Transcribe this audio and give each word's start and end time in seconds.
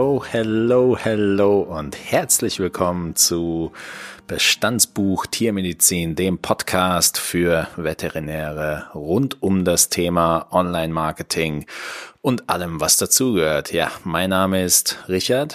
Hello, 0.00 0.24
hello, 0.26 0.96
hello 0.98 1.60
und 1.60 1.94
herzlich 1.94 2.58
willkommen 2.58 3.16
zu 3.16 3.70
Bestandsbuch 4.26 5.26
Tiermedizin, 5.26 6.16
dem 6.16 6.38
Podcast 6.38 7.18
für 7.18 7.68
Veterinäre 7.76 8.86
rund 8.94 9.42
um 9.42 9.66
das 9.66 9.90
Thema 9.90 10.46
Online-Marketing 10.52 11.66
und 12.22 12.48
allem, 12.48 12.80
was 12.80 12.96
dazugehört. 12.96 13.74
Ja, 13.74 13.90
mein 14.02 14.30
Name 14.30 14.64
ist 14.64 14.96
Richard. 15.06 15.54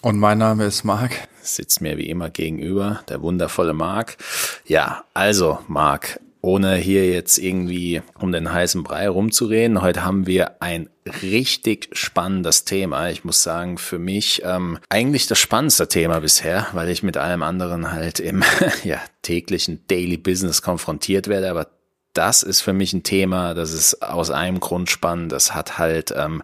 Und 0.00 0.18
mein 0.18 0.38
Name 0.38 0.64
ist 0.64 0.84
Marc. 0.84 1.28
Sitzt 1.42 1.82
mir 1.82 1.98
wie 1.98 2.08
immer 2.08 2.30
gegenüber, 2.30 3.00
der 3.10 3.20
wundervolle 3.20 3.74
Marc. 3.74 4.16
Ja, 4.64 5.04
also 5.12 5.58
Marc, 5.68 6.18
ohne 6.42 6.74
hier 6.74 7.08
jetzt 7.08 7.38
irgendwie 7.38 8.02
um 8.18 8.32
den 8.32 8.52
heißen 8.52 8.82
Brei 8.82 9.08
rumzureden. 9.08 9.80
Heute 9.80 10.04
haben 10.04 10.26
wir 10.26 10.60
ein 10.60 10.90
richtig 11.22 11.88
spannendes 11.92 12.64
Thema. 12.64 13.08
Ich 13.10 13.24
muss 13.24 13.42
sagen, 13.42 13.78
für 13.78 14.00
mich 14.00 14.42
ähm, 14.44 14.78
eigentlich 14.88 15.28
das 15.28 15.38
spannendste 15.38 15.86
Thema 15.88 16.20
bisher, 16.20 16.66
weil 16.72 16.88
ich 16.88 17.04
mit 17.04 17.16
allem 17.16 17.42
anderen 17.42 17.92
halt 17.92 18.18
im 18.18 18.42
ja, 18.84 19.00
täglichen 19.22 19.86
Daily 19.86 20.16
Business 20.16 20.62
konfrontiert 20.62 21.28
werde. 21.28 21.48
Aber 21.48 21.68
das 22.12 22.42
ist 22.42 22.60
für 22.60 22.72
mich 22.72 22.92
ein 22.92 23.04
Thema, 23.04 23.54
das 23.54 23.72
ist 23.72 24.02
aus 24.02 24.30
einem 24.30 24.58
Grund 24.58 24.90
spannend. 24.90 25.30
Das 25.30 25.54
hat 25.54 25.78
halt 25.78 26.12
ähm, 26.16 26.42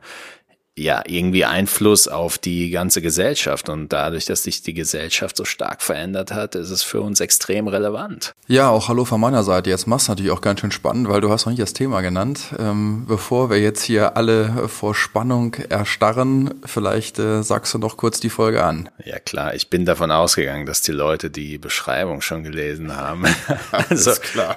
ja 0.78 1.02
irgendwie 1.06 1.44
Einfluss 1.44 2.08
auf 2.08 2.38
die 2.38 2.70
ganze 2.70 3.02
Gesellschaft. 3.02 3.68
Und 3.68 3.92
dadurch, 3.92 4.24
dass 4.26 4.42
sich 4.42 4.62
die 4.62 4.74
Gesellschaft 4.74 5.36
so 5.36 5.44
stark 5.44 5.82
verändert 5.82 6.32
hat, 6.32 6.54
ist 6.54 6.70
es 6.70 6.82
für 6.82 7.00
uns 7.00 7.20
extrem 7.20 7.68
relevant. 7.68 8.34
Ja, 8.46 8.70
auch 8.70 8.88
hallo 8.88 9.04
von 9.04 9.20
meiner 9.20 9.42
Seite. 9.42 9.70
Jetzt 9.70 9.86
machst 9.86 10.08
du 10.08 10.12
natürlich 10.12 10.32
auch 10.32 10.40
ganz 10.40 10.60
schön 10.60 10.70
spannend, 10.70 11.08
weil 11.08 11.20
du 11.20 11.30
hast 11.30 11.46
noch 11.46 11.52
nicht 11.52 11.62
das 11.62 11.72
Thema 11.72 12.00
genannt. 12.00 12.54
Ähm, 12.58 13.04
bevor 13.06 13.50
wir 13.50 13.60
jetzt 13.60 13.82
hier 13.82 14.16
alle 14.16 14.68
vor 14.68 14.94
Spannung 14.94 15.54
erstarren, 15.54 16.54
vielleicht 16.64 17.18
äh, 17.18 17.42
sagst 17.42 17.74
du 17.74 17.78
noch 17.78 17.96
kurz 17.96 18.20
die 18.20 18.30
Folge 18.30 18.64
an. 18.64 18.88
Ja 19.04 19.18
klar, 19.18 19.54
ich 19.54 19.70
bin 19.70 19.84
davon 19.84 20.10
ausgegangen, 20.10 20.66
dass 20.66 20.82
die 20.82 20.92
Leute 20.92 21.30
die 21.30 21.58
Beschreibung 21.58 22.20
schon 22.20 22.42
gelesen 22.42 22.96
haben. 22.96 23.24
also 23.70 24.12
klar. 24.12 24.56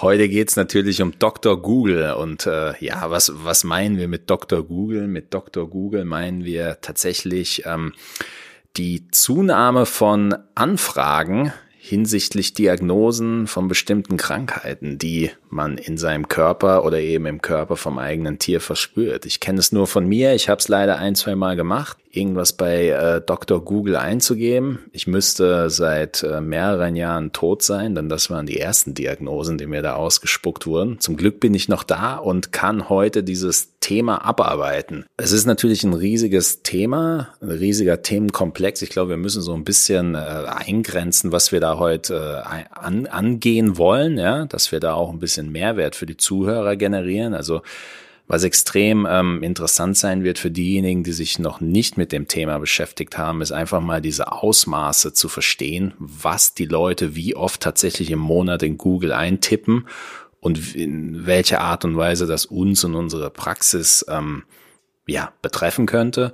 Heute 0.00 0.28
geht's 0.28 0.56
natürlich 0.56 1.02
um 1.02 1.18
Dr. 1.18 1.60
Google 1.60 2.12
und 2.14 2.46
äh, 2.46 2.72
ja, 2.84 3.10
was, 3.10 3.32
was 3.34 3.64
meinen 3.64 3.98
wir 3.98 4.08
mit 4.08 4.28
Dr. 4.30 4.62
Google? 4.62 5.08
Mit 5.08 5.32
Dr. 5.32 5.68
Google 5.68 6.04
meinen 6.04 6.44
wir 6.44 6.78
tatsächlich 6.80 7.64
ähm, 7.66 7.92
die 8.76 9.08
Zunahme 9.10 9.86
von 9.86 10.34
Anfragen 10.54 11.52
hinsichtlich 11.78 12.54
Diagnosen 12.54 13.46
von 13.46 13.68
bestimmten 13.68 14.16
Krankheiten, 14.16 14.96
die 14.96 15.30
man 15.50 15.76
in 15.76 15.98
seinem 15.98 16.28
Körper 16.28 16.82
oder 16.82 16.98
eben 16.98 17.26
im 17.26 17.42
Körper 17.42 17.76
vom 17.76 17.98
eigenen 17.98 18.38
Tier 18.38 18.62
verspürt. 18.62 19.26
Ich 19.26 19.38
kenne 19.38 19.58
es 19.58 19.70
nur 19.70 19.86
von 19.86 20.06
mir, 20.06 20.34
ich 20.34 20.48
habe 20.48 20.60
es 20.60 20.68
leider 20.68 20.96
ein, 20.96 21.14
zwei 21.14 21.34
Mal 21.34 21.56
gemacht, 21.56 21.98
irgendwas 22.16 22.52
bei 22.52 22.88
äh, 22.88 23.20
Dr. 23.20 23.64
Google 23.64 23.96
einzugeben. 23.96 24.78
Ich 24.92 25.06
müsste 25.06 25.70
seit 25.70 26.22
äh, 26.22 26.40
mehreren 26.40 26.96
Jahren 26.96 27.32
tot 27.32 27.62
sein, 27.62 27.94
denn 27.94 28.08
das 28.08 28.30
waren 28.30 28.46
die 28.46 28.58
ersten 28.58 28.94
Diagnosen, 28.94 29.58
die 29.58 29.66
mir 29.66 29.82
da 29.82 29.94
ausgespuckt 29.94 30.66
wurden. 30.66 31.00
Zum 31.00 31.16
Glück 31.16 31.40
bin 31.40 31.54
ich 31.54 31.68
noch 31.68 31.82
da 31.82 32.16
und 32.16 32.52
kann 32.52 32.88
heute 32.88 33.22
dieses 33.22 33.78
Thema 33.80 34.24
abarbeiten. 34.24 35.04
Es 35.16 35.32
ist 35.32 35.46
natürlich 35.46 35.84
ein 35.84 35.92
riesiges 35.92 36.62
Thema, 36.62 37.28
ein 37.40 37.50
riesiger 37.50 38.00
Themenkomplex. 38.00 38.80
Ich 38.82 38.90
glaube, 38.90 39.10
wir 39.10 39.16
müssen 39.16 39.42
so 39.42 39.52
ein 39.52 39.64
bisschen 39.64 40.14
äh, 40.14 40.18
eingrenzen, 40.18 41.32
was 41.32 41.52
wir 41.52 41.60
da 41.60 41.78
heute 41.78 42.42
äh, 42.44 42.64
an, 42.72 43.06
angehen 43.06 43.76
wollen, 43.76 44.16
ja, 44.16 44.46
dass 44.46 44.72
wir 44.72 44.80
da 44.80 44.94
auch 44.94 45.10
ein 45.10 45.18
bisschen 45.18 45.52
Mehrwert 45.52 45.96
für 45.96 46.06
die 46.06 46.16
Zuhörer 46.16 46.76
generieren. 46.76 47.34
Also 47.34 47.60
was 48.26 48.42
extrem 48.42 49.06
ähm, 49.08 49.42
interessant 49.42 49.96
sein 49.96 50.24
wird 50.24 50.38
für 50.38 50.50
diejenigen, 50.50 51.04
die 51.04 51.12
sich 51.12 51.38
noch 51.38 51.60
nicht 51.60 51.98
mit 51.98 52.10
dem 52.10 52.26
Thema 52.26 52.58
beschäftigt 52.58 53.18
haben, 53.18 53.42
ist 53.42 53.52
einfach 53.52 53.80
mal 53.80 54.00
diese 54.00 54.32
Ausmaße 54.32 55.12
zu 55.12 55.28
verstehen, 55.28 55.92
was 55.98 56.54
die 56.54 56.64
Leute 56.64 57.14
wie 57.14 57.36
oft 57.36 57.60
tatsächlich 57.60 58.10
im 58.10 58.18
Monat 58.18 58.62
in 58.62 58.78
Google 58.78 59.12
eintippen 59.12 59.86
und 60.40 60.74
in 60.74 61.26
welcher 61.26 61.60
Art 61.60 61.84
und 61.84 61.96
Weise 61.96 62.26
das 62.26 62.46
uns 62.46 62.82
und 62.84 62.94
unsere 62.94 63.30
Praxis 63.30 64.04
ähm, 64.08 64.44
ja 65.06 65.32
betreffen 65.42 65.86
könnte 65.86 66.32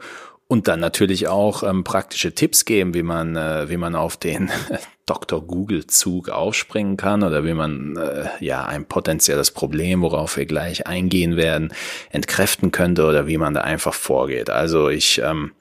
und 0.50 0.66
dann 0.66 0.80
natürlich 0.80 1.28
auch 1.28 1.62
ähm, 1.62 1.84
praktische 1.84 2.34
Tipps 2.34 2.64
geben, 2.64 2.92
wie 2.92 3.04
man, 3.04 3.36
äh, 3.36 3.70
wie 3.70 3.76
man 3.76 3.94
auf 3.94 4.16
den 4.16 4.50
Dr. 5.06 5.40
Google 5.40 5.86
Zug 5.86 6.28
aufspringen 6.28 6.96
kann 6.96 7.22
oder 7.22 7.44
wie 7.44 7.54
man 7.54 7.96
äh, 7.96 8.28
ja 8.40 8.64
ein 8.64 8.84
potenzielles 8.84 9.52
Problem, 9.52 10.02
worauf 10.02 10.36
wir 10.36 10.46
gleich 10.46 10.88
eingehen 10.88 11.36
werden, 11.36 11.72
entkräften 12.10 12.72
könnte 12.72 13.06
oder 13.06 13.28
wie 13.28 13.38
man 13.38 13.54
da 13.54 13.60
einfach 13.60 13.94
vorgeht. 13.94 14.50
Also 14.50 14.88
ich, 14.88 15.22
ähm, 15.24 15.52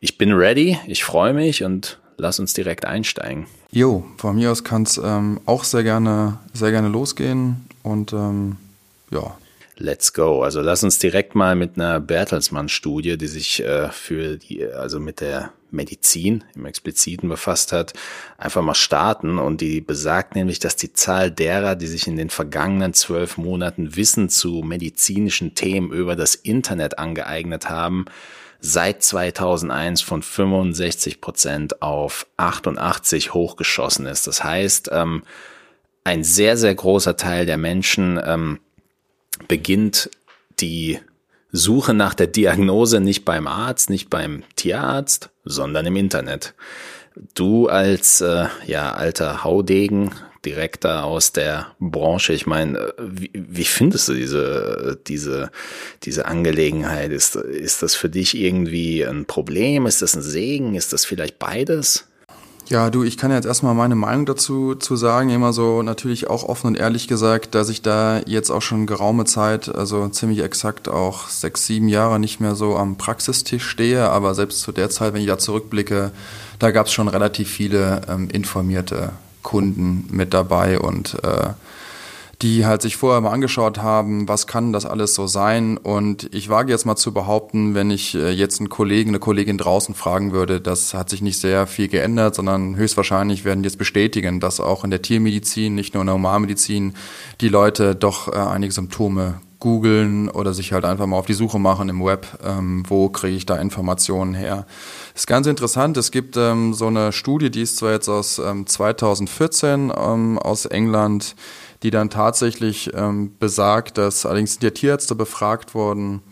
ich 0.00 0.18
bin 0.18 0.32
ready, 0.32 0.80
ich 0.88 1.04
freue 1.04 1.32
mich 1.32 1.62
und 1.62 2.00
lass 2.16 2.40
uns 2.40 2.54
direkt 2.54 2.84
einsteigen. 2.84 3.46
Jo, 3.70 4.04
von 4.16 4.34
mir 4.34 4.50
aus 4.50 4.64
kann 4.64 4.82
es 4.82 4.98
ähm, 4.98 5.38
auch 5.46 5.62
sehr 5.62 5.84
gerne, 5.84 6.40
sehr 6.52 6.72
gerne 6.72 6.88
losgehen 6.88 7.68
und 7.84 8.12
ähm, 8.12 8.56
ja, 9.12 9.36
Let's 9.78 10.12
go. 10.12 10.42
Also 10.42 10.60
lass 10.60 10.84
uns 10.84 10.98
direkt 10.98 11.34
mal 11.34 11.56
mit 11.56 11.76
einer 11.76 11.98
Bertelsmann-Studie, 11.98 13.16
die 13.16 13.26
sich 13.26 13.64
äh, 13.64 13.88
für 13.90 14.36
die, 14.36 14.66
also 14.66 15.00
mit 15.00 15.20
der 15.20 15.52
Medizin 15.70 16.44
im 16.54 16.66
Expliziten 16.66 17.28
befasst 17.28 17.72
hat, 17.72 17.94
einfach 18.36 18.60
mal 18.62 18.74
starten. 18.74 19.38
Und 19.38 19.62
die 19.62 19.80
besagt 19.80 20.34
nämlich, 20.34 20.58
dass 20.58 20.76
die 20.76 20.92
Zahl 20.92 21.30
derer, 21.30 21.74
die 21.74 21.86
sich 21.86 22.06
in 22.06 22.16
den 22.16 22.28
vergangenen 22.28 22.92
zwölf 22.92 23.38
Monaten 23.38 23.96
Wissen 23.96 24.28
zu 24.28 24.62
medizinischen 24.62 25.54
Themen 25.54 25.90
über 25.90 26.16
das 26.16 26.34
Internet 26.34 26.98
angeeignet 26.98 27.70
haben, 27.70 28.04
seit 28.60 29.02
2001 29.02 30.02
von 30.02 30.22
65 30.22 31.22
Prozent 31.22 31.80
auf 31.80 32.26
88 32.36 33.32
hochgeschossen 33.32 34.04
ist. 34.04 34.26
Das 34.26 34.44
heißt, 34.44 34.90
ähm, 34.92 35.22
ein 36.04 36.24
sehr, 36.24 36.56
sehr 36.58 36.74
großer 36.74 37.16
Teil 37.16 37.46
der 37.46 37.56
Menschen 37.56 38.20
ähm, 38.22 38.60
beginnt 39.48 40.10
die 40.60 40.98
Suche 41.52 41.92
nach 41.92 42.14
der 42.14 42.26
Diagnose 42.26 43.00
nicht 43.00 43.24
beim 43.24 43.46
Arzt, 43.46 43.90
nicht 43.90 44.08
beim 44.08 44.42
Tierarzt, 44.56 45.30
sondern 45.44 45.86
im 45.86 45.96
Internet. 45.96 46.54
Du 47.34 47.68
als 47.68 48.22
äh, 48.22 48.46
ja 48.66 48.92
alter 48.94 49.44
Haudegen, 49.44 50.12
Direktor 50.44 51.04
aus 51.04 51.30
der 51.32 51.68
Branche, 51.78 52.32
ich 52.32 52.46
meine, 52.46 52.94
wie, 52.98 53.30
wie 53.34 53.64
findest 53.64 54.08
du 54.08 54.14
diese 54.14 54.98
diese 55.06 55.50
diese 56.02 56.26
Angelegenheit? 56.26 57.12
Ist 57.12 57.36
ist 57.36 57.82
das 57.82 57.94
für 57.94 58.08
dich 58.08 58.36
irgendwie 58.36 59.04
ein 59.04 59.26
Problem? 59.26 59.86
Ist 59.86 60.02
das 60.02 60.16
ein 60.16 60.22
Segen? 60.22 60.74
Ist 60.74 60.92
das 60.92 61.04
vielleicht 61.04 61.38
beides? 61.38 62.08
Ja, 62.68 62.90
du, 62.90 63.02
ich 63.02 63.18
kann 63.18 63.30
jetzt 63.30 63.44
erstmal 63.44 63.74
meine 63.74 63.96
Meinung 63.96 64.24
dazu 64.24 64.74
zu 64.74 64.96
sagen, 64.96 65.30
immer 65.30 65.52
so 65.52 65.82
natürlich 65.82 66.30
auch 66.30 66.44
offen 66.44 66.68
und 66.68 66.76
ehrlich 66.76 67.08
gesagt, 67.08 67.54
dass 67.54 67.68
ich 67.68 67.82
da 67.82 68.20
jetzt 68.24 68.50
auch 68.50 68.62
schon 68.62 68.86
geraume 68.86 69.24
Zeit, 69.24 69.74
also 69.74 70.08
ziemlich 70.08 70.42
exakt 70.42 70.88
auch 70.88 71.28
sechs, 71.28 71.66
sieben 71.66 71.88
Jahre 71.88 72.18
nicht 72.18 72.40
mehr 72.40 72.54
so 72.54 72.76
am 72.76 72.96
Praxistisch 72.96 73.68
stehe, 73.68 74.08
aber 74.08 74.34
selbst 74.34 74.60
zu 74.60 74.72
der 74.72 74.90
Zeit, 74.90 75.12
wenn 75.12 75.20
ich 75.20 75.26
da 75.26 75.38
zurückblicke, 75.38 76.12
da 76.60 76.70
gab 76.70 76.86
es 76.86 76.92
schon 76.92 77.08
relativ 77.08 77.50
viele 77.50 78.02
ähm, 78.08 78.30
informierte 78.30 79.10
Kunden 79.42 80.06
mit 80.10 80.32
dabei. 80.32 80.78
Und 80.78 81.16
äh, 81.24 81.48
die 82.42 82.66
halt 82.66 82.82
sich 82.82 82.96
vorher 82.96 83.20
mal 83.20 83.30
angeschaut 83.30 83.78
haben, 83.78 84.26
was 84.26 84.46
kann 84.46 84.72
das 84.72 84.84
alles 84.84 85.14
so 85.14 85.28
sein. 85.28 85.76
Und 85.76 86.28
ich 86.34 86.48
wage 86.48 86.72
jetzt 86.72 86.84
mal 86.84 86.96
zu 86.96 87.12
behaupten, 87.12 87.74
wenn 87.74 87.90
ich 87.90 88.16
äh, 88.16 88.30
jetzt 88.30 88.58
einen 88.58 88.68
Kollegen, 88.68 89.10
eine 89.10 89.20
Kollegin 89.20 89.58
draußen 89.58 89.94
fragen 89.94 90.32
würde, 90.32 90.60
das 90.60 90.92
hat 90.92 91.08
sich 91.08 91.22
nicht 91.22 91.38
sehr 91.38 91.66
viel 91.68 91.88
geändert, 91.88 92.34
sondern 92.34 92.74
höchstwahrscheinlich 92.76 93.44
werden 93.44 93.62
die 93.62 93.68
jetzt 93.68 93.78
bestätigen, 93.78 94.40
dass 94.40 94.58
auch 94.58 94.82
in 94.82 94.90
der 94.90 95.02
Tiermedizin, 95.02 95.74
nicht 95.74 95.94
nur 95.94 96.02
in 96.02 96.08
der 96.08 96.14
Humanmedizin, 96.16 96.94
die 97.40 97.48
Leute 97.48 97.94
doch 97.94 98.28
äh, 98.28 98.36
einige 98.36 98.72
Symptome 98.72 99.40
googeln 99.62 100.28
oder 100.28 100.54
sich 100.54 100.72
halt 100.72 100.84
einfach 100.84 101.06
mal 101.06 101.16
auf 101.16 101.26
die 101.26 101.34
Suche 101.34 101.60
machen 101.60 101.88
im 101.88 102.04
Web, 102.04 102.26
ähm, 102.44 102.82
wo 102.88 103.08
kriege 103.08 103.36
ich 103.36 103.46
da 103.46 103.56
Informationen 103.56 104.34
her. 104.34 104.66
Das 105.12 105.22
ist 105.22 105.26
ganz 105.28 105.46
interessant, 105.46 105.96
es 105.96 106.10
gibt 106.10 106.36
ähm, 106.36 106.74
so 106.74 106.88
eine 106.88 107.12
Studie, 107.12 107.48
die 107.48 107.62
ist 107.62 107.76
zwar 107.76 107.92
jetzt 107.92 108.08
aus 108.08 108.40
ähm, 108.40 108.66
2014 108.66 109.92
ähm, 109.96 110.38
aus 110.40 110.66
England, 110.66 111.36
die 111.82 111.90
dann 111.90 112.10
tatsächlich 112.10 112.92
ähm, 112.94 113.36
besagt, 113.38 113.98
dass 113.98 114.26
allerdings 114.26 114.52
sind 114.52 114.62
ja 114.62 114.70
Tierärzte 114.70 115.14
befragt 115.14 115.74
worden, 115.74 116.22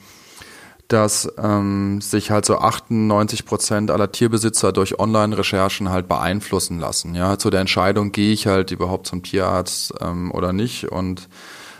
dass 0.88 1.32
ähm, 1.38 2.00
sich 2.00 2.30
halt 2.30 2.44
so 2.44 2.58
98 2.58 3.44
Prozent 3.44 3.90
aller 3.90 4.10
Tierbesitzer 4.10 4.72
durch 4.72 4.98
Online-Recherchen 4.98 5.90
halt 5.90 6.08
beeinflussen 6.08 6.80
lassen. 6.80 7.14
Ja, 7.14 7.38
zu 7.38 7.50
der 7.50 7.60
Entscheidung, 7.60 8.10
gehe 8.10 8.32
ich 8.32 8.46
halt 8.46 8.72
überhaupt 8.72 9.06
zum 9.06 9.22
Tierarzt 9.22 9.94
ähm, 10.00 10.32
oder 10.32 10.52
nicht. 10.52 10.90
Und 10.90 11.28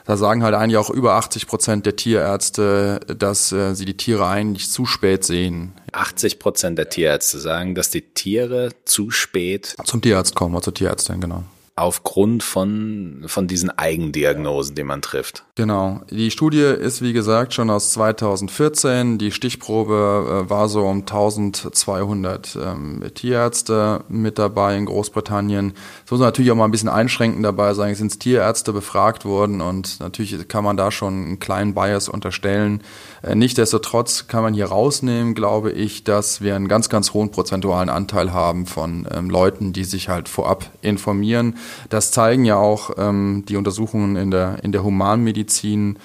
da 0.07 0.17
sagen 0.17 0.45
halt 0.45 0.55
eigentlich 0.55 0.77
auch 0.77 0.91
über 0.91 1.15
80 1.15 1.49
Prozent 1.49 1.87
der 1.87 1.97
Tierärzte, 1.97 3.01
dass 3.17 3.51
äh, 3.51 3.75
sie 3.75 3.85
die 3.85 3.97
Tiere 3.97 4.27
eigentlich 4.29 4.71
zu 4.71 4.87
spät 4.87 5.25
sehen. 5.25 5.73
80 5.93 6.39
Prozent 6.39 6.79
der 6.79 6.89
Tierärzte 6.89 7.41
sagen, 7.41 7.75
dass 7.75 7.91
die 7.91 8.03
Tiere 8.03 8.71
zu 8.85 9.11
spät 9.11 9.75
zum 9.85 10.03
Tierarzt 10.03 10.37
kommen 10.37 10.55
oder 10.55 10.63
zur 10.63 10.75
Tierärztin, 10.75 11.21
genau. 11.21 11.43
Aufgrund 11.81 12.43
von, 12.43 13.25
von 13.27 13.47
diesen 13.49 13.71
Eigendiagnosen, 13.71 14.75
die 14.75 14.85
man 14.85 15.03
trifft. 15.03 15.45
Genau. 15.55 16.01
Die 16.11 16.31
Studie 16.31 16.61
ist, 16.61 17.03
wie 17.03 17.13
gesagt, 17.13 17.55
schon 17.55 17.71
aus 17.71 17.91
2014. 17.93 19.19
Die 19.19 19.33
Stichprobe 19.33 20.45
äh, 20.47 20.51
war 20.51 20.69
so 20.69 20.87
um 20.87 21.01
1200 21.01 22.57
ähm, 22.57 23.03
Tierärzte 23.15 24.05
mit 24.09 24.39
dabei 24.39 24.77
in 24.77 24.87
Großbritannien. 24.87 25.73
Es 26.05 26.11
muss 26.11 26.21
natürlich 26.21 26.51
auch 26.51 26.57
mal 26.57 26.67
ein 26.67 26.71
bisschen 26.71 26.89
einschränkend 26.89 27.45
dabei 27.45 27.75
sein. 27.75 27.93
Es 27.93 27.99
sind 27.99 28.21
Tierärzte 28.21 28.73
befragt 28.73 29.25
worden 29.25 29.61
und 29.61 30.01
natürlich 30.01 30.49
kann 30.49 30.65
man 30.65 30.77
da 30.77 30.91
schon 30.91 31.15
einen 31.15 31.39
kleinen 31.41 31.75
Bias 31.75 32.09
unterstellen. 32.09 32.83
Äh, 33.23 33.35
Nichtsdestotrotz 33.35 34.29
kann 34.29 34.43
man 34.43 34.55
hier 34.55 34.67
rausnehmen, 34.67 35.35
glaube 35.35 35.73
ich, 35.73 36.05
dass 36.05 36.41
wir 36.41 36.57
einen 36.57 36.69
ganz, 36.69 36.89
ganz 36.89 37.15
hohen 37.15 37.31
prozentualen 37.31 37.89
Anteil 37.89 38.33
haben 38.33 38.67
von 38.67 39.09
ähm, 39.11 39.31
Leuten, 39.31 39.73
die 39.73 39.85
sich 39.85 40.09
halt 40.09 40.29
vorab 40.29 40.71
informieren. 40.83 41.57
Das 41.89 42.11
zeigen 42.11 42.45
ja 42.45 42.57
auch 42.57 42.91
ähm, 42.99 43.45
die 43.49 43.57
Untersuchungen 43.57 44.17
in 44.17 44.31
der, 44.31 44.59
in 44.63 44.73
der 44.73 44.83
Humanmedizin, 44.83 45.99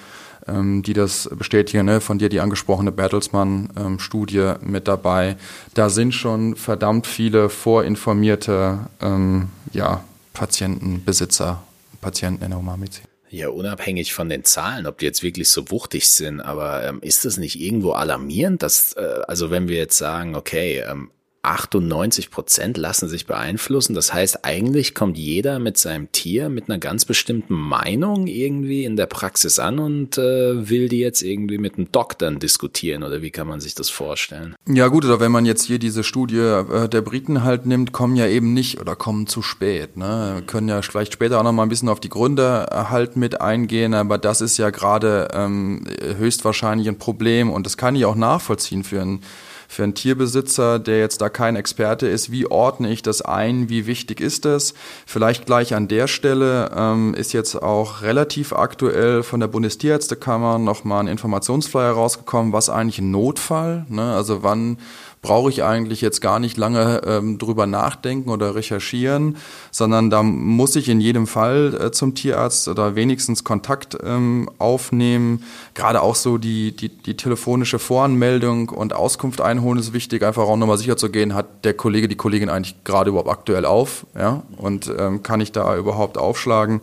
ähm, 0.48 0.82
die 0.82 0.92
das 0.92 1.28
bestätigen, 1.34 1.86
ne? 1.86 2.00
von 2.00 2.18
dir 2.18 2.28
die 2.28 2.40
angesprochene 2.40 2.92
Bertelsmann-Studie 2.92 4.38
ähm, 4.38 4.56
mit 4.62 4.88
dabei. 4.88 5.36
Da 5.74 5.90
sind 5.90 6.12
schon 6.12 6.56
verdammt 6.56 7.06
viele 7.06 7.48
vorinformierte 7.48 8.78
ähm, 9.00 9.48
ja, 9.72 10.04
Patientenbesitzer, 10.32 11.62
Patienten 12.00 12.44
in 12.44 12.50
der 12.50 12.58
Humanmedizin. 12.58 13.04
Ja, 13.28 13.48
unabhängig 13.48 14.14
von 14.14 14.28
den 14.28 14.44
Zahlen, 14.44 14.86
ob 14.86 14.98
die 14.98 15.04
jetzt 15.04 15.22
wirklich 15.22 15.48
so 15.48 15.70
wuchtig 15.70 16.08
sind, 16.08 16.40
aber 16.40 16.84
ähm, 16.84 17.00
ist 17.02 17.24
das 17.24 17.38
nicht 17.38 17.60
irgendwo 17.60 17.92
alarmierend, 17.92 18.62
dass, 18.62 18.92
äh, 18.92 19.20
also 19.26 19.50
wenn 19.50 19.66
wir 19.66 19.76
jetzt 19.76 19.98
sagen, 19.98 20.36
okay, 20.36 20.84
ähm, 20.88 21.10
98 21.46 22.30
Prozent 22.30 22.76
lassen 22.76 23.08
sich 23.08 23.26
beeinflussen. 23.26 23.94
Das 23.94 24.12
heißt, 24.12 24.44
eigentlich 24.44 24.94
kommt 24.94 25.16
jeder 25.16 25.58
mit 25.58 25.78
seinem 25.78 26.10
Tier 26.12 26.48
mit 26.48 26.68
einer 26.68 26.78
ganz 26.78 27.04
bestimmten 27.04 27.54
Meinung 27.54 28.26
irgendwie 28.26 28.84
in 28.84 28.96
der 28.96 29.06
Praxis 29.06 29.58
an 29.58 29.78
und 29.78 30.18
äh, 30.18 30.68
will 30.68 30.88
die 30.88 30.98
jetzt 30.98 31.22
irgendwie 31.22 31.58
mit 31.58 31.76
einem 31.76 31.90
Doktor 31.92 32.30
diskutieren 32.32 33.02
oder 33.02 33.22
wie 33.22 33.30
kann 33.30 33.46
man 33.46 33.60
sich 33.60 33.74
das 33.74 33.88
vorstellen? 33.88 34.54
Ja 34.68 34.88
gut, 34.88 35.04
oder 35.04 35.20
wenn 35.20 35.32
man 35.32 35.46
jetzt 35.46 35.64
hier 35.64 35.78
diese 35.78 36.02
Studie 36.02 36.38
äh, 36.38 36.88
der 36.88 37.02
Briten 37.02 37.44
halt 37.44 37.66
nimmt, 37.66 37.92
kommen 37.92 38.16
ja 38.16 38.26
eben 38.26 38.52
nicht 38.52 38.80
oder 38.80 38.96
kommen 38.96 39.26
zu 39.26 39.42
spät. 39.42 39.96
Ne? 39.96 40.32
Wir 40.34 40.42
können 40.42 40.68
ja 40.68 40.82
vielleicht 40.82 41.12
später 41.12 41.38
auch 41.38 41.44
noch 41.44 41.52
mal 41.52 41.62
ein 41.62 41.68
bisschen 41.68 41.88
auf 41.88 42.00
die 42.00 42.08
Gründe 42.08 42.66
halt 42.70 43.16
mit 43.16 43.40
eingehen, 43.40 43.94
aber 43.94 44.18
das 44.18 44.40
ist 44.40 44.56
ja 44.58 44.70
gerade 44.70 45.28
ähm, 45.32 45.84
höchstwahrscheinlich 46.18 46.88
ein 46.88 46.98
Problem 46.98 47.50
und 47.50 47.64
das 47.66 47.76
kann 47.76 47.94
ich 47.94 48.04
auch 48.04 48.16
nachvollziehen 48.16 48.82
für 48.82 49.00
einen 49.00 49.22
für 49.68 49.82
einen 49.82 49.94
Tierbesitzer, 49.94 50.78
der 50.78 50.98
jetzt 50.98 51.20
da 51.20 51.28
kein 51.28 51.56
Experte 51.56 52.06
ist, 52.06 52.30
wie 52.30 52.46
ordne 52.46 52.90
ich 52.90 53.02
das 53.02 53.22
ein, 53.22 53.68
wie 53.68 53.86
wichtig 53.86 54.20
ist 54.20 54.44
das? 54.44 54.74
Vielleicht 55.06 55.46
gleich 55.46 55.74
an 55.74 55.88
der 55.88 56.06
Stelle 56.06 56.70
ähm, 56.76 57.14
ist 57.14 57.32
jetzt 57.32 57.62
auch 57.62 58.02
relativ 58.02 58.52
aktuell 58.52 59.22
von 59.22 59.40
der 59.40 59.48
Bundestierärztekammer 59.48 60.58
nochmal 60.58 61.00
ein 61.00 61.08
Informationsflyer 61.08 61.92
rausgekommen, 61.92 62.52
was 62.52 62.70
eigentlich 62.70 62.98
ein 62.98 63.10
Notfall, 63.10 63.86
ne? 63.88 64.14
also 64.14 64.42
wann 64.42 64.78
brauche 65.22 65.50
ich 65.50 65.64
eigentlich 65.64 66.00
jetzt 66.00 66.20
gar 66.20 66.38
nicht 66.38 66.56
lange 66.56 67.02
ähm, 67.04 67.38
drüber 67.38 67.66
nachdenken 67.66 68.30
oder 68.30 68.54
recherchieren, 68.54 69.36
sondern 69.70 70.08
da 70.10 70.22
muss 70.22 70.76
ich 70.76 70.88
in 70.88 71.00
jedem 71.00 71.26
Fall 71.26 71.74
äh, 71.80 71.90
zum 71.90 72.14
Tierarzt 72.14 72.68
oder 72.68 72.94
wenigstens 72.94 73.42
Kontakt 73.42 73.98
ähm, 74.04 74.48
aufnehmen. 74.58 75.42
Gerade 75.74 76.02
auch 76.02 76.14
so 76.14 76.38
die, 76.38 76.76
die, 76.76 76.88
die 76.88 77.16
telefonische 77.16 77.78
Voranmeldung 77.78 78.68
und 78.68 78.92
Auskunft 78.92 79.40
einholen 79.40 79.80
ist 79.80 79.92
wichtig, 79.92 80.22
einfach 80.22 80.44
auch 80.44 80.56
nochmal 80.56 80.78
sicher 80.78 80.96
zu 80.96 81.10
gehen, 81.10 81.34
hat 81.34 81.64
der 81.64 81.74
Kollege, 81.74 82.08
die 82.08 82.16
Kollegin 82.16 82.48
eigentlich 82.48 82.84
gerade 82.84 83.10
überhaupt 83.10 83.30
aktuell 83.30 83.64
auf, 83.64 84.06
ja, 84.16 84.42
und 84.56 84.92
ähm, 84.96 85.22
kann 85.22 85.40
ich 85.40 85.50
da 85.50 85.76
überhaupt 85.76 86.18
aufschlagen. 86.18 86.80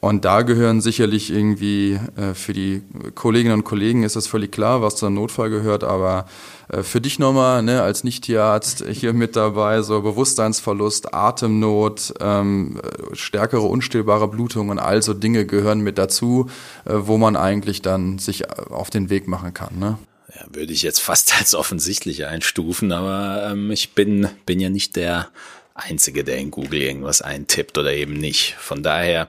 Und 0.00 0.24
da 0.24 0.40
gehören 0.42 0.80
sicherlich 0.80 1.30
irgendwie 1.30 2.00
äh, 2.16 2.32
für 2.32 2.54
die 2.54 2.82
Kolleginnen 3.14 3.54
und 3.54 3.64
Kollegen 3.64 4.02
ist 4.02 4.16
das 4.16 4.26
völlig 4.26 4.50
klar, 4.50 4.80
was 4.80 4.96
zum 4.96 5.12
Notfall 5.12 5.50
gehört, 5.50 5.84
aber 5.84 6.26
äh, 6.68 6.82
für 6.82 7.02
dich 7.02 7.18
nochmal, 7.18 7.62
ne, 7.62 7.82
als 7.82 8.02
Nicht-Tierarzt 8.02 8.82
hier 8.90 9.12
mit 9.12 9.36
dabei, 9.36 9.82
so 9.82 10.00
Bewusstseinsverlust, 10.00 11.12
Atemnot, 11.12 12.14
ähm, 12.18 12.80
stärkere 13.12 13.60
unstillbare 13.60 14.28
Blutung 14.28 14.70
und 14.70 14.78
all 14.78 15.02
so 15.02 15.12
Dinge 15.12 15.44
gehören 15.44 15.80
mit 15.80 15.98
dazu, 15.98 16.48
äh, 16.86 16.92
wo 16.94 17.18
man 17.18 17.36
eigentlich 17.36 17.82
dann 17.82 18.18
sich 18.18 18.50
auf 18.50 18.88
den 18.88 19.10
Weg 19.10 19.28
machen 19.28 19.52
kann. 19.52 19.78
Ne? 19.78 19.98
Ja, 20.34 20.46
würde 20.50 20.72
ich 20.72 20.82
jetzt 20.82 21.00
fast 21.00 21.34
als 21.38 21.54
offensichtlich 21.54 22.24
einstufen, 22.24 22.90
aber 22.92 23.50
ähm, 23.52 23.70
ich 23.70 23.94
bin, 23.94 24.28
bin 24.46 24.60
ja 24.60 24.70
nicht 24.70 24.96
der 24.96 25.28
Einzige, 25.74 26.24
der 26.24 26.38
in 26.38 26.50
Google 26.50 26.80
irgendwas 26.80 27.20
eintippt 27.20 27.76
oder 27.76 27.92
eben 27.92 28.14
nicht. 28.14 28.54
Von 28.58 28.82
daher 28.82 29.28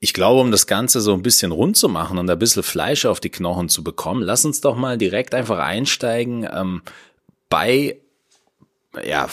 ich 0.00 0.14
glaube, 0.14 0.40
um 0.40 0.50
das 0.50 0.66
Ganze 0.66 1.00
so 1.00 1.12
ein 1.12 1.22
bisschen 1.22 1.52
rund 1.52 1.76
zu 1.76 1.88
machen 1.88 2.18
und 2.18 2.28
ein 2.28 2.38
bisschen 2.38 2.62
Fleisch 2.62 3.04
auf 3.04 3.20
die 3.20 3.30
Knochen 3.30 3.68
zu 3.68 3.84
bekommen, 3.84 4.22
lass 4.22 4.46
uns 4.46 4.62
doch 4.62 4.74
mal 4.74 4.96
direkt 4.96 5.34
einfach 5.34 5.58
einsteigen 5.58 6.48
ähm, 6.50 6.82
bei 7.50 7.98
ja, 9.04 9.28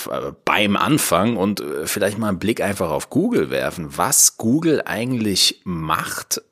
beim 0.45 0.75
Anfang 0.75 1.35
und 1.35 1.61
äh, 1.61 1.87
vielleicht 1.87 2.19
mal 2.19 2.29
einen 2.29 2.37
Blick 2.39 2.61
einfach 2.61 2.91
auf 2.91 3.09
Google 3.09 3.49
werfen, 3.49 3.97
was 3.97 4.37
Google 4.37 4.83
eigentlich 4.85 5.61
macht 5.63 6.43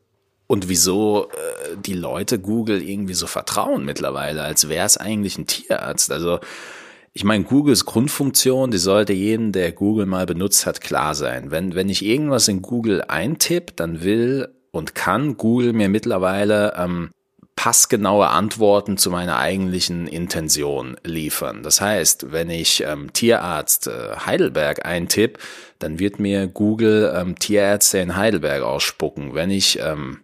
und 0.47 0.69
wieso 0.69 1.29
äh, 1.29 1.77
die 1.77 1.93
Leute 1.93 2.39
Google 2.39 2.81
irgendwie 2.81 3.13
so 3.13 3.27
vertrauen 3.27 3.85
mittlerweile, 3.85 4.41
als 4.41 4.69
wäre 4.69 4.87
es 4.87 4.97
eigentlich 4.97 5.37
ein 5.37 5.45
Tierarzt. 5.45 6.11
Also 6.11 6.39
ich 7.17 7.23
meine, 7.23 7.45
Googles 7.45 7.85
Grundfunktion, 7.85 8.71
die 8.71 8.77
sollte 8.77 9.13
jedem, 9.13 9.53
der 9.53 9.71
Google 9.71 10.05
mal 10.05 10.25
benutzt 10.25 10.65
hat, 10.65 10.81
klar 10.81 11.15
sein. 11.15 11.49
Wenn, 11.49 11.73
wenn 11.73 11.87
ich 11.87 12.03
irgendwas 12.03 12.49
in 12.49 12.61
Google 12.61 13.03
eintippe, 13.07 13.71
dann 13.73 14.03
will 14.03 14.49
und 14.71 14.95
kann 14.95 15.37
Google 15.37 15.71
mir 15.71 15.87
mittlerweile 15.87 16.73
ähm, 16.77 17.11
passgenaue 17.55 18.27
Antworten 18.27 18.97
zu 18.97 19.09
meiner 19.11 19.37
eigentlichen 19.37 20.07
Intention 20.07 20.97
liefern. 21.05 21.63
Das 21.63 21.79
heißt, 21.79 22.33
wenn 22.33 22.49
ich 22.49 22.83
ähm, 22.85 23.13
Tierarzt 23.13 23.87
äh, 23.87 24.17
Heidelberg 24.25 24.85
eintippe, 24.85 25.39
dann 25.79 25.99
wird 25.99 26.19
mir 26.19 26.47
Google 26.47 27.13
ähm, 27.15 27.39
Tierärzte 27.39 27.99
in 27.99 28.17
Heidelberg 28.17 28.61
ausspucken. 28.61 29.33
Wenn 29.33 29.51
ich 29.51 29.79
ähm, 29.79 30.19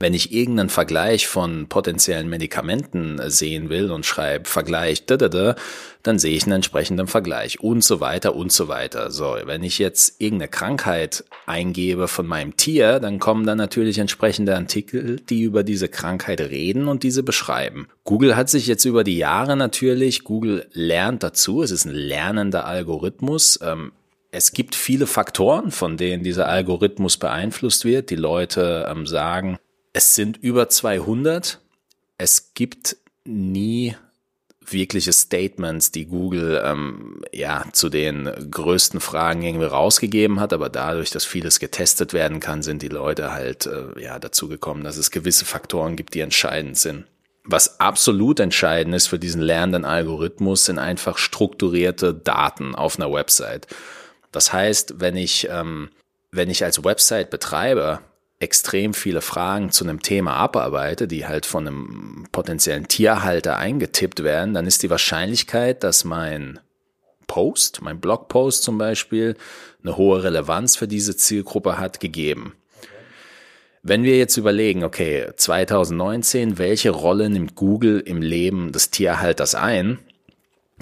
wenn 0.00 0.12
ich 0.12 0.32
irgendeinen 0.32 0.70
Vergleich 0.70 1.28
von 1.28 1.68
potenziellen 1.68 2.28
Medikamenten 2.28 3.20
sehen 3.30 3.68
will 3.68 3.90
und 3.90 4.04
schreibe 4.04 4.48
Vergleich, 4.48 5.06
da, 5.06 5.16
da, 5.16 5.28
da, 5.28 5.54
dann 6.02 6.18
sehe 6.18 6.36
ich 6.36 6.42
einen 6.44 6.56
entsprechenden 6.56 7.06
Vergleich 7.06 7.60
und 7.60 7.84
so 7.84 8.00
weiter 8.00 8.34
und 8.34 8.52
so 8.52 8.68
weiter. 8.68 9.10
So, 9.10 9.36
wenn 9.44 9.62
ich 9.62 9.78
jetzt 9.78 10.20
irgendeine 10.20 10.48
Krankheit 10.48 11.24
eingebe 11.46 12.08
von 12.08 12.26
meinem 12.26 12.56
Tier, 12.56 12.98
dann 12.98 13.20
kommen 13.20 13.46
dann 13.46 13.58
natürlich 13.58 13.98
entsprechende 13.98 14.56
Artikel, 14.56 15.20
die 15.20 15.42
über 15.42 15.62
diese 15.62 15.88
Krankheit 15.88 16.40
reden 16.40 16.88
und 16.88 17.04
diese 17.04 17.22
beschreiben. 17.22 17.86
Google 18.02 18.36
hat 18.36 18.50
sich 18.50 18.66
jetzt 18.66 18.84
über 18.84 19.04
die 19.04 19.16
Jahre 19.16 19.56
natürlich, 19.56 20.24
Google 20.24 20.66
lernt 20.72 21.22
dazu, 21.22 21.62
es 21.62 21.70
ist 21.70 21.84
ein 21.84 21.94
lernender 21.94 22.66
Algorithmus. 22.66 23.60
Ähm, 23.62 23.92
es 24.32 24.52
gibt 24.52 24.74
viele 24.74 25.06
Faktoren, 25.06 25.70
von 25.70 25.96
denen 25.96 26.24
dieser 26.24 26.48
Algorithmus 26.48 27.16
beeinflusst 27.16 27.84
wird. 27.84 28.10
Die 28.10 28.16
Leute 28.16 28.86
ähm, 28.90 29.06
sagen, 29.06 29.58
es 29.94 30.14
sind 30.14 30.36
über 30.36 30.68
200. 30.68 31.60
Es 32.18 32.52
gibt 32.52 32.98
nie 33.24 33.96
wirkliche 34.60 35.12
Statements, 35.12 35.92
die 35.92 36.06
Google 36.06 36.60
ähm, 36.64 37.22
ja 37.32 37.64
zu 37.72 37.88
den 37.88 38.30
größten 38.50 39.00
Fragen 39.00 39.42
irgendwie 39.42 39.66
rausgegeben 39.66 40.40
hat, 40.40 40.52
aber 40.52 40.68
dadurch, 40.68 41.10
dass 41.10 41.24
vieles 41.24 41.60
getestet 41.60 42.12
werden 42.12 42.40
kann, 42.40 42.62
sind 42.62 42.82
die 42.82 42.88
Leute 42.88 43.32
halt 43.32 43.66
äh, 43.66 44.00
ja 44.02 44.18
dazu 44.18 44.48
gekommen, 44.48 44.84
dass 44.84 44.96
es 44.96 45.10
gewisse 45.10 45.44
Faktoren 45.44 45.96
gibt, 45.96 46.14
die 46.14 46.20
entscheidend 46.20 46.76
sind. 46.76 47.04
Was 47.44 47.78
absolut 47.78 48.40
entscheidend 48.40 48.94
ist 48.94 49.06
für 49.06 49.18
diesen 49.18 49.42
lernenden 49.42 49.84
Algorithmus, 49.84 50.64
sind 50.64 50.78
einfach 50.78 51.18
strukturierte 51.18 52.14
Daten 52.14 52.74
auf 52.74 52.98
einer 52.98 53.12
Website. 53.12 53.66
Das 54.32 54.52
heißt, 54.52 54.94
wenn 54.98 55.16
ich 55.16 55.46
ähm, 55.50 55.90
wenn 56.32 56.50
ich 56.50 56.64
als 56.64 56.82
Website-Betreiber 56.82 58.00
extrem 58.44 58.94
viele 58.94 59.22
Fragen 59.22 59.70
zu 59.70 59.84
einem 59.84 60.02
Thema 60.02 60.34
abarbeite, 60.36 61.08
die 61.08 61.26
halt 61.26 61.46
von 61.46 61.66
einem 61.66 62.26
potenziellen 62.30 62.86
Tierhalter 62.86 63.56
eingetippt 63.56 64.22
werden, 64.22 64.54
dann 64.54 64.66
ist 64.66 64.82
die 64.82 64.90
Wahrscheinlichkeit, 64.90 65.82
dass 65.82 66.04
mein 66.04 66.60
Post, 67.26 67.80
mein 67.82 68.00
Blogpost 68.00 68.62
zum 68.62 68.76
Beispiel, 68.76 69.34
eine 69.82 69.96
hohe 69.96 70.22
Relevanz 70.22 70.76
für 70.76 70.86
diese 70.86 71.16
Zielgruppe 71.16 71.78
hat, 71.78 72.00
gegeben. 72.00 72.54
Wenn 73.82 74.02
wir 74.02 74.18
jetzt 74.18 74.36
überlegen, 74.36 74.84
okay, 74.84 75.26
2019, 75.34 76.58
welche 76.58 76.90
Rolle 76.90 77.30
nimmt 77.30 77.54
Google 77.54 78.00
im 78.00 78.22
Leben 78.22 78.72
des 78.72 78.90
Tierhalters 78.90 79.54
ein? 79.54 79.98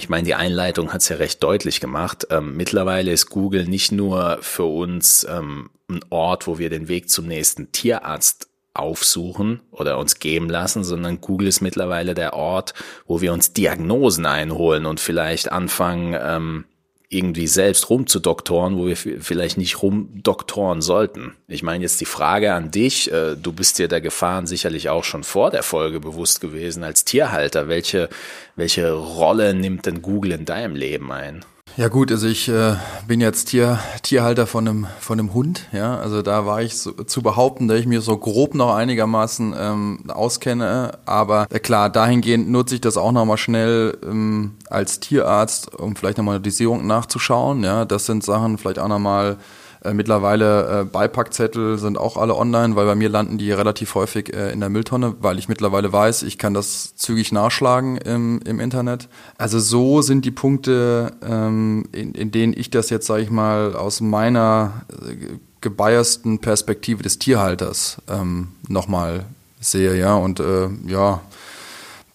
Ich 0.01 0.09
meine, 0.09 0.25
die 0.25 0.35
Einleitung 0.35 0.93
hat 0.93 1.03
es 1.03 1.09
ja 1.09 1.17
recht 1.17 1.43
deutlich 1.43 1.81
gemacht. 1.81 2.27
Ähm, 2.31 2.57
mittlerweile 2.57 3.13
ist 3.13 3.29
Google 3.29 3.67
nicht 3.67 3.93
nur 3.93 4.39
für 4.41 4.65
uns 4.65 5.27
ähm, 5.29 5.71
ein 5.91 6.01
Ort, 6.11 6.47
wo 6.47 6.59
wir 6.59 6.71
den 6.71 6.89
Weg 6.89 7.11
zum 7.11 7.27
nächsten 7.27 7.73
Tierarzt 7.73 8.49
aufsuchen 8.75 9.61
oder 9.71 9.99
uns 9.99 10.19
geben 10.19 10.49
lassen, 10.49 10.83
sondern 10.83 11.21
Google 11.21 11.49
ist 11.49 11.61
mittlerweile 11.61 12.15
der 12.15 12.33
Ort, 12.33 12.73
wo 13.07 13.21
wir 13.21 13.35
uns 13.35 13.53
Diagnosen 13.53 14.25
einholen 14.25 14.87
und 14.87 14.99
vielleicht 14.99 15.53
anfangen, 15.53 16.17
ähm, 16.19 16.65
irgendwie 17.13 17.47
selbst 17.47 17.91
rumzudoktoren, 17.91 18.77
wo 18.77 18.87
wir 18.87 18.97
vielleicht 18.97 19.59
nicht 19.59 19.83
rumdoktoren 19.83 20.81
sollten. 20.81 21.35
Ich 21.47 21.63
meine 21.63 21.83
jetzt 21.83 22.01
die 22.01 22.07
Frage 22.07 22.55
an 22.55 22.71
dich, 22.71 23.13
äh, 23.13 23.37
du 23.37 23.53
bist 23.53 23.79
dir 23.79 23.89
der 23.89 24.01
Gefahren 24.01 24.47
sicherlich 24.47 24.89
auch 24.89 25.05
schon 25.05 25.23
vor 25.23 25.51
der 25.51 25.63
Folge 25.63 26.01
bewusst 26.01 26.41
gewesen 26.41 26.85
als 26.85 27.05
Tierhalter. 27.05 27.69
Welche, 27.69 28.09
welche 28.57 28.93
Rolle 28.93 29.55
nimmt 29.55 29.87
denn 29.87 30.01
Google 30.01 30.33
in 30.33 30.45
deinem 30.45 30.75
Leben 30.75 31.13
ein? 31.13 31.45
Ja 31.79 31.89
gut, 31.89 32.13
also 32.13 32.27
ich 32.27 32.51
äh, 32.51 32.77
bin 33.07 33.23
jetzt 33.23 33.47
Tier, 33.47 33.79
Tierhalter 34.03 34.47
von 34.47 34.69
einem, 34.69 34.87
von 35.01 35.19
einem 35.19 35.33
Hund, 35.33 35.69
ja. 35.73 35.99
Also 35.99 36.21
da 36.21 36.45
war 36.45 36.61
ich 36.61 36.77
so, 36.77 36.93
zu 36.93 37.23
behaupten, 37.23 37.67
dass 37.67 37.81
ich 37.81 37.87
mir 37.87 38.03
so 38.03 38.19
grob 38.19 38.55
noch 38.55 38.75
einigermaßen 38.75 39.55
ähm, 39.59 40.11
auskenne. 40.11 40.99
Aber 41.07 41.47
äh, 41.49 41.59
klar, 41.61 41.89
dahingehend 41.89 42.51
nutze 42.51 42.75
ich 42.75 42.83
das 42.83 42.99
auch 42.99 43.11
nochmal 43.11 43.39
schnell 43.39 43.97
ähm, 44.05 44.57
als 44.69 45.01
Tierarzt, 45.01 45.75
um 45.75 45.97
vielleicht 45.97 46.19
nochmal 46.19 46.41
die 46.41 46.51
Dosierung 46.51 46.87
nachzuschauen. 46.87 47.65
Ja, 47.65 47.87
das 47.87 48.05
sind 48.05 48.23
Sachen, 48.23 48.59
vielleicht 48.59 48.79
auch 48.79 48.89
nochmal 48.89 49.39
äh, 49.85 49.95
mittlerweile 49.95 50.81
äh, 50.81 50.85
Beipackzettel 50.85 51.79
sind 51.79 51.99
auch 51.99 52.17
alle 52.17 52.37
online, 52.37 52.77
weil 52.77 52.87
bei 52.87 52.95
mir 52.95 53.09
landen 53.09 53.39
die 53.39 53.51
relativ 53.51 53.95
häufig 53.95 54.33
äh, 54.33 54.53
in 54.53 54.61
der 54.61 54.69
Mülltonne, 54.69 55.17
weil 55.21 55.39
ich 55.39 55.49
mittlerweile 55.49 55.93
weiß, 55.93 56.23
ich 56.23 56.39
kann 56.39 56.55
das 56.55 56.95
zügig 56.97 57.33
nachschlagen 57.33 57.97
im, 57.97 58.41
im 58.45 58.61
Internet. 58.61 59.09
Also 59.39 59.59
so 59.59 60.03
sind 60.03 60.25
die 60.25 60.31
Punkte, 60.31 61.13
ähm, 61.27 61.87
in, 61.93 62.15
in 62.15 62.31
denen 62.31 62.53
ich 62.57 62.71
das 62.71 62.91
jetzt, 62.91 63.07
sage 63.07 63.23
ich 63.23 63.31
mal, 63.31 63.75
aus 63.75 64.01
meiner 64.01 64.83
äh, 64.91 65.37
gebiasten 65.61 66.39
Perspektive 66.41 67.03
des 67.03 67.19
Tierhalters 67.19 68.03
ähm, 68.09 68.49
nochmal 68.69 69.25
sehe, 69.61 69.97
ja. 69.97 70.15
Und 70.15 70.41
äh, 70.41 70.69
ja, 70.87 71.23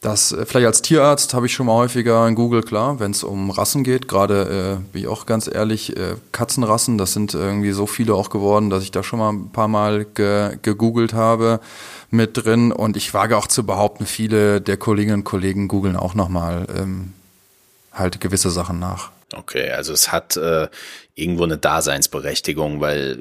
das 0.08 0.32
äh, 0.32 0.46
vielleicht 0.46 0.68
als 0.68 0.82
Tierarzt 0.82 1.34
habe 1.34 1.46
ich 1.46 1.54
schon 1.54 1.66
mal 1.66 1.74
häufiger 1.74 2.28
in 2.28 2.36
Google, 2.36 2.64
klar, 2.64 3.00
wenn 3.00 3.12
es 3.12 3.24
um 3.24 3.52
Rassen 3.52 3.84
geht. 3.84 4.08
Gerade, 4.08 4.80
äh, 4.80 4.92
bin 4.92 5.02
ich 5.02 5.08
auch 5.08 5.26
ganz 5.26 5.48
ehrlich, 5.54 5.98
äh, 5.98 6.16
Katzenrassen, 6.32 6.98
das 6.98 7.14
sind 7.14 7.34
irgendwie 7.34 7.72
so 7.72 7.88
viele 7.88 8.16
auch 8.16 8.30
geworden, 8.30 8.70
dass 8.70 8.84
ich 8.84 8.92
da 8.92 9.04
schon 9.04 9.20
mal 9.20 9.32
ein 9.32 9.52
paar 9.52 9.68
Mal 9.68 10.06
ge 10.06 10.58
gegoogelt 10.62 11.14
habe 11.14 11.60
mit 12.10 12.38
drin. 12.38 12.72
Und 12.72 12.96
ich 12.96 13.14
wage 13.14 13.36
auch 13.38 13.48
zu 13.48 13.66
behaupten, 13.66 14.06
viele 14.06 14.62
der 14.62 14.78
Kolleginnen 14.78 15.20
und 15.20 15.24
Kollegen 15.26 15.68
googeln 15.68 15.98
auch 15.98 16.16
nochmal 16.16 16.68
ähm, 16.76 17.14
halt 17.92 18.22
gewisse 18.22 18.50
Sachen 18.50 18.80
nach. 18.80 19.12
Okay, 19.36 19.72
also 19.72 19.92
es 19.92 20.12
hat 20.12 20.38
äh, 20.38 20.70
irgendwo 21.16 21.44
eine 21.44 21.58
Daseinsberechtigung, 21.58 22.80
weil 22.80 23.20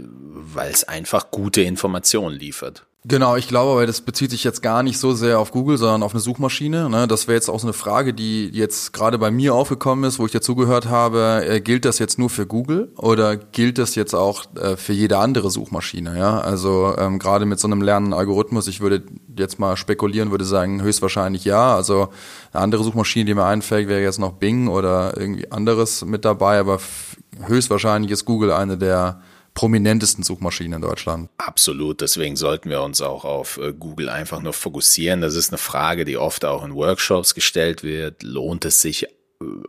weil 0.55 0.71
es 0.71 0.85
einfach 0.85 1.33
gute 1.33 1.63
Informationen 1.63 2.39
liefert. 2.39 2.85
Genau, 3.09 3.37
ich 3.37 3.47
glaube, 3.47 3.71
aber 3.71 3.87
das 3.87 4.01
bezieht 4.01 4.33
sich 4.33 4.43
jetzt 4.43 4.63
gar 4.63 4.83
nicht 4.83 4.99
so 4.99 5.13
sehr 5.13 5.39
auf 5.39 5.53
Google, 5.53 5.79
sondern 5.79 6.03
auf 6.03 6.13
eine 6.13 6.21
Suchmaschine. 6.21 6.91
Ne? 6.91 7.07
Das 7.07 7.29
wäre 7.29 7.37
jetzt 7.37 7.49
auch 7.49 7.61
so 7.61 7.69
eine 7.69 7.73
Frage, 7.73 8.13
die 8.13 8.49
jetzt 8.49 8.93
gerade 8.93 9.17
bei 9.17 9.31
mir 9.31 9.55
aufgekommen 9.55 10.05
ist, 10.05 10.19
wo 10.19 10.27
ich 10.27 10.33
dazugehört 10.33 10.89
habe. 10.89 11.45
Äh, 11.47 11.61
gilt 11.61 11.85
das 11.85 12.01
jetzt 12.01 12.19
nur 12.19 12.31
für 12.31 12.47
Google 12.47 12.91
oder 12.97 13.37
gilt 13.37 13.79
das 13.79 13.95
jetzt 13.95 14.15
auch 14.15 14.45
äh, 14.57 14.77
für 14.77 14.93
jede 14.93 15.19
andere 15.19 15.53
Suchmaschine? 15.53 16.19
Ja, 16.19 16.41
also 16.41 16.97
ähm, 16.99 17.21
gerade 17.21 17.47
mit 17.47 17.61
so 17.61 17.69
einem 17.69 17.81
lernenden 17.81 18.13
Algorithmus, 18.13 18.67
ich 18.67 18.81
würde 18.81 19.05
jetzt 19.39 19.61
mal 19.61 19.77
spekulieren, 19.77 20.33
würde 20.33 20.45
sagen 20.45 20.83
höchstwahrscheinlich 20.83 21.45
ja. 21.45 21.77
Also 21.77 22.09
eine 22.53 22.63
andere 22.65 22.83
Suchmaschine, 22.83 23.25
die 23.25 23.35
mir 23.35 23.45
einfällt, 23.45 23.87
wäre 23.87 24.03
jetzt 24.03 24.19
noch 24.19 24.33
Bing 24.33 24.67
oder 24.67 25.17
irgendwie 25.17 25.53
anderes 25.53 26.05
mit 26.05 26.25
dabei, 26.25 26.59
aber 26.59 26.81
höchstwahrscheinlich 27.47 28.11
ist 28.11 28.25
Google 28.25 28.51
eine 28.51 28.77
der 28.77 29.21
prominentesten 29.57 30.23
Suchmaschinen 30.23 30.75
in 30.75 30.83
Deutschland. 30.83 31.31
Absolut, 31.39 32.03
deswegen 32.03 32.37
sollten 32.37 32.69
wir 32.69 32.83
uns 32.83 33.01
auch 33.01 33.25
auf 33.25 33.57
äh, 33.57 33.73
Google 33.73 34.11
einfach 34.11 34.41
nur 34.41 34.53
fokussieren. 34.53 35.23
Das 35.23 35.35
ist 35.35 35.51
eine 35.51 35.59
Frage, 35.59 36.05
die 36.05 36.19
oft 36.19 36.45
auch 36.45 36.63
in 36.63 36.75
Workshops 36.75 37.35
gestellt 37.35 37.83
wird. 37.83 38.23
Lohnt 38.23 38.67
es 38.67 38.83
sich 38.83 39.05
äh, 39.05 39.09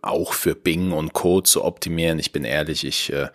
auch 0.01 0.34
für 0.34 0.56
Bing 0.56 0.91
und 0.91 1.13
Co 1.13 1.39
zu 1.39 1.63
optimieren? 1.63 2.20
Ich 2.20 2.34
bin 2.34 2.44
ehrlich, 2.44 2.84
ich 2.84 3.13
äh, 3.13 3.29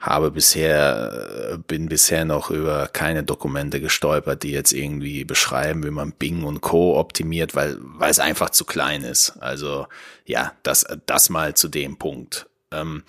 habe 0.00 0.30
bisher, 0.30 1.58
bin 1.66 1.90
bisher 1.90 2.24
noch 2.24 2.50
über 2.50 2.88
keine 2.88 3.22
Dokumente 3.22 3.78
gestolpert, 3.80 4.44
die 4.44 4.52
jetzt 4.52 4.72
irgendwie 4.72 5.24
beschreiben, 5.24 5.84
wie 5.84 5.90
man 5.90 6.12
Bing 6.12 6.44
und 6.44 6.62
Co. 6.62 6.98
optimiert, 6.98 7.54
weil, 7.54 7.76
weil 7.80 8.10
es 8.10 8.18
einfach 8.18 8.48
zu 8.50 8.64
klein 8.64 9.02
ist. 9.02 9.36
Also, 9.40 9.86
ja, 10.24 10.52
das, 10.62 10.86
das 11.04 11.28
mal 11.28 11.54
zu 11.54 11.68
dem 11.68 11.98
Punkt. 11.98 12.46
Ähm, 12.72 13.02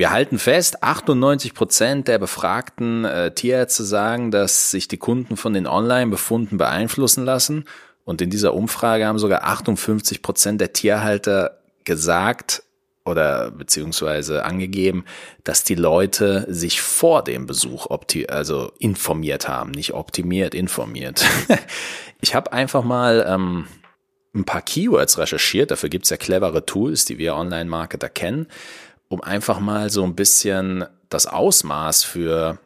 wir 0.00 0.10
halten 0.10 0.38
fest, 0.38 0.82
98 0.82 1.52
Prozent 1.52 2.08
der 2.08 2.18
befragten 2.18 3.04
äh, 3.04 3.34
Tierärzte 3.34 3.84
sagen, 3.84 4.30
dass 4.30 4.70
sich 4.70 4.88
die 4.88 4.96
Kunden 4.96 5.36
von 5.36 5.52
den 5.52 5.66
Online-Befunden 5.66 6.56
beeinflussen 6.56 7.26
lassen. 7.26 7.66
Und 8.06 8.22
in 8.22 8.30
dieser 8.30 8.54
Umfrage 8.54 9.06
haben 9.06 9.18
sogar 9.18 9.44
58 9.44 10.22
Prozent 10.22 10.58
der 10.58 10.72
Tierhalter 10.72 11.58
gesagt 11.84 12.62
oder 13.04 13.50
beziehungsweise 13.50 14.46
angegeben, 14.46 15.04
dass 15.44 15.64
die 15.64 15.74
Leute 15.74 16.46
sich 16.48 16.80
vor 16.80 17.22
dem 17.22 17.44
Besuch 17.44 17.88
also 18.28 18.72
informiert 18.78 19.48
haben, 19.48 19.70
nicht 19.70 19.92
optimiert, 19.92 20.54
informiert. 20.54 21.26
ich 22.22 22.34
habe 22.34 22.54
einfach 22.54 22.84
mal 22.84 23.26
ähm, 23.28 23.66
ein 24.34 24.44
paar 24.44 24.62
Keywords 24.62 25.18
recherchiert, 25.18 25.70
dafür 25.70 25.90
gibt's 25.90 26.08
ja 26.08 26.16
clevere 26.16 26.64
Tools, 26.64 27.04
die 27.04 27.18
wir 27.18 27.34
Online-Marketer 27.34 28.08
kennen 28.08 28.46
um 29.10 29.20
einfach 29.20 29.58
mal 29.58 29.90
so 29.90 30.04
ein 30.04 30.14
bisschen 30.14 30.86
das 31.10 31.26
Ausmaß 31.26 32.04
für 32.04 32.58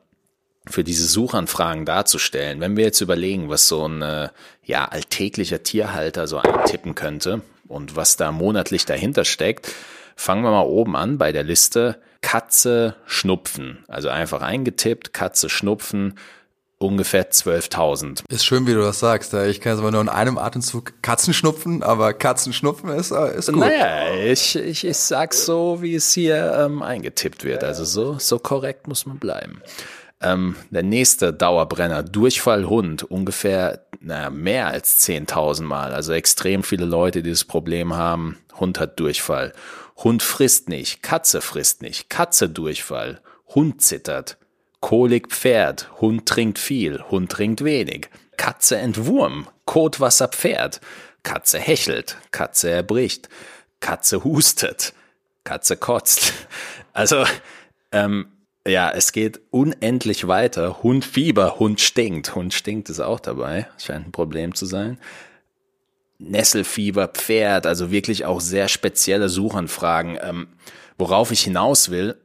für 0.67 0.85
diese 0.85 1.07
Suchanfragen 1.07 1.85
darzustellen. 1.85 2.61
Wenn 2.61 2.77
wir 2.77 2.85
jetzt 2.85 3.03
überlegen, 3.03 3.51
was 3.51 3.69
so 3.69 3.87
ein 3.87 4.01
äh, 4.01 4.29
ja 4.63 4.87
alltäglicher 4.87 5.63
Tierhalter 5.63 6.27
so 6.27 6.39
eintippen 6.39 6.95
könnte 6.95 7.43
und 7.69 7.97
was 7.97 8.17
da 8.17 8.33
monatlich 8.33 8.87
dahinter 8.87 9.25
steckt, 9.25 9.71
fangen 10.17 10.43
wir 10.43 10.51
mal 10.51 10.63
oben 10.63 10.97
an 10.97 11.19
bei 11.19 11.33
der 11.33 11.43
Liste 11.43 12.01
Katze 12.23 12.97
Schnupfen. 13.05 13.85
Also 13.89 14.09
einfach 14.09 14.41
eingetippt 14.41 15.13
Katze 15.13 15.51
Schnupfen 15.51 16.15
ungefähr 16.87 17.31
12.000. 17.31 18.25
Ist 18.29 18.45
schön, 18.45 18.67
wie 18.67 18.75
du 18.75 18.81
das 18.81 19.01
sagst. 19.01 19.35
Ich 19.35 19.61
kann 19.61 19.73
es 19.73 19.79
aber 19.79 19.91
nur 19.91 20.01
in 20.01 20.09
einem 20.09 20.39
Atemzug 20.39 20.95
Katzenschnupfen, 21.03 21.83
aber 21.83 22.13
Katzenschnupfen 22.15 22.91
ist, 22.91 23.11
äh, 23.11 23.37
ist 23.37 23.49
gut. 23.49 23.61
Naja, 23.61 24.15
ich, 24.15 24.57
ich, 24.57 24.85
ich 24.87 24.97
sag's 24.97 25.45
so, 25.45 25.83
wie 25.83 25.95
es 25.95 26.13
hier 26.13 26.55
ähm, 26.59 26.83
eingetippt 26.83 27.45
wird. 27.45 27.65
Also 27.65 27.85
so, 27.85 28.19
so 28.19 28.39
korrekt 28.39 28.89
muss 28.89 29.07
man 29.07 29.19
bleiben. 29.19 29.63
Ähm, 30.21 30.57
der 30.71 30.83
nächste 30.83 31.33
Dauerbrenner, 31.33 32.03
Durchfallhund, 32.03 33.03
ungefähr 33.03 33.85
naja, 34.01 34.31
mehr 34.31 34.69
als 34.69 35.07
10.000 35.07 35.63
Mal. 35.63 35.93
Also 35.93 36.13
extrem 36.13 36.63
viele 36.63 36.85
Leute, 36.85 37.23
die 37.23 37.31
das 37.31 37.45
Problem 37.45 37.95
haben. 37.95 38.39
Hund 38.59 38.79
hat 38.79 39.01
Durchfall. 39.01 39.53
Hund 39.97 40.23
frisst 40.23 40.69
nicht, 40.69 41.03
Katze 41.03 41.41
frisst 41.41 41.83
nicht, 41.83 42.11
Katze 42.11 42.49
Durchfall, 42.49 43.21
Hund 43.55 43.81
zittert. 43.81 44.39
Kolik 44.85 45.29
Pferd, 45.33 45.89
Hund 46.03 46.27
trinkt 46.27 46.59
viel, 46.59 47.03
Hund 47.11 47.33
trinkt 47.33 47.65
wenig. 47.65 48.11
Katze 48.37 48.77
Entwurm, 48.77 49.49
Kotwasser 49.65 50.29
Pferd. 50.29 50.83
Katze 51.23 51.59
hechelt, 51.59 52.19
Katze 52.33 52.69
erbricht, 52.69 53.31
Katze 53.81 54.25
hustet, 54.25 54.93
Katze 55.43 55.79
kotzt. 55.79 56.35
Also, 56.93 57.25
ähm, 57.93 58.27
ja, 58.69 58.91
es 58.91 59.13
geht 59.13 59.41
unendlich 59.51 60.29
weiter. 60.29 60.83
Hund 60.83 61.07
Fieber, 61.07 61.59
Hund 61.59 61.81
stinkt. 61.81 62.35
Hund 62.35 62.53
stinkt 62.53 62.91
ist 62.91 63.01
auch 63.01 63.21
dabei. 63.21 63.67
Scheint 63.83 64.09
ein 64.09 64.13
Problem 64.13 64.55
zu 64.55 64.67
sein. 64.67 64.99
Nesselfieber, 66.19 67.09
Pferd, 67.09 67.65
also 67.67 67.91
wirklich 67.91 68.27
auch 68.27 68.43
sehr 68.43 68.69
spezielle 68.69 69.31
Suchanfragen. 69.31 70.19
Ähm, 70.21 70.49
worauf 70.99 71.33
ich 71.33 71.41
hinaus 71.41 71.89
will, 71.91 72.19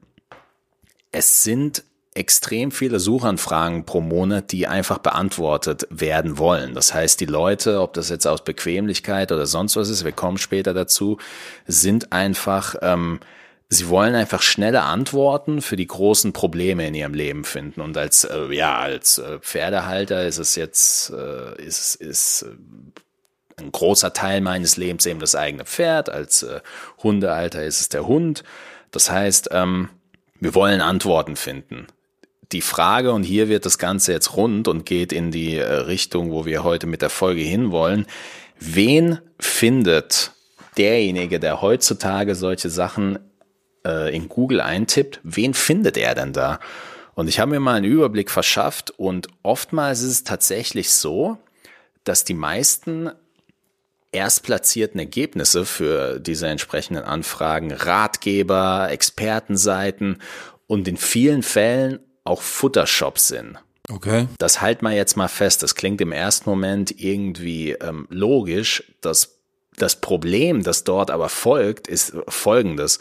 es 1.14 1.44
sind 1.44 1.84
extrem 2.20 2.72
viele 2.72 3.00
Suchanfragen 3.00 3.86
pro 3.86 4.02
Monat, 4.02 4.52
die 4.52 4.68
einfach 4.68 4.98
beantwortet 4.98 5.88
werden 5.90 6.38
wollen. 6.38 6.74
Das 6.76 6.94
heißt, 6.94 7.22
die 7.22 7.26
Leute, 7.26 7.80
ob 7.80 7.94
das 7.94 8.10
jetzt 8.10 8.28
aus 8.28 8.44
Bequemlichkeit 8.44 9.32
oder 9.32 9.46
sonst 9.46 9.78
was 9.78 9.90
ist, 9.90 10.04
wir 10.04 10.12
kommen 10.12 10.38
später 10.38 10.74
dazu, 10.74 11.18
sind 11.66 12.12
einfach, 12.12 12.76
ähm, 12.82 13.22
sie 13.70 13.88
wollen 13.88 14.16
einfach 14.16 14.42
schnelle 14.42 14.82
Antworten 14.82 15.62
für 15.62 15.78
die 15.78 15.88
großen 15.88 16.34
Probleme 16.34 16.86
in 16.86 16.94
ihrem 16.94 17.14
Leben 17.14 17.46
finden. 17.46 17.80
Und 17.80 17.98
als, 17.98 18.26
äh, 18.26 18.54
ja, 18.54 18.78
als 18.78 19.18
äh, 19.18 19.40
Pferdehalter 19.40 20.28
ist 20.28 20.40
es 20.40 20.56
jetzt, 20.58 21.12
äh, 21.12 21.56
ist, 21.56 21.96
ist 21.96 22.42
äh, 22.42 23.62
ein 23.62 23.72
großer 23.72 24.12
Teil 24.12 24.42
meines 24.42 24.76
Lebens 24.76 25.06
eben 25.06 25.22
das 25.22 25.36
eigene 25.36 25.64
Pferd. 25.64 26.10
Als 26.10 26.44
äh, 26.44 26.60
Hundehalter 27.02 27.64
ist 27.64 27.80
es 27.80 27.88
der 27.88 28.08
Hund. 28.08 28.44
Das 28.92 29.10
heißt, 29.10 29.50
ähm, 29.54 29.88
wir 30.42 30.54
wollen 30.54 30.82
Antworten 30.82 31.38
finden 31.38 31.88
die 32.52 32.62
Frage, 32.62 33.12
und 33.12 33.24
hier 33.24 33.48
wird 33.48 33.66
das 33.66 33.78
Ganze 33.78 34.12
jetzt 34.12 34.36
rund 34.36 34.68
und 34.68 34.86
geht 34.86 35.14
in 35.14 35.32
die 35.32 35.56
äh, 35.56 35.72
Richtung, 35.72 36.32
wo 36.32 36.46
wir 36.46 36.64
heute 36.64 36.88
mit 36.88 37.02
der 37.02 37.10
Folge 37.10 37.42
hinwollen, 37.42 38.08
wen 38.60 39.20
findet 39.40 40.32
derjenige, 40.78 41.40
der 41.40 41.62
heutzutage 41.62 42.36
solche 42.36 42.70
Sachen 42.70 43.20
äh, 43.86 44.16
in 44.16 44.30
Google 44.30 44.62
eintippt, 44.62 45.20
wen 45.24 45.54
findet 45.54 45.98
er 45.98 46.16
denn 46.16 46.34
da? 46.34 46.60
Und 47.14 47.28
ich 47.28 47.40
habe 47.40 47.52
mir 47.52 47.60
mal 47.60 47.76
einen 47.76 47.86
Überblick 47.86 48.32
verschafft 48.32 48.92
und 48.92 49.28
oftmals 49.44 50.02
ist 50.02 50.12
es 50.12 50.24
tatsächlich 50.24 50.90
so, 50.90 51.38
dass 52.04 52.24
die 52.24 52.34
meisten 52.34 53.12
erstplatzierten 54.12 55.00
Ergebnisse 55.00 55.66
für 55.66 56.20
diese 56.20 56.48
entsprechenden 56.48 57.04
Anfragen 57.04 57.72
Ratgeber, 57.72 58.88
Expertenseiten 58.90 60.20
und 60.66 60.88
in 60.88 60.98
vielen 60.98 61.44
Fällen 61.44 62.00
auch 62.30 62.42
Futtershops 62.42 63.28
sind. 63.28 63.58
Okay. 63.92 64.28
Das 64.38 64.62
halt 64.62 64.82
mal 64.82 64.96
jetzt 64.96 65.18
mal 65.18 65.28
fest. 65.28 65.64
Das 65.64 65.76
klingt 65.76 66.00
im 66.00 66.12
ersten 66.12 66.50
Moment 66.50 67.02
irgendwie 67.02 67.72
ähm, 67.72 68.08
logisch. 68.10 68.84
Das, 69.02 69.38
das 69.78 70.00
Problem, 70.00 70.64
das 70.64 70.84
dort 70.84 71.10
aber 71.10 71.30
folgt, 71.30 71.88
ist 71.88 72.14
folgendes. 72.28 73.00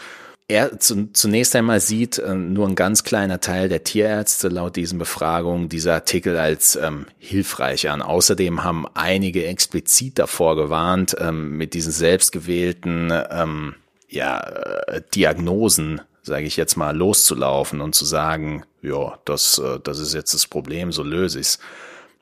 Er 0.51 0.81
zu, 0.81 1.13
zunächst 1.13 1.55
einmal 1.55 1.79
sieht 1.81 2.17
äh, 2.19 2.35
nur 2.35 2.67
ein 2.67 2.75
ganz 2.75 3.05
kleiner 3.05 3.39
Teil 3.39 3.69
der 3.69 3.85
Tierärzte 3.85 4.49
laut 4.49 4.77
diesen 4.77 4.99
Befragungen 4.99 5.69
diese 5.69 5.93
Artikel 5.93 6.39
als 6.39 6.75
ähm, 6.77 7.05
hilfreich 7.19 7.91
an. 7.91 8.01
Außerdem 8.01 8.65
haben 8.65 8.87
einige 8.95 9.45
explizit 9.45 10.19
davor 10.19 10.57
gewarnt, 10.57 11.15
ähm, 11.21 11.59
mit 11.59 11.75
diesen 11.75 11.93
selbstgewählten 11.93 13.13
ähm, 13.31 13.75
ja, 14.09 14.41
äh, 14.41 15.03
Diagnosen, 15.15 16.01
sage 16.29 16.47
ich 16.47 16.57
jetzt 16.57 16.77
mal, 16.77 16.97
loszulaufen 16.97 17.81
und 17.81 17.95
zu 17.95 18.05
sagen, 18.05 18.65
ja, 18.83 19.19
das, 19.25 19.59
äh, 19.59 19.81
das 19.83 19.99
ist 19.99 20.15
jetzt 20.15 20.33
das 20.35 20.47
Problem, 20.47 20.93
so 20.93 21.03
löse 21.03 21.41
ich's. 21.41 21.59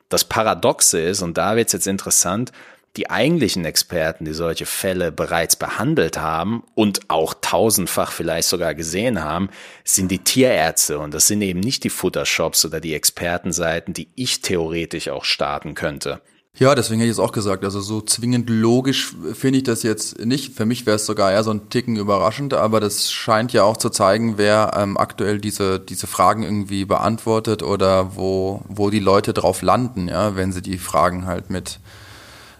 Das 0.09 0.23
Paradoxe 0.23 0.99
ist, 0.99 1.21
und 1.21 1.37
da 1.37 1.55
wird's 1.55 1.73
jetzt 1.73 1.87
interessant, 1.87 2.51
die 2.95 3.09
eigentlichen 3.11 3.63
Experten, 3.63 4.25
die 4.25 4.33
solche 4.33 4.65
Fälle 4.65 5.11
bereits 5.11 5.55
behandelt 5.55 6.17
haben 6.17 6.63
und 6.73 7.01
auch 7.09 7.35
tausendfach 7.39 8.11
vielleicht 8.11 8.47
sogar 8.47 8.73
gesehen 8.73 9.23
haben, 9.23 9.49
sind 9.83 10.09
die 10.09 10.23
Tierärzte 10.23 10.97
und 10.97 11.13
das 11.13 11.27
sind 11.27 11.43
eben 11.43 11.59
nicht 11.59 11.83
die 11.83 11.91
Futtershops 11.91 12.65
oder 12.65 12.79
die 12.79 12.95
Expertenseiten, 12.95 13.93
die 13.93 14.07
ich 14.15 14.41
theoretisch 14.41 15.09
auch 15.09 15.25
starten 15.25 15.75
könnte. 15.75 16.21
Ja, 16.59 16.73
deswegen 16.73 16.99
hätte 16.99 17.11
ich 17.11 17.17
es 17.17 17.19
auch 17.19 17.33
gesagt. 17.33 17.63
Also 17.63 17.81
so 17.81 18.01
zwingend 18.01 18.49
logisch 18.49 19.13
finde 19.33 19.59
ich 19.59 19.63
das 19.63 19.83
jetzt 19.83 20.25
nicht. 20.25 20.55
Für 20.55 20.65
mich 20.65 20.87
wäre 20.87 20.95
es 20.95 21.05
sogar 21.05 21.31
eher 21.31 21.43
so 21.43 21.51
ein 21.51 21.69
Ticken 21.69 21.97
überraschend, 21.97 22.55
aber 22.55 22.79
das 22.79 23.11
scheint 23.11 23.53
ja 23.53 23.61
auch 23.61 23.77
zu 23.77 23.91
zeigen, 23.91 24.39
wer 24.39 24.71
ähm, 24.75 24.97
aktuell 24.97 25.39
diese, 25.39 25.79
diese 25.79 26.07
Fragen 26.07 26.41
irgendwie 26.41 26.85
beantwortet 26.85 27.61
oder 27.61 28.15
wo, 28.15 28.63
wo 28.67 28.89
die 28.89 28.99
Leute 28.99 29.33
drauf 29.33 29.61
landen, 29.61 30.07
ja, 30.07 30.35
wenn 30.35 30.51
sie 30.51 30.63
die 30.63 30.79
Fragen 30.79 31.27
halt 31.27 31.51
mit, 31.51 31.79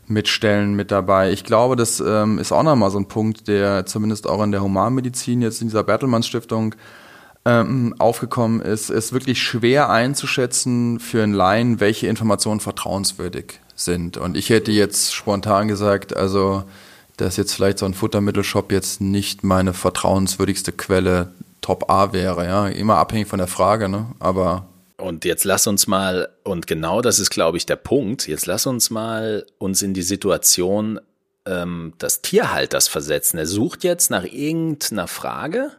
mitstellen 0.06 0.76
mit 0.76 0.92
dabei. 0.92 1.32
Ich 1.32 1.44
glaube, 1.44 1.76
das 1.76 2.00
ähm, 2.00 2.38
ist 2.38 2.52
auch 2.52 2.62
nochmal 2.62 2.92
so 2.92 3.00
ein 3.00 3.08
Punkt, 3.08 3.48
der 3.48 3.88
zumindest 3.88 4.28
auch 4.28 4.44
in 4.44 4.52
der 4.52 4.62
Humanmedizin 4.62 5.42
jetzt 5.42 5.64
in 5.64 5.70
dieser 5.70 5.84
Bertelmann 5.84 6.22
Stiftung 6.22 6.76
ähm, 7.46 7.96
aufgekommen 7.98 8.62
ist, 8.62 8.92
ist 8.92 9.12
wirklich 9.12 9.42
schwer 9.42 9.90
einzuschätzen 9.90 11.00
für 11.00 11.24
einen 11.24 11.34
Laien, 11.34 11.80
welche 11.80 12.06
Informationen 12.06 12.60
vertrauenswürdig 12.60 13.60
sind. 13.78 14.18
Und 14.18 14.36
ich 14.36 14.50
hätte 14.50 14.72
jetzt 14.72 15.14
spontan 15.14 15.70
gesagt, 15.70 16.16
also 16.16 16.66
dass 17.18 17.36
jetzt 17.36 17.54
vielleicht 17.54 17.80
so 17.80 17.86
ein 17.86 17.96
Futtermittelshop 17.96 18.72
jetzt 18.72 19.02
nicht 19.02 19.44
meine 19.44 19.74
vertrauenswürdigste 19.74 20.72
Quelle 20.72 21.32
Top 21.62 21.90
A 21.90 22.14
wäre, 22.14 22.46
ja. 22.46 22.68
Immer 22.68 22.98
abhängig 22.98 23.28
von 23.28 23.40
der 23.40 23.48
Frage, 23.48 23.90
ne? 23.90 24.08
Aber. 24.20 24.68
Und 24.98 25.26
jetzt 25.26 25.44
lass 25.44 25.68
uns 25.68 25.88
mal, 25.88 26.30
und 26.44 26.68
genau 26.68 27.02
das 27.02 27.20
ist, 27.20 27.30
glaube 27.30 27.58
ich, 27.58 27.66
der 27.66 27.76
Punkt, 27.76 28.28
jetzt 28.28 28.46
lass 28.46 28.66
uns 28.68 28.90
mal 28.90 29.46
uns 29.58 29.82
in 29.82 29.94
die 29.94 30.04
Situation 30.04 31.00
ähm, 31.46 31.94
des 32.00 32.22
Tierhalters 32.22 32.88
versetzen. 32.88 33.38
Er 33.38 33.48
sucht 33.48 33.84
jetzt 33.84 34.10
nach 34.12 34.24
irgendeiner 34.24 35.08
Frage, 35.08 35.72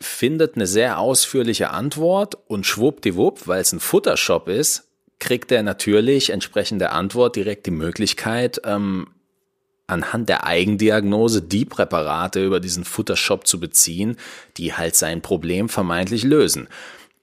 findet 0.00 0.54
eine 0.54 0.66
sehr 0.66 0.98
ausführliche 0.98 1.70
Antwort 1.70 2.38
und 2.46 2.66
schwuppdiwupp, 2.66 3.46
weil 3.46 3.60
es 3.60 3.72
ein 3.72 3.80
Futtershop 3.80 4.48
ist, 4.48 4.84
kriegt 5.24 5.50
er 5.50 5.62
natürlich 5.62 6.30
entsprechend 6.30 6.82
der 6.82 6.92
Antwort 6.92 7.34
direkt 7.34 7.64
die 7.66 7.70
Möglichkeit, 7.70 8.60
ähm, 8.64 9.08
anhand 9.86 10.28
der 10.28 10.46
Eigendiagnose 10.46 11.40
die 11.40 11.64
Präparate 11.64 12.44
über 12.44 12.60
diesen 12.60 12.84
Futtershop 12.84 13.46
zu 13.46 13.58
beziehen, 13.58 14.16
die 14.58 14.74
halt 14.74 14.96
sein 14.96 15.22
Problem 15.22 15.68
vermeintlich 15.68 16.24
lösen. 16.24 16.68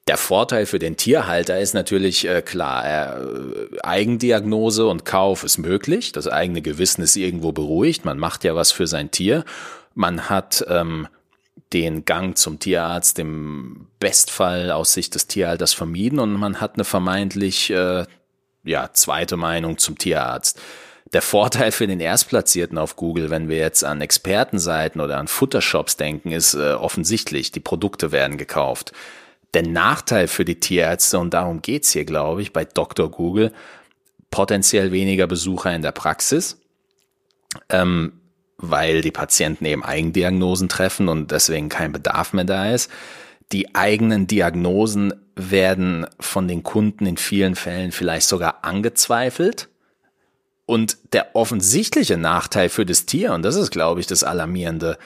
Der 0.08 0.16
Vorteil 0.16 0.66
für 0.66 0.80
den 0.80 0.96
Tierhalter 0.96 1.60
ist 1.60 1.74
natürlich 1.74 2.26
äh, 2.26 2.42
klar, 2.42 2.84
äh, 2.84 3.78
Eigendiagnose 3.84 4.86
und 4.86 5.04
Kauf 5.04 5.44
ist 5.44 5.58
möglich, 5.58 6.10
das 6.10 6.26
eigene 6.26 6.60
Gewissen 6.60 7.02
ist 7.02 7.14
irgendwo 7.14 7.52
beruhigt, 7.52 8.04
man 8.04 8.18
macht 8.18 8.42
ja 8.42 8.56
was 8.56 8.72
für 8.72 8.88
sein 8.88 9.12
Tier, 9.12 9.44
man 9.94 10.28
hat 10.28 10.64
ähm, 10.68 11.06
den 11.72 12.04
Gang 12.04 12.36
zum 12.36 12.58
Tierarzt 12.58 13.18
im 13.18 13.88
Bestfall 13.98 14.70
aus 14.70 14.92
Sicht 14.92 15.14
des 15.14 15.26
Tierhalters 15.26 15.72
vermieden 15.72 16.18
und 16.18 16.32
man 16.32 16.60
hat 16.60 16.74
eine 16.74 16.84
vermeintlich 16.84 17.70
äh, 17.70 18.04
ja, 18.64 18.90
zweite 18.92 19.36
Meinung 19.36 19.78
zum 19.78 19.98
Tierarzt. 19.98 20.60
Der 21.12 21.22
Vorteil 21.22 21.72
für 21.72 21.86
den 21.86 22.00
Erstplatzierten 22.00 22.78
auf 22.78 22.96
Google, 22.96 23.28
wenn 23.28 23.48
wir 23.48 23.58
jetzt 23.58 23.84
an 23.84 24.00
Expertenseiten 24.00 25.00
oder 25.00 25.18
an 25.18 25.28
Futtershops 25.28 25.96
denken, 25.96 26.32
ist 26.32 26.54
äh, 26.54 26.72
offensichtlich, 26.72 27.52
die 27.52 27.60
Produkte 27.60 28.12
werden 28.12 28.38
gekauft. 28.38 28.92
Der 29.52 29.62
Nachteil 29.62 30.28
für 30.28 30.46
die 30.46 30.58
Tierärzte, 30.58 31.18
und 31.18 31.34
darum 31.34 31.60
geht's 31.60 31.92
hier, 31.92 32.06
glaube 32.06 32.40
ich, 32.40 32.54
bei 32.54 32.64
Dr. 32.64 33.10
Google, 33.10 33.52
potenziell 34.30 34.92
weniger 34.92 35.26
Besucher 35.26 35.74
in 35.74 35.82
der 35.82 35.92
Praxis. 35.92 36.58
Ähm, 37.68 38.21
weil 38.58 39.00
die 39.00 39.10
Patienten 39.10 39.64
eben 39.64 39.84
Eigendiagnosen 39.84 40.68
treffen 40.68 41.08
und 41.08 41.30
deswegen 41.30 41.68
kein 41.68 41.92
Bedarf 41.92 42.32
mehr 42.32 42.44
da 42.44 42.70
ist. 42.70 42.90
Die 43.52 43.74
eigenen 43.74 44.26
Diagnosen 44.26 45.12
werden 45.34 46.06
von 46.20 46.48
den 46.48 46.62
Kunden 46.62 47.06
in 47.06 47.16
vielen 47.16 47.54
Fällen 47.54 47.92
vielleicht 47.92 48.28
sogar 48.28 48.64
angezweifelt. 48.64 49.68
Und 50.64 50.96
der 51.12 51.34
offensichtliche 51.34 52.16
Nachteil 52.16 52.68
für 52.68 52.86
das 52.86 53.04
Tier, 53.04 53.32
und 53.32 53.42
das 53.42 53.56
ist, 53.56 53.70
glaube 53.70 54.00
ich, 54.00 54.06
das 54.06 54.24
Alarmierende, 54.24 54.96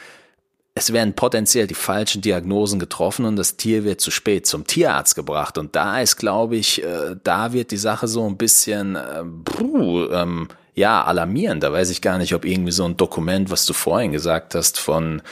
es 0.75 0.93
werden 0.93 1.15
potenziell 1.15 1.67
die 1.67 1.75
falschen 1.75 2.21
Diagnosen 2.21 2.79
getroffen 2.79 3.25
und 3.25 3.37
das 3.37 3.57
Tier 3.57 3.83
wird 3.85 4.03
zu 4.03 4.11
spät 4.11 4.47
zum 4.47 4.67
Tierarzt 4.67 5.15
gebracht. 5.15 5.57
Und 5.57 5.75
da 5.75 6.03
ist, 6.03 6.19
glaube 6.19 6.57
ich, 6.57 6.85
äh, 6.85 7.17
da 7.25 7.55
wird 7.55 7.71
die 7.71 7.79
Sache 7.79 8.07
so 8.07 8.29
ein 8.29 8.37
bisschen, 8.37 8.95
äh, 8.95 9.25
puh, 9.45 10.05
ähm, 10.11 10.49
ja, 10.77 11.03
alarmierend. 11.03 11.63
Da 11.63 11.73
weiß 11.73 11.91
ich 11.91 12.03
gar 12.03 12.19
nicht, 12.19 12.35
ob 12.35 12.45
irgendwie 12.45 12.71
so 12.71 12.85
ein 12.85 12.97
Dokument, 12.97 13.51
was 13.51 13.67
du 13.67 13.73
vorhin 13.73 14.13
gesagt 14.13 14.55
hast, 14.55 14.79
von 14.79 15.23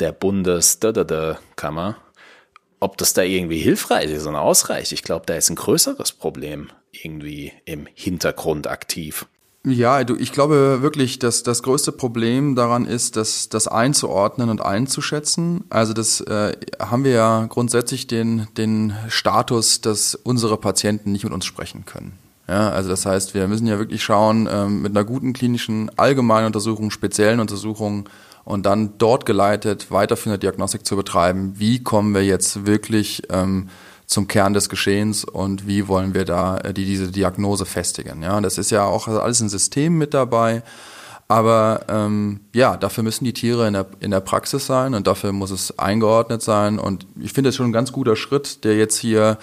der 0.00 0.12
Bundes-Kammer, 0.12 1.96
ob 2.80 2.98
das 2.98 3.14
da 3.14 3.22
irgendwie 3.22 3.60
hilfreich 3.60 4.10
ist 4.10 4.26
und 4.26 4.34
ausreicht. 4.34 4.90
Ich 4.90 5.04
glaube, 5.04 5.24
da 5.24 5.34
ist 5.34 5.48
ein 5.50 5.56
größeres 5.56 6.12
Problem 6.12 6.70
irgendwie 6.90 7.52
im 7.64 7.86
Hintergrund 7.94 8.66
aktiv. 8.66 9.26
Ja, 9.64 10.02
du, 10.02 10.16
ich 10.16 10.32
glaube 10.32 10.82
wirklich, 10.82 11.20
dass 11.20 11.44
das 11.44 11.62
größte 11.62 11.92
Problem 11.92 12.56
daran 12.56 12.84
ist, 12.84 13.14
dass 13.14 13.48
das 13.48 13.68
einzuordnen 13.68 14.50
und 14.50 14.60
einzuschätzen. 14.60 15.62
Also 15.70 15.92
das 15.92 16.20
äh, 16.22 16.56
haben 16.80 17.04
wir 17.04 17.12
ja 17.12 17.46
grundsätzlich 17.46 18.08
den 18.08 18.48
den 18.56 18.92
Status, 19.08 19.80
dass 19.80 20.16
unsere 20.16 20.56
Patienten 20.56 21.12
nicht 21.12 21.22
mit 21.22 21.32
uns 21.32 21.44
sprechen 21.46 21.84
können. 21.84 22.18
Ja, 22.52 22.68
also 22.68 22.90
das 22.90 23.06
heißt, 23.06 23.32
wir 23.32 23.48
müssen 23.48 23.66
ja 23.66 23.78
wirklich 23.78 24.02
schauen 24.02 24.46
ähm, 24.52 24.82
mit 24.82 24.94
einer 24.94 25.06
guten 25.06 25.32
klinischen 25.32 25.90
allgemeinen 25.96 26.48
Untersuchung, 26.48 26.90
speziellen 26.90 27.40
Untersuchung 27.40 28.10
und 28.44 28.66
dann 28.66 28.98
dort 28.98 29.24
geleitet 29.24 29.90
weiterführende 29.90 30.38
Diagnostik 30.38 30.84
zu 30.84 30.94
betreiben. 30.94 31.54
Wie 31.56 31.82
kommen 31.82 32.14
wir 32.14 32.22
jetzt 32.22 32.66
wirklich 32.66 33.22
ähm, 33.30 33.70
zum 34.06 34.28
Kern 34.28 34.52
des 34.52 34.68
Geschehens 34.68 35.24
und 35.24 35.66
wie 35.66 35.88
wollen 35.88 36.12
wir 36.12 36.26
da 36.26 36.58
äh, 36.58 36.74
die, 36.74 36.84
diese 36.84 37.10
Diagnose 37.10 37.64
festigen. 37.64 38.22
Ja, 38.22 38.38
das 38.42 38.58
ist 38.58 38.70
ja 38.70 38.84
auch 38.84 39.08
alles 39.08 39.40
ein 39.40 39.48
System 39.48 39.96
mit 39.96 40.12
dabei. 40.12 40.62
Aber 41.28 41.86
ähm, 41.88 42.40
ja, 42.52 42.76
dafür 42.76 43.02
müssen 43.02 43.24
die 43.24 43.32
Tiere 43.32 43.66
in 43.66 43.72
der, 43.72 43.86
in 44.00 44.10
der 44.10 44.20
Praxis 44.20 44.66
sein 44.66 44.92
und 44.92 45.06
dafür 45.06 45.32
muss 45.32 45.50
es 45.50 45.78
eingeordnet 45.78 46.42
sein. 46.42 46.78
Und 46.78 47.06
ich 47.18 47.32
finde 47.32 47.48
es 47.48 47.56
schon 47.56 47.70
ein 47.70 47.72
ganz 47.72 47.92
guter 47.92 48.16
Schritt, 48.16 48.64
der 48.64 48.76
jetzt 48.76 48.98
hier 48.98 49.38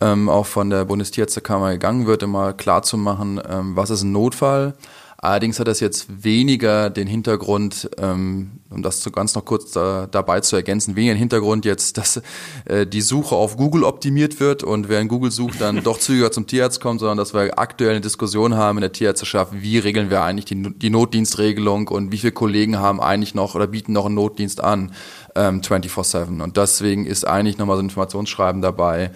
ähm, 0.00 0.28
auch 0.28 0.46
von 0.46 0.70
der 0.70 0.84
Bundestierärztekammer 0.84 1.72
gegangen 1.72 2.06
wird, 2.06 2.22
immer 2.22 2.52
klar 2.52 2.82
zu 2.82 2.96
machen, 2.96 3.40
ähm, 3.48 3.76
was 3.76 3.90
ist 3.90 4.02
ein 4.02 4.12
Notfall 4.12 4.74
Allerdings 5.22 5.60
hat 5.60 5.68
das 5.68 5.80
jetzt 5.80 6.24
weniger 6.24 6.88
den 6.88 7.06
Hintergrund, 7.06 7.90
ähm, 7.98 8.52
um 8.70 8.82
das 8.82 9.02
so 9.02 9.10
ganz 9.10 9.34
noch 9.34 9.44
kurz 9.44 9.70
da, 9.70 10.08
dabei 10.10 10.40
zu 10.40 10.56
ergänzen, 10.56 10.96
weniger 10.96 11.12
den 11.12 11.18
Hintergrund 11.18 11.66
jetzt, 11.66 11.98
dass 11.98 12.22
äh, 12.64 12.86
die 12.86 13.02
Suche 13.02 13.34
auf 13.34 13.58
Google 13.58 13.84
optimiert 13.84 14.40
wird 14.40 14.62
und 14.62 14.88
wer 14.88 14.98
in 14.98 15.08
Google 15.08 15.30
sucht, 15.30 15.60
dann 15.60 15.82
doch 15.84 15.98
zügiger 15.98 16.32
zum 16.32 16.46
Tierarzt 16.46 16.80
kommt, 16.80 17.00
sondern 17.00 17.18
dass 17.18 17.34
wir 17.34 17.58
aktuell 17.58 17.90
eine 17.90 18.00
Diskussion 18.00 18.54
haben 18.54 18.78
in 18.78 18.82
der 18.82 18.92
Tierärzteschaft, 18.92 19.52
wie 19.52 19.76
regeln 19.76 20.08
wir 20.08 20.22
eigentlich 20.22 20.46
die, 20.46 20.56
die 20.78 20.88
Notdienstregelung 20.88 21.88
und 21.88 22.12
wie 22.12 22.18
viele 22.18 22.32
Kollegen 22.32 22.78
haben 22.78 22.98
eigentlich 22.98 23.34
noch 23.34 23.54
oder 23.54 23.66
bieten 23.66 23.92
noch 23.92 24.06
einen 24.06 24.14
Notdienst 24.14 24.64
an 24.64 24.92
ähm, 25.34 25.60
24-7. 25.60 26.42
Und 26.42 26.56
deswegen 26.56 27.04
ist 27.04 27.26
eigentlich 27.26 27.58
nochmal 27.58 27.76
so 27.76 27.82
ein 27.82 27.90
Informationsschreiben 27.90 28.62
dabei, 28.62 29.10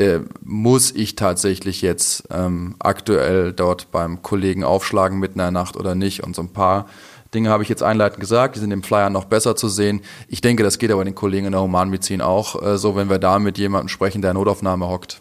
äh, 0.00 0.20
muss 0.42 0.92
ich 0.92 1.14
tatsächlich 1.14 1.82
jetzt 1.82 2.24
ähm, 2.30 2.74
aktuell 2.78 3.52
dort 3.52 3.90
beim 3.90 4.22
Kollegen 4.22 4.64
aufschlagen 4.64 5.18
mitten 5.18 5.34
in 5.34 5.44
der 5.44 5.50
Nacht 5.50 5.76
oder 5.76 5.94
nicht. 5.94 6.24
Und 6.24 6.34
so 6.34 6.42
ein 6.42 6.54
paar 6.54 6.88
Dinge 7.34 7.50
habe 7.50 7.62
ich 7.62 7.68
jetzt 7.68 7.82
einleitend 7.82 8.18
gesagt, 8.18 8.56
die 8.56 8.60
sind 8.60 8.70
im 8.70 8.82
Flyer 8.82 9.10
noch 9.10 9.26
besser 9.26 9.56
zu 9.56 9.68
sehen. 9.68 10.00
Ich 10.26 10.40
denke, 10.40 10.62
das 10.62 10.78
geht 10.78 10.90
aber 10.90 11.04
den 11.04 11.14
Kollegen 11.14 11.46
in 11.46 11.52
der 11.52 11.60
Humanmedizin 11.60 12.22
auch 12.22 12.62
äh, 12.62 12.78
so, 12.78 12.96
wenn 12.96 13.10
wir 13.10 13.18
da 13.18 13.38
mit 13.38 13.58
jemandem 13.58 13.88
sprechen, 13.88 14.22
der 14.22 14.30
in 14.30 14.38
Notaufnahme 14.38 14.88
hockt. 14.88 15.20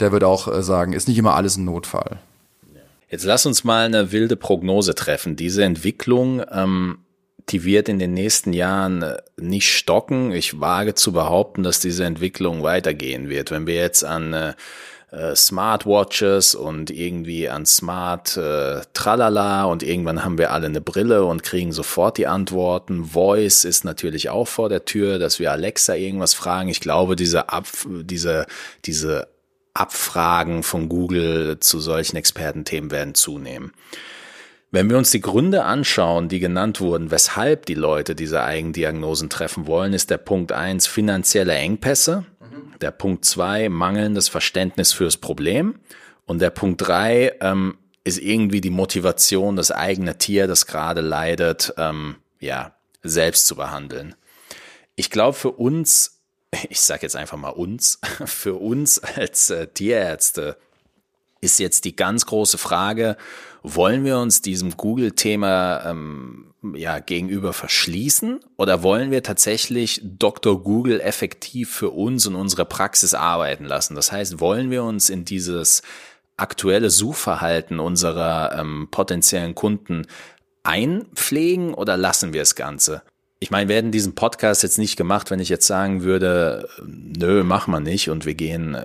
Der 0.00 0.10
wird 0.10 0.24
auch 0.24 0.48
äh, 0.48 0.62
sagen, 0.62 0.92
ist 0.92 1.06
nicht 1.06 1.18
immer 1.18 1.34
alles 1.34 1.56
ein 1.56 1.64
Notfall. 1.64 2.18
Jetzt 3.08 3.24
lass 3.24 3.46
uns 3.46 3.62
mal 3.62 3.86
eine 3.86 4.10
wilde 4.10 4.34
Prognose 4.34 4.96
treffen. 4.96 5.36
Diese 5.36 5.62
Entwicklung, 5.62 6.42
ähm, 6.50 6.98
die 7.48 7.64
wird 7.64 7.88
in 7.88 7.98
den 7.98 8.14
nächsten 8.14 8.52
Jahren 8.52 9.02
äh, 9.02 9.16
nicht 9.36 9.72
stocken. 9.74 10.32
Ich 10.32 10.60
wage 10.60 10.94
zu 10.94 11.12
behaupten, 11.12 11.62
dass 11.62 11.80
diese 11.80 12.04
Entwicklung 12.04 12.62
weitergehen 12.62 13.28
wird. 13.28 13.50
Wenn 13.50 13.66
wir 13.66 13.76
jetzt 13.76 14.04
an 14.04 14.32
äh, 14.32 14.54
äh, 15.10 15.34
Smartwatches 15.34 16.54
und 16.54 16.90
irgendwie 16.90 17.48
an 17.48 17.66
Smart 17.66 18.36
äh, 18.36 18.80
Tralala 18.94 19.64
und 19.64 19.82
irgendwann 19.82 20.24
haben 20.24 20.38
wir 20.38 20.52
alle 20.52 20.66
eine 20.66 20.80
Brille 20.80 21.24
und 21.24 21.42
kriegen 21.42 21.72
sofort 21.72 22.16
die 22.16 22.28
Antworten. 22.28 23.06
Voice 23.06 23.64
ist 23.64 23.84
natürlich 23.84 24.30
auch 24.30 24.46
vor 24.46 24.68
der 24.68 24.84
Tür, 24.84 25.18
dass 25.18 25.40
wir 25.40 25.50
Alexa 25.50 25.94
irgendwas 25.94 26.34
fragen. 26.34 26.68
Ich 26.68 26.80
glaube, 26.80 27.16
diese 27.16 27.48
Ab 27.48 27.66
diese 27.86 28.46
diese 28.84 29.26
Abfragen 29.74 30.62
von 30.62 30.88
Google 30.88 31.58
zu 31.58 31.80
solchen 31.80 32.16
Expertenthemen 32.16 32.92
werden 32.92 33.14
zunehmen. 33.14 33.72
Wenn 34.72 34.88
wir 34.88 34.98
uns 34.98 35.10
die 35.10 35.20
Gründe 35.20 35.64
anschauen, 35.64 36.28
die 36.28 36.38
genannt 36.38 36.80
wurden, 36.80 37.10
weshalb 37.10 37.66
die 37.66 37.74
Leute 37.74 38.14
diese 38.14 38.44
Eigendiagnosen 38.44 39.28
treffen 39.28 39.66
wollen, 39.66 39.92
ist 39.92 40.10
der 40.10 40.18
Punkt 40.18 40.52
eins 40.52 40.86
finanzielle 40.86 41.54
Engpässe, 41.54 42.24
der 42.80 42.92
Punkt 42.92 43.24
zwei 43.24 43.68
mangelndes 43.68 44.28
Verständnis 44.28 44.92
fürs 44.92 45.16
Problem 45.16 45.80
und 46.24 46.40
der 46.40 46.50
Punkt 46.50 46.86
drei 46.86 47.34
ähm, 47.40 47.78
ist 48.04 48.18
irgendwie 48.18 48.60
die 48.60 48.70
Motivation, 48.70 49.56
das 49.56 49.72
eigene 49.72 50.18
Tier, 50.18 50.46
das 50.46 50.66
gerade 50.66 51.00
leidet, 51.00 51.74
ähm, 51.76 52.16
ja, 52.38 52.74
selbst 53.02 53.46
zu 53.46 53.56
behandeln. 53.56 54.14
Ich 54.94 55.10
glaube, 55.10 55.36
für 55.36 55.50
uns, 55.50 56.20
ich 56.68 56.80
sage 56.80 57.02
jetzt 57.02 57.16
einfach 57.16 57.36
mal 57.36 57.50
uns, 57.50 57.98
für 58.24 58.54
uns 58.54 59.00
als 59.00 59.50
äh, 59.50 59.66
Tierärzte 59.66 60.56
ist 61.40 61.58
jetzt 61.58 61.84
die 61.84 61.96
ganz 61.96 62.26
große 62.26 62.58
Frage, 62.58 63.16
wollen 63.62 64.04
wir 64.04 64.18
uns 64.18 64.42
diesem 64.42 64.76
Google-Thema 64.76 65.84
ähm, 65.86 66.54
ja, 66.74 66.98
gegenüber 66.98 67.52
verschließen 67.52 68.40
oder 68.56 68.82
wollen 68.82 69.10
wir 69.10 69.22
tatsächlich 69.22 70.00
Dr. 70.02 70.62
Google 70.62 71.00
effektiv 71.00 71.70
für 71.70 71.90
uns 71.90 72.26
und 72.26 72.34
unsere 72.34 72.64
Praxis 72.64 73.14
arbeiten 73.14 73.64
lassen? 73.64 73.94
Das 73.94 74.12
heißt, 74.12 74.40
wollen 74.40 74.70
wir 74.70 74.84
uns 74.84 75.10
in 75.10 75.24
dieses 75.24 75.82
aktuelle 76.36 76.90
Suchverhalten 76.90 77.80
unserer 77.80 78.58
ähm, 78.58 78.88
potenziellen 78.90 79.54
Kunden 79.54 80.06
einpflegen 80.62 81.74
oder 81.74 81.96
lassen 81.96 82.32
wir 82.32 82.42
das 82.42 82.54
Ganze? 82.54 83.02
Ich 83.42 83.50
meine, 83.50 83.70
wir 83.70 83.76
hätten 83.76 83.90
diesen 83.90 84.14
Podcast 84.14 84.62
jetzt 84.62 84.76
nicht 84.76 84.98
gemacht, 84.98 85.30
wenn 85.30 85.40
ich 85.40 85.48
jetzt 85.48 85.66
sagen 85.66 86.02
würde, 86.02 86.68
nö, 86.84 87.42
machen 87.42 87.72
wir 87.72 87.80
nicht 87.80 88.10
und 88.10 88.26
wir 88.26 88.34
gehen, 88.34 88.76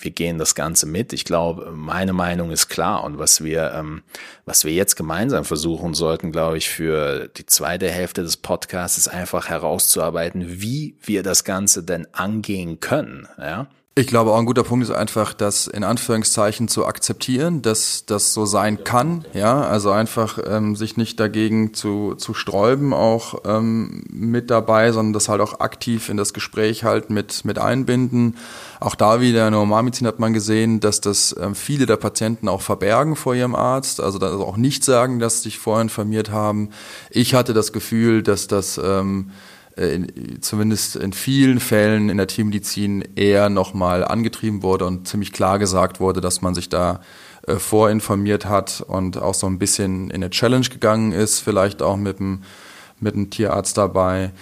wir 0.00 0.10
gehen 0.10 0.36
das 0.36 0.56
Ganze 0.56 0.86
mit. 0.86 1.12
Ich 1.12 1.24
glaube, 1.24 1.70
meine 1.72 2.12
Meinung 2.12 2.50
ist 2.50 2.68
klar 2.68 3.04
und 3.04 3.20
was 3.20 3.44
wir, 3.44 3.72
ähm, 3.72 4.02
was 4.46 4.64
wir 4.64 4.72
jetzt 4.72 4.96
gemeinsam 4.96 5.44
versuchen 5.44 5.94
sollten, 5.94 6.32
glaube 6.32 6.58
ich, 6.58 6.68
für 6.68 7.28
die 7.28 7.46
zweite 7.46 7.88
Hälfte 7.88 8.22
des 8.22 8.36
Podcasts 8.36 8.98
ist 8.98 9.06
einfach 9.06 9.48
herauszuarbeiten, 9.48 10.60
wie 10.60 10.96
wir 11.02 11.22
das 11.22 11.44
Ganze 11.44 11.84
denn 11.84 12.08
angehen 12.12 12.80
können, 12.80 13.28
ja. 13.38 13.68
Ich 13.96 14.06
glaube, 14.06 14.30
auch 14.30 14.38
ein 14.38 14.46
guter 14.46 14.62
Punkt 14.62 14.84
ist 14.84 14.92
einfach, 14.92 15.34
das 15.34 15.66
in 15.66 15.82
Anführungszeichen 15.82 16.68
zu 16.68 16.86
akzeptieren, 16.86 17.60
dass 17.60 18.06
das 18.06 18.32
so 18.32 18.46
sein 18.46 18.84
kann. 18.84 19.24
Ja, 19.34 19.62
also 19.62 19.90
einfach 19.90 20.38
ähm, 20.46 20.76
sich 20.76 20.96
nicht 20.96 21.18
dagegen 21.18 21.74
zu, 21.74 22.14
zu 22.14 22.32
sträuben, 22.32 22.94
auch 22.94 23.40
ähm, 23.44 24.04
mit 24.08 24.48
dabei, 24.48 24.92
sondern 24.92 25.12
das 25.12 25.28
halt 25.28 25.40
auch 25.40 25.58
aktiv 25.58 26.08
in 26.08 26.16
das 26.16 26.32
Gespräch 26.32 26.84
halt 26.84 27.10
mit, 27.10 27.44
mit 27.44 27.58
einbinden. 27.58 28.36
Auch 28.78 28.94
da 28.94 29.20
wieder 29.20 29.48
in 29.48 29.52
der 29.52 29.58
Normalmedizin 29.58 30.06
hat 30.06 30.20
man 30.20 30.34
gesehen, 30.34 30.78
dass 30.78 31.00
das 31.00 31.34
ähm, 31.40 31.56
viele 31.56 31.86
der 31.86 31.96
Patienten 31.96 32.48
auch 32.48 32.62
verbergen 32.62 33.16
vor 33.16 33.34
ihrem 33.34 33.56
Arzt, 33.56 34.00
also, 34.00 34.20
also 34.20 34.46
auch 34.46 34.56
nicht 34.56 34.84
sagen, 34.84 35.18
dass 35.18 35.38
sie 35.38 35.50
sich 35.50 35.58
vorher 35.58 35.82
informiert 35.82 36.30
haben. 36.30 36.70
Ich 37.10 37.34
hatte 37.34 37.54
das 37.54 37.72
Gefühl, 37.72 38.22
dass 38.22 38.46
das 38.46 38.80
ähm, 38.82 39.30
äh, 39.30 39.49
in, 39.80 40.42
zumindest 40.42 40.96
in 40.96 41.12
vielen 41.12 41.60
Fällen 41.60 42.08
in 42.08 42.16
der 42.16 42.26
Tiermedizin 42.26 43.04
eher 43.16 43.48
nochmal 43.48 44.04
angetrieben 44.04 44.62
wurde 44.62 44.86
und 44.86 45.08
ziemlich 45.08 45.32
klar 45.32 45.58
gesagt 45.58 46.00
wurde, 46.00 46.20
dass 46.20 46.42
man 46.42 46.54
sich 46.54 46.68
da 46.68 47.00
äh, 47.46 47.56
vorinformiert 47.56 48.44
hat 48.44 48.84
und 48.86 49.16
auch 49.16 49.34
so 49.34 49.46
ein 49.46 49.58
bisschen 49.58 50.10
in 50.10 50.16
eine 50.16 50.30
Challenge 50.30 50.68
gegangen 50.68 51.12
ist, 51.12 51.40
vielleicht 51.40 51.82
auch 51.82 51.96
mit 51.96 52.18
dem, 52.18 52.42
mit 53.00 53.14
dem 53.14 53.30
Tierarzt 53.30 53.78
dabei. 53.78 54.32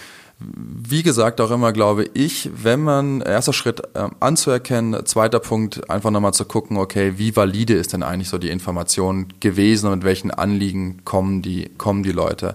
Wie 0.41 1.03
gesagt, 1.03 1.41
auch 1.41 1.51
immer 1.51 1.73
glaube 1.73 2.09
ich, 2.15 2.51
wenn 2.55 2.81
man, 2.81 3.21
erster 3.21 3.53
Schritt 3.53 3.83
äh, 3.95 4.09
anzuerkennen, 4.21 5.05
zweiter 5.07 5.41
Punkt, 5.41 5.91
einfach 5.91 6.11
nochmal 6.11 6.35
zu 6.35 6.45
gucken, 6.45 6.77
okay, 6.77 7.15
wie 7.17 7.35
valide 7.35 7.75
ist 7.75 7.93
denn 7.93 8.03
eigentlich 8.03 8.29
so 8.29 8.39
die 8.39 8.51
Information 8.51 9.29
gewesen 9.41 9.87
und 9.87 9.99
mit 9.99 10.05
welchen 10.05 10.31
Anliegen 10.31 11.05
kommen 11.05 11.43
die, 11.43 11.71
kommen 11.77 12.03
die 12.03 12.13
Leute. 12.13 12.55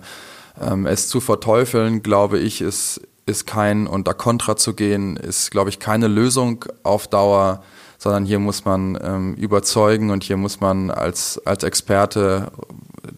Ähm, 0.59 0.85
es 0.85 1.07
zu 1.07 1.19
verteufeln, 1.19 2.03
glaube 2.03 2.39
ich, 2.39 2.61
ist, 2.61 3.01
ist 3.25 3.47
kein, 3.47 3.87
und 3.87 4.07
da 4.07 4.13
kontra 4.13 4.55
zu 4.55 4.73
gehen, 4.73 5.17
ist, 5.17 5.51
glaube 5.51 5.69
ich, 5.69 5.79
keine 5.79 6.07
Lösung 6.07 6.65
auf 6.83 7.07
Dauer, 7.07 7.63
sondern 7.97 8.25
hier 8.25 8.39
muss 8.39 8.65
man 8.65 8.99
ähm, 9.01 9.33
überzeugen 9.35 10.11
und 10.11 10.23
hier 10.23 10.37
muss 10.37 10.59
man 10.59 10.91
als, 10.91 11.41
als 11.45 11.63
Experte 11.63 12.51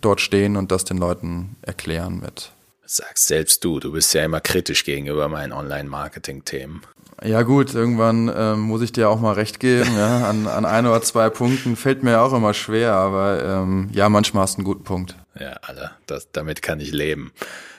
dort 0.02 0.22
stehen 0.22 0.58
und 0.58 0.72
das 0.72 0.86
den 0.86 0.98
Leuten 0.98 1.56
erklären 1.62 2.20
mit. 2.20 2.52
Sagst 2.86 3.28
selbst 3.28 3.64
du, 3.64 3.80
du 3.80 3.92
bist 3.92 4.14
ja 4.14 4.24
immer 4.24 4.42
kritisch 4.42 4.86
gegenüber 4.86 5.28
meinen 5.28 5.54
Online-Marketing-Themen. 5.54 6.84
Ja 7.24 7.44
gut, 7.44 7.74
irgendwann 7.74 8.32
ähm, 8.36 8.60
muss 8.62 8.82
ich 8.82 8.92
dir 8.92 9.10
auch 9.10 9.20
mal 9.20 9.34
recht 9.34 9.60
geben. 9.60 9.90
Ja? 9.96 10.30
An, 10.30 10.48
an 10.48 10.66
ein 10.66 10.86
oder 10.86 11.02
zwei 11.02 11.30
Punkten 11.30 11.76
fällt 11.76 12.04
mir 12.04 12.22
auch 12.22 12.34
immer 12.34 12.54
schwer, 12.54 12.94
aber 12.94 13.44
ähm, 13.44 13.90
ja, 13.94 14.10
manchmal 14.10 14.44
hast 14.44 14.56
du 14.56 14.60
einen 14.60 14.66
guten 14.66 14.84
Punkt. 14.84 15.16
Ja, 15.40 15.52
Alter, 15.62 15.92
das, 16.08 16.32
damit 16.32 16.62
kann 16.62 16.80
ich 16.80 16.92
leben. 16.92 17.32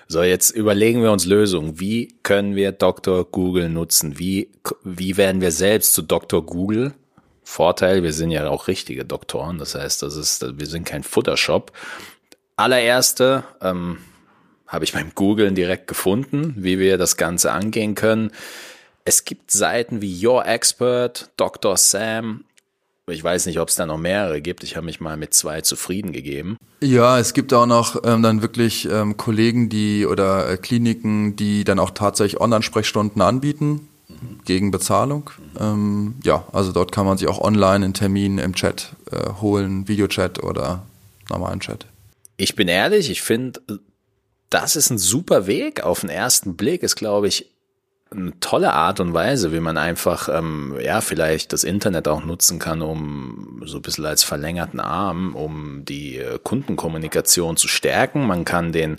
So, 0.09 0.23
jetzt 0.23 0.51
überlegen 0.51 1.03
wir 1.03 1.11
uns 1.11 1.27
Lösungen. 1.27 1.81
Wie 1.81 2.15
können 2.23 2.55
wir 2.55 2.73
Dr. 2.73 3.25
Google 3.25 3.69
nutzen? 3.69 4.19
Wie, 4.19 4.51
wie 4.85 5.17
werden 5.17 5.41
wir 5.41 5.51
selbst 5.51 5.95
zu 5.95 6.03
Dr. 6.03 6.45
Google? 6.45 6.95
Vorteil, 7.43 8.03
wir 8.03 8.13
sind 8.13 8.31
ja 8.31 8.49
auch 8.49 8.69
richtige 8.69 9.05
Doktoren. 9.05 9.59
Das 9.59 9.75
heißt, 9.75 10.03
das 10.03 10.17
ist, 10.17 10.59
wir 10.59 10.67
sind 10.67 10.85
kein 10.85 11.03
Futtershop. 11.03 11.73
Allererste 12.57 13.45
ähm, 13.61 13.99
habe 14.67 14.85
ich 14.85 14.93
beim 14.93 15.13
Googlen 15.15 15.55
direkt 15.55 15.89
gefunden, 15.89 16.55
wie 16.57 16.79
wir 16.79 16.99
das 16.99 17.17
Ganze 17.17 17.53
angehen 17.53 17.95
können. 17.95 18.31
Es 19.07 19.25
gibt 19.25 19.51
Seiten 19.53 20.03
wie 20.03 20.27
Your 20.27 20.47
Expert, 20.47 21.31
Dr. 21.37 21.77
Sam 21.77 22.45
ich 23.09 23.23
weiß 23.23 23.47
nicht, 23.47 23.61
ob 23.61 23.69
es 23.69 23.77
da 23.77 23.87
noch 23.87 23.99
mehrere 23.99 24.41
gibt. 24.41 24.65
Ich 24.65 24.75
habe 24.75 24.87
mich 24.87 25.01
mal 25.01 25.17
mit 25.17 25.33
zwei 25.33 25.61
zufrieden 25.61 26.13
gegeben. 26.13 26.57
Ja, 26.81 27.21
es 27.21 27.35
gibt 27.35 27.53
auch 27.55 27.67
noch 27.67 28.03
ähm, 28.05 28.21
dann 28.23 28.43
wirklich 28.43 28.89
ähm, 28.91 29.17
Kollegen, 29.17 29.69
die 29.69 30.07
oder 30.07 30.51
äh, 30.51 30.57
Kliniken, 30.57 31.37
die 31.37 31.63
dann 31.63 31.79
auch 31.79 31.91
tatsächlich 31.91 32.41
Online-Sprechstunden 32.41 33.23
anbieten 33.23 33.89
mhm. 34.09 34.41
gegen 34.45 34.73
Bezahlung. 34.73 35.31
Mhm. 35.39 35.61
Ähm, 35.61 36.15
ja, 36.25 36.49
also 36.53 36.73
dort 36.73 36.91
kann 36.91 37.07
man 37.07 37.17
sich 37.17 37.29
auch 37.29 37.41
online 37.41 37.85
einen 37.85 37.95
Termin 37.95 38.39
im 38.39 38.57
Chat 38.57 38.97
äh, 39.13 39.41
holen, 39.41 39.87
Videochat 39.87 40.43
oder 40.43 40.85
normalen 41.31 41.61
Chat. 41.61 41.87
Ich 42.39 42.57
bin 42.57 42.67
ehrlich, 42.67 43.09
ich 43.09 43.23
finde, 43.23 43.61
das 44.51 44.75
ist 44.75 44.91
ein 44.91 44.99
super 44.99 45.47
Weg. 45.47 45.85
Auf 45.85 46.01
den 46.01 46.11
ersten 46.11 46.57
Blick 46.57 46.83
ist, 46.83 46.97
glaube 46.97 47.29
ich, 47.29 47.53
eine 48.11 48.39
tolle 48.39 48.73
Art 48.73 49.01
und 49.01 49.15
Weise, 49.15 49.53
wie 49.53 49.61
man 49.61 49.77
einfach, 49.77 50.29
ähm, 50.29 50.77
ja, 50.81 51.01
vielleicht 51.01 51.53
das 51.53 51.65
Internet 51.65 52.07
auch 52.07 52.25
nutzen 52.25 52.59
kann, 52.59 52.81
um 52.81 53.63
so 53.65 53.79
ein 53.79 53.83
bisschen 53.83 54.07
als 54.07 54.23
verlängerten 54.23 54.79
Arm, 54.79 55.35
um 55.35 55.85
die 55.85 56.19
äh, 56.19 56.39
Kundenkommunikation 56.43 57.57
zu 57.57 57.67
stärken. 57.67 58.27
Man 58.27 58.45
kann 58.45 58.71
den 58.71 58.99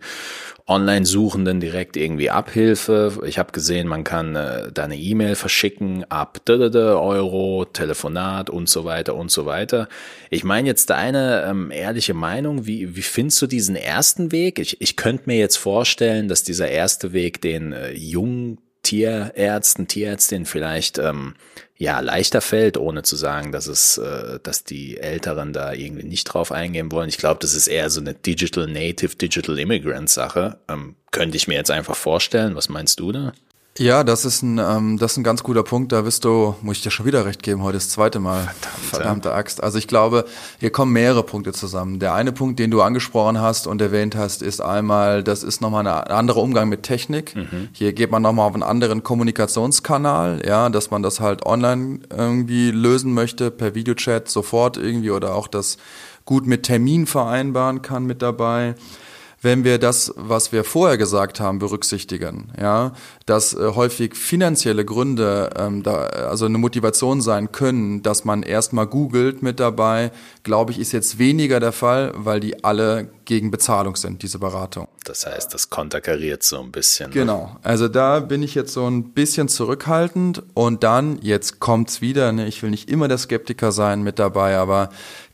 Online-Suchenden 0.67 1.62
direkt 1.62 1.96
irgendwie 1.96 2.30
Abhilfe. 2.30 3.22
Ich 3.26 3.39
habe 3.39 3.54
gesehen, 3.54 3.88
man 3.88 4.04
kann 4.04 4.36
äh, 4.36 4.70
da 4.74 4.84
eine 4.84 4.98
E-Mail 4.98 5.36
verschicken 5.36 6.04
ab 6.12 6.41
Euro, 6.50 7.63
Telefonat 7.63 8.50
und 8.50 8.67
so 8.67 8.84
weiter 8.84 9.15
und 9.15 9.32
so 9.32 9.46
weiter. 9.46 9.88
Ich 10.30 10.43
meine 10.43 10.67
jetzt 10.67 10.89
deine 10.89 11.46
ähm, 11.50 11.72
ehrliche 11.72 12.13
Meinung, 12.13 12.65
wie, 12.67 12.98
wie 12.98 13.02
findest 13.02 13.41
du 13.41 13.48
diesen 13.48 13.78
ersten 13.78 14.34
Weg? 14.34 14.60
Ich, 14.60 14.82
ich 14.82 14.98
könnte 14.98 15.24
mir 15.28 15.38
jetzt 15.38 15.56
vorstellen, 15.56 16.28
dass 16.28 16.43
dieser 16.43 16.67
erste 16.67 17.13
Weg 17.13 17.41
den 17.41 17.72
äh, 17.72 17.93
jungen 17.93 18.58
Tierärzten, 18.88 19.89
Tierärztinnen 19.89 20.45
vielleicht 20.45 20.97
ähm, 20.97 21.36
ja 21.78 22.00
leichter 22.00 22.39
fällt, 22.39 22.78
ohne 22.78 23.04
zu 23.04 23.17
sagen, 23.17 23.52
dass 23.52 23.67
es, 23.67 23.97
äh, 23.97 24.39
dass 24.41 24.63
die 24.63 24.97
Älteren 24.97 25.52
da 25.52 25.73
irgendwie 25.73 26.06
nicht 26.06 26.23
drauf 26.23 26.54
eingehen 26.54 26.89
wollen. 26.89 27.10
Ich 27.10 27.17
glaube, 27.17 27.41
das 27.41 27.54
ist 27.54 27.67
eher 27.67 27.89
so 27.89 28.00
eine 28.00 28.13
Digital 28.13 28.65
Native, 28.65 29.17
Digital 29.17 29.60
Immigrant 29.60 30.10
Sache. 30.10 30.60
Ähm, 30.69 30.95
könnte 31.12 31.36
ich 31.36 31.50
mir 31.50 31.56
jetzt 31.56 31.69
einfach 31.69 31.97
vorstellen. 31.97 32.56
Was 32.56 32.69
meinst 32.69 33.02
du 33.02 33.12
da? 33.12 33.34
Ja, 33.78 34.04
das 34.04 34.26
ist 34.26 34.42
ein, 34.42 34.58
ähm, 34.58 34.98
das 34.98 35.13
ist 35.13 35.18
ein 35.18 35.24
ganz 35.24 35.44
guter 35.44 35.63
Punkt. 35.63 35.92
Da 35.92 36.04
wirst 36.04 36.26
du, 36.26 36.56
muss 36.62 36.78
ich 36.78 36.84
dir 36.84 36.92
schon 36.92 37.06
wieder 37.06 37.26
recht 37.26 37.44
geben, 37.44 37.62
heute 37.62 37.78
das 37.78 37.90
zweite 37.90 38.20
Mal. 38.20 38.44
Verdammt, 38.44 38.86
Verdammte 38.86 39.34
Axt. 39.34 39.62
Also 39.62 39.78
ich 39.78 39.88
glaube, 39.88 40.26
hier 40.60 40.72
kommen 40.72 40.94
mehrere 40.94 41.24
Punkte 41.24 41.54
zusammen. 41.54 42.00
Der 42.00 42.13
eine 42.13 42.32
Punkt, 42.32 42.60
den 42.60 42.72
du 42.72 42.82
angesprochen 42.82 43.40
hast 43.40 43.68
und 43.68 43.82
erwähnt 43.82 44.16
hast, 44.16 44.42
ist 44.42 44.62
einmal, 44.62 45.24
das 45.24 45.44
ist 45.44 45.62
nochmal 45.62 45.86
ein 45.88 46.08
anderer 46.08 46.42
Umgang 46.42 46.70
mit 46.70 46.84
Technik. 46.84 47.36
Mhm. 47.36 47.70
Hier 47.72 47.94
geht 47.94 48.12
man 48.12 48.22
nochmal 48.22 48.48
auf 48.48 48.54
einen 48.54 48.63
anderen 48.63 49.04
Kommunikationskanal, 49.04 50.42
ja, 50.46 50.70
dass 50.70 50.90
man 50.90 51.04
das 51.04 51.20
halt 51.20 51.46
online 51.46 52.00
irgendwie 52.10 52.72
lösen 52.72 53.13
möchte, 53.13 53.52
per 53.52 53.76
Videochat 53.76 54.28
sofort 54.30 54.78
irgendwie 54.78 55.12
oder 55.12 55.36
auch 55.36 55.48
das 55.48 55.78
gut 56.26 56.46
mit 56.46 56.63
Termin 56.63 57.06
vereinbaren 57.06 57.82
kann 57.82 58.06
mit 58.06 58.22
dabei 58.22 58.76
wenn 59.41 59.63
wir 59.63 59.78
das, 59.78 60.13
was 60.15 60.52
wir 60.52 60.63
vorher 60.63 60.97
gesagt 60.97 61.39
haben, 61.39 61.60
berücksichtigen, 61.60 62.52
ja, 62.60 62.93
dass 63.26 63.54
äh, 63.54 63.71
häufig 63.76 64.15
finanzielle 64.15 64.84
Gründe 64.84 65.52
ähm, 65.56 65.84
da, 65.84 66.08
also 66.08 66.45
eine 66.45 66.58
Motivation 66.58 67.21
sein 67.21 67.52
können, 67.52 68.02
dass 68.02 68.26
man 68.26 68.41
erstmal 68.41 68.88
googelt 68.88 69.43
mit 69.43 69.60
dabei, 69.60 70.12
glaube 70.43 70.71
ich, 70.71 70.80
ist 70.80 70.91
jetzt 70.91 71.19
weniger 71.19 71.60
der 71.60 71.71
Fall, 71.71 72.13
weil 72.15 72.39
die 72.39 72.63
alle 72.63 73.10
gegen 73.26 73.52
Bezahlung 73.52 73.95
sind, 73.95 74.23
diese 74.23 74.39
Beratung. 74.39 74.88
Das 75.04 75.26
heißt, 75.26 75.54
das 75.54 75.69
konterkariert 75.69 76.43
so 76.43 76.60
ein 76.62 76.71
bisschen. 76.71 77.10
Ne? 77.10 77.13
Genau. 77.13 77.58
Also 77.62 77.88
da 77.89 78.21
bin 78.21 78.41
ich 78.41 78.56
jetzt 78.56 78.73
so 78.73 78.88
ein 78.88 79.12
bisschen 79.12 79.50
zurückhaltend 79.50 80.43
und 80.54 80.84
dann, 80.84 81.19
jetzt 81.21 81.60
kommt's 81.60 82.02
wieder, 82.02 82.32
ne, 82.32 82.47
ich 82.47 82.63
will 82.63 82.69
nicht 82.69 82.89
immer 82.89 83.08
der 83.08 83.17
Skeptiker 83.17 83.71
sein 83.71 84.02
mit 84.02 84.17
dabei, 84.17 84.58
aber 84.58 84.89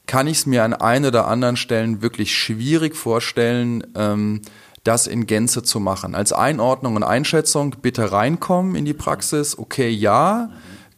kann 0.06 0.28
ich 0.28 0.40
es 0.40 0.46
mir 0.46 0.64
an 0.64 0.74
ein 0.74 1.06
oder 1.06 1.28
anderen 1.28 1.56
Stellen 1.56 2.02
wirklich 2.02 2.36
schwierig 2.36 2.96
vorstellen, 2.96 3.86
ähm, 3.96 4.42
das 4.84 5.08
in 5.08 5.28
Gänze 5.28 5.64
zu 5.64 5.80
machen. 5.80 6.14
Als 6.14 6.34
Einordnung 6.34 6.96
und 6.96 7.04
Einschätzung 7.04 7.76
bitte 7.82 8.12
reinkommen 8.12 8.76
in 8.76 8.84
die 8.84 8.94
Praxis. 8.94 9.58
Okay, 9.58 9.90
ja, 9.90 10.50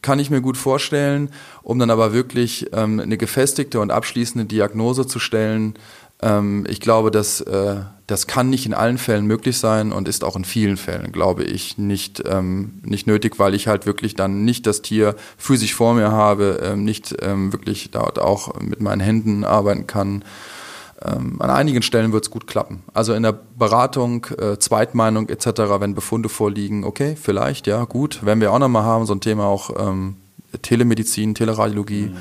kann 0.02 0.20
ich 0.20 0.30
mir 0.30 0.42
gut 0.42 0.58
vorstellen, 0.58 1.30
um 1.64 1.80
dann 1.80 1.90
aber 1.90 2.14
wirklich 2.14 2.68
ähm, 2.74 3.00
eine 3.00 3.18
gefestigte 3.18 3.80
und 3.80 3.92
abschließende 3.92 4.46
Diagnose 4.46 5.08
zu 5.08 5.20
stellen, 5.20 5.76
ähm, 6.22 6.66
ich 6.70 6.80
glaube, 6.80 7.12
dass 7.12 7.42
äh, 7.42 7.78
das 8.08 8.28
kann 8.28 8.50
nicht 8.50 8.66
in 8.66 8.74
allen 8.74 8.98
Fällen 8.98 9.26
möglich 9.26 9.58
sein 9.58 9.92
und 9.92 10.08
ist 10.08 10.24
auch 10.24 10.36
in 10.36 10.46
vielen 10.46 10.78
Fällen, 10.78 11.12
glaube 11.12 11.44
ich, 11.44 11.78
nicht, 11.78 12.24
ähm, 12.28 12.80
nicht 12.84 13.08
nötig, 13.08 13.40
weil 13.40 13.56
ich 13.56 13.68
halt 13.68 13.86
wirklich 13.86 14.16
dann 14.16 14.46
nicht 14.46 14.68
das 14.68 14.82
Tier 14.82 15.16
physisch 15.38 15.74
vor 15.74 15.96
mir 15.96 16.12
habe, 16.12 16.60
ähm, 16.64 16.84
nicht 16.84 17.16
ähm, 17.22 17.52
wirklich 17.52 17.90
dort 17.92 18.20
auch 18.20 18.60
mit 18.60 18.80
meinen 18.80 19.02
Händen 19.02 19.44
arbeiten 19.44 19.88
kann. 19.88 20.24
Ähm, 21.04 21.42
an 21.42 21.50
einigen 21.50 21.82
Stellen 21.82 22.14
wird 22.14 22.26
es 22.26 22.32
gut 22.32 22.46
klappen. 22.46 22.84
Also 22.94 23.14
in 23.14 23.24
der 23.24 23.34
Beratung, 23.58 24.26
äh, 24.38 24.58
Zweitmeinung 24.60 25.28
etc., 25.28 25.48
wenn 25.80 25.96
Befunde 25.96 26.30
vorliegen, 26.30 26.84
okay, 26.84 27.18
vielleicht, 27.20 27.66
ja, 27.66 27.86
gut, 27.86 28.24
werden 28.24 28.40
wir 28.40 28.54
auch 28.54 28.60
nochmal 28.60 28.84
haben, 28.84 29.06
so 29.06 29.14
ein 29.14 29.22
Thema 29.22 29.46
auch 29.46 29.72
ähm, 29.78 30.16
Telemedizin, 30.62 31.36
Teleradiologie. 31.36 32.12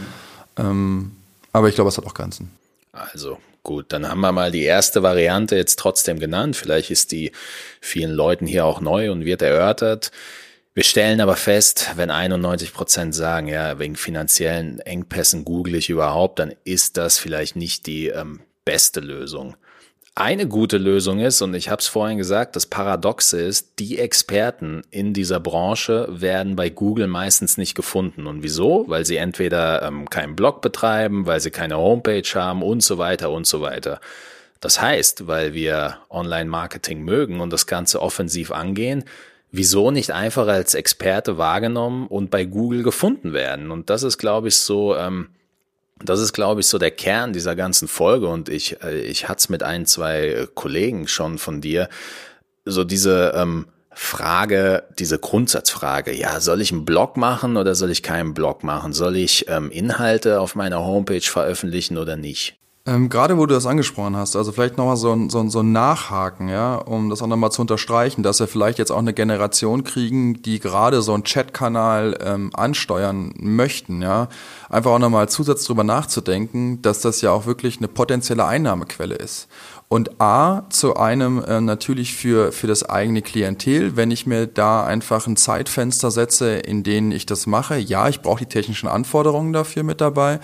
Mhm. 0.56 1.10
Aber 1.52 1.68
ich 1.68 1.74
glaube, 1.74 1.88
es 1.88 1.98
hat 1.98 2.06
auch 2.06 2.14
Grenzen. 2.14 2.50
Also 2.92 3.38
gut, 3.64 3.86
dann 3.92 4.08
haben 4.08 4.20
wir 4.20 4.30
mal 4.30 4.52
die 4.52 4.62
erste 4.62 5.02
Variante 5.02 5.56
jetzt 5.56 5.78
trotzdem 5.78 6.20
genannt. 6.20 6.54
Vielleicht 6.54 6.90
ist 6.90 7.10
die 7.10 7.32
vielen 7.80 8.12
Leuten 8.12 8.46
hier 8.46 8.64
auch 8.64 8.80
neu 8.80 9.10
und 9.10 9.24
wird 9.24 9.42
erörtert. 9.42 10.12
Wir 10.74 10.84
stellen 10.84 11.20
aber 11.20 11.36
fest, 11.36 11.90
wenn 11.96 12.10
91 12.10 12.72
Prozent 12.72 13.14
sagen, 13.14 13.48
ja, 13.48 13.78
wegen 13.78 13.96
finanziellen 13.96 14.80
Engpässen 14.80 15.44
google 15.44 15.76
ich 15.76 15.88
überhaupt, 15.88 16.38
dann 16.38 16.54
ist 16.64 16.96
das 16.96 17.18
vielleicht 17.18 17.56
nicht 17.56 17.86
die 17.86 18.08
ähm, 18.08 18.40
beste 18.64 19.00
Lösung. 19.00 19.56
Eine 20.16 20.46
gute 20.46 20.78
Lösung 20.78 21.18
ist, 21.18 21.42
und 21.42 21.54
ich 21.54 21.68
habe 21.68 21.80
es 21.80 21.88
vorhin 21.88 22.18
gesagt, 22.18 22.54
das 22.54 22.66
Paradoxe 22.66 23.40
ist, 23.40 23.80
die 23.80 23.98
Experten 23.98 24.82
in 24.92 25.12
dieser 25.12 25.40
Branche 25.40 26.06
werden 26.08 26.54
bei 26.54 26.70
Google 26.70 27.08
meistens 27.08 27.58
nicht 27.58 27.74
gefunden. 27.74 28.28
Und 28.28 28.44
wieso? 28.44 28.84
Weil 28.86 29.04
sie 29.04 29.16
entweder 29.16 29.82
ähm, 29.82 30.08
keinen 30.08 30.36
Blog 30.36 30.62
betreiben, 30.62 31.26
weil 31.26 31.40
sie 31.40 31.50
keine 31.50 31.78
Homepage 31.78 32.22
haben 32.32 32.62
und 32.62 32.80
so 32.84 32.96
weiter 32.96 33.32
und 33.32 33.48
so 33.48 33.60
weiter. 33.60 34.00
Das 34.60 34.80
heißt, 34.80 35.26
weil 35.26 35.52
wir 35.52 35.98
Online-Marketing 36.10 37.02
mögen 37.02 37.40
und 37.40 37.52
das 37.52 37.66
Ganze 37.66 38.00
offensiv 38.00 38.52
angehen, 38.52 39.02
wieso 39.50 39.90
nicht 39.90 40.12
einfach 40.12 40.46
als 40.46 40.74
Experte 40.74 41.38
wahrgenommen 41.38 42.06
und 42.06 42.30
bei 42.30 42.44
Google 42.44 42.84
gefunden 42.84 43.32
werden? 43.32 43.72
Und 43.72 43.90
das 43.90 44.04
ist, 44.04 44.18
glaube 44.18 44.46
ich, 44.46 44.58
so... 44.58 44.94
Ähm, 44.94 45.30
das 46.02 46.20
ist, 46.20 46.32
glaube 46.32 46.60
ich, 46.60 46.66
so 46.66 46.78
der 46.78 46.90
Kern 46.90 47.32
dieser 47.32 47.54
ganzen 47.54 47.88
Folge 47.88 48.28
und 48.28 48.48
ich, 48.48 48.82
äh, 48.82 49.00
ich 49.00 49.28
hatte 49.28 49.38
es 49.38 49.48
mit 49.48 49.62
ein, 49.62 49.86
zwei 49.86 50.48
Kollegen 50.54 51.08
schon 51.08 51.38
von 51.38 51.60
dir, 51.60 51.88
so 52.64 52.84
diese 52.84 53.32
ähm, 53.36 53.66
Frage, 53.90 54.84
diese 54.98 55.18
Grundsatzfrage, 55.18 56.12
ja, 56.12 56.40
soll 56.40 56.60
ich 56.60 56.72
einen 56.72 56.84
Blog 56.84 57.16
machen 57.16 57.56
oder 57.56 57.74
soll 57.74 57.90
ich 57.90 58.02
keinen 58.02 58.34
Blog 58.34 58.64
machen? 58.64 58.92
Soll 58.92 59.16
ich 59.16 59.48
ähm, 59.48 59.70
Inhalte 59.70 60.40
auf 60.40 60.56
meiner 60.56 60.84
Homepage 60.84 61.20
veröffentlichen 61.20 61.96
oder 61.96 62.16
nicht? 62.16 62.56
Ähm, 62.86 63.08
gerade 63.08 63.38
wo 63.38 63.46
du 63.46 63.54
das 63.54 63.64
angesprochen 63.64 64.14
hast, 64.14 64.36
also 64.36 64.52
vielleicht 64.52 64.76
nochmal 64.76 64.98
so 64.98 65.10
ein, 65.10 65.30
so, 65.30 65.40
ein, 65.40 65.48
so 65.48 65.60
ein 65.60 65.72
Nachhaken, 65.72 66.50
ja, 66.50 66.74
um 66.74 67.08
das 67.08 67.22
auch 67.22 67.26
nochmal 67.26 67.50
zu 67.50 67.62
unterstreichen, 67.62 68.22
dass 68.22 68.40
wir 68.40 68.46
vielleicht 68.46 68.78
jetzt 68.78 68.90
auch 68.90 68.98
eine 68.98 69.14
Generation 69.14 69.84
kriegen, 69.84 70.42
die 70.42 70.60
gerade 70.60 71.00
so 71.00 71.14
einen 71.14 71.24
Chatkanal 71.24 72.18
ähm, 72.22 72.50
ansteuern 72.52 73.32
möchten, 73.38 74.02
ja. 74.02 74.28
Einfach 74.68 74.90
auch 74.90 74.98
nochmal 74.98 75.30
Zusatz 75.30 75.64
drüber 75.64 75.82
nachzudenken, 75.82 76.82
dass 76.82 77.00
das 77.00 77.22
ja 77.22 77.30
auch 77.30 77.46
wirklich 77.46 77.78
eine 77.78 77.88
potenzielle 77.88 78.44
Einnahmequelle 78.44 79.14
ist. 79.14 79.48
Und 79.88 80.20
A, 80.20 80.64
zu 80.68 80.96
einem 80.96 81.42
äh, 81.42 81.62
natürlich 81.62 82.14
für, 82.14 82.52
für 82.52 82.66
das 82.66 82.82
eigene 82.82 83.22
Klientel, 83.22 83.96
wenn 83.96 84.10
ich 84.10 84.26
mir 84.26 84.46
da 84.46 84.84
einfach 84.84 85.26
ein 85.26 85.36
Zeitfenster 85.38 86.10
setze, 86.10 86.56
in 86.56 86.82
denen 86.82 87.12
ich 87.12 87.24
das 87.24 87.46
mache. 87.46 87.78
Ja, 87.78 88.10
ich 88.10 88.20
brauche 88.20 88.40
die 88.40 88.46
technischen 88.46 88.88
Anforderungen 88.88 89.54
dafür 89.54 89.84
mit 89.84 90.02
dabei 90.02 90.40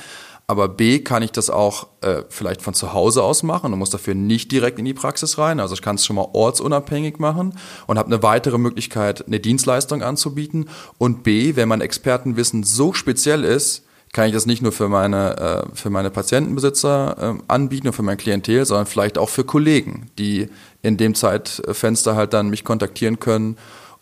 aber 0.51 0.69
B 0.69 0.99
kann 0.99 1.23
ich 1.23 1.31
das 1.31 1.49
auch 1.49 1.87
äh, 2.01 2.25
vielleicht 2.29 2.61
von 2.61 2.75
zu 2.75 2.93
Hause 2.93 3.23
aus 3.23 3.45
machen 3.45 3.73
und 3.73 3.79
muss 3.79 3.91
dafür 3.91 4.17
nicht 4.17 4.51
direkt 4.51 4.81
in 4.81 4.85
die 4.85 4.95
Praxis 4.95 5.39
rein. 5.39 5.61
Also 5.61 5.75
ich 5.75 5.81
kann 5.81 5.95
es 5.95 6.05
schon 6.05 6.17
mal 6.17 6.27
ortsunabhängig 6.33 7.21
machen 7.21 7.55
und 7.87 7.99
habe 8.01 8.09
eine 8.09 8.25
weitere 8.25 8.59
Möglichkeit, 8.59 9.25
eine 9.29 9.39
Dienstleistung 9.39 10.03
anzubieten. 10.03 10.69
Und 10.99 11.23
B, 11.23 11.55
wenn 11.55 11.69
mein 11.69 11.81
Expertenwissen 11.81 12.65
so 12.65 12.93
speziell 12.93 13.45
ist, 13.45 13.85
kann 14.13 14.27
ich 14.27 14.33
das 14.33 14.45
nicht 14.45 14.61
nur 14.61 14.73
für 14.73 14.89
meine, 14.89 15.37
äh, 15.39 15.77
für 15.77 15.89
meine 15.89 16.11
Patientenbesitzer 16.11 17.37
äh, 17.39 17.43
anbieten 17.47 17.87
und 17.87 17.93
für 17.93 18.03
mein 18.03 18.17
Klientel, 18.17 18.65
sondern 18.65 18.87
vielleicht 18.87 19.19
auch 19.19 19.29
für 19.29 19.45
Kollegen, 19.45 20.11
die 20.19 20.49
in 20.83 20.97
dem 20.97 21.15
Zeitfenster 21.15 22.17
halt 22.17 22.33
dann 22.33 22.51
mich 22.51 22.65
kontaktieren 22.65 23.21
können, 23.21 23.57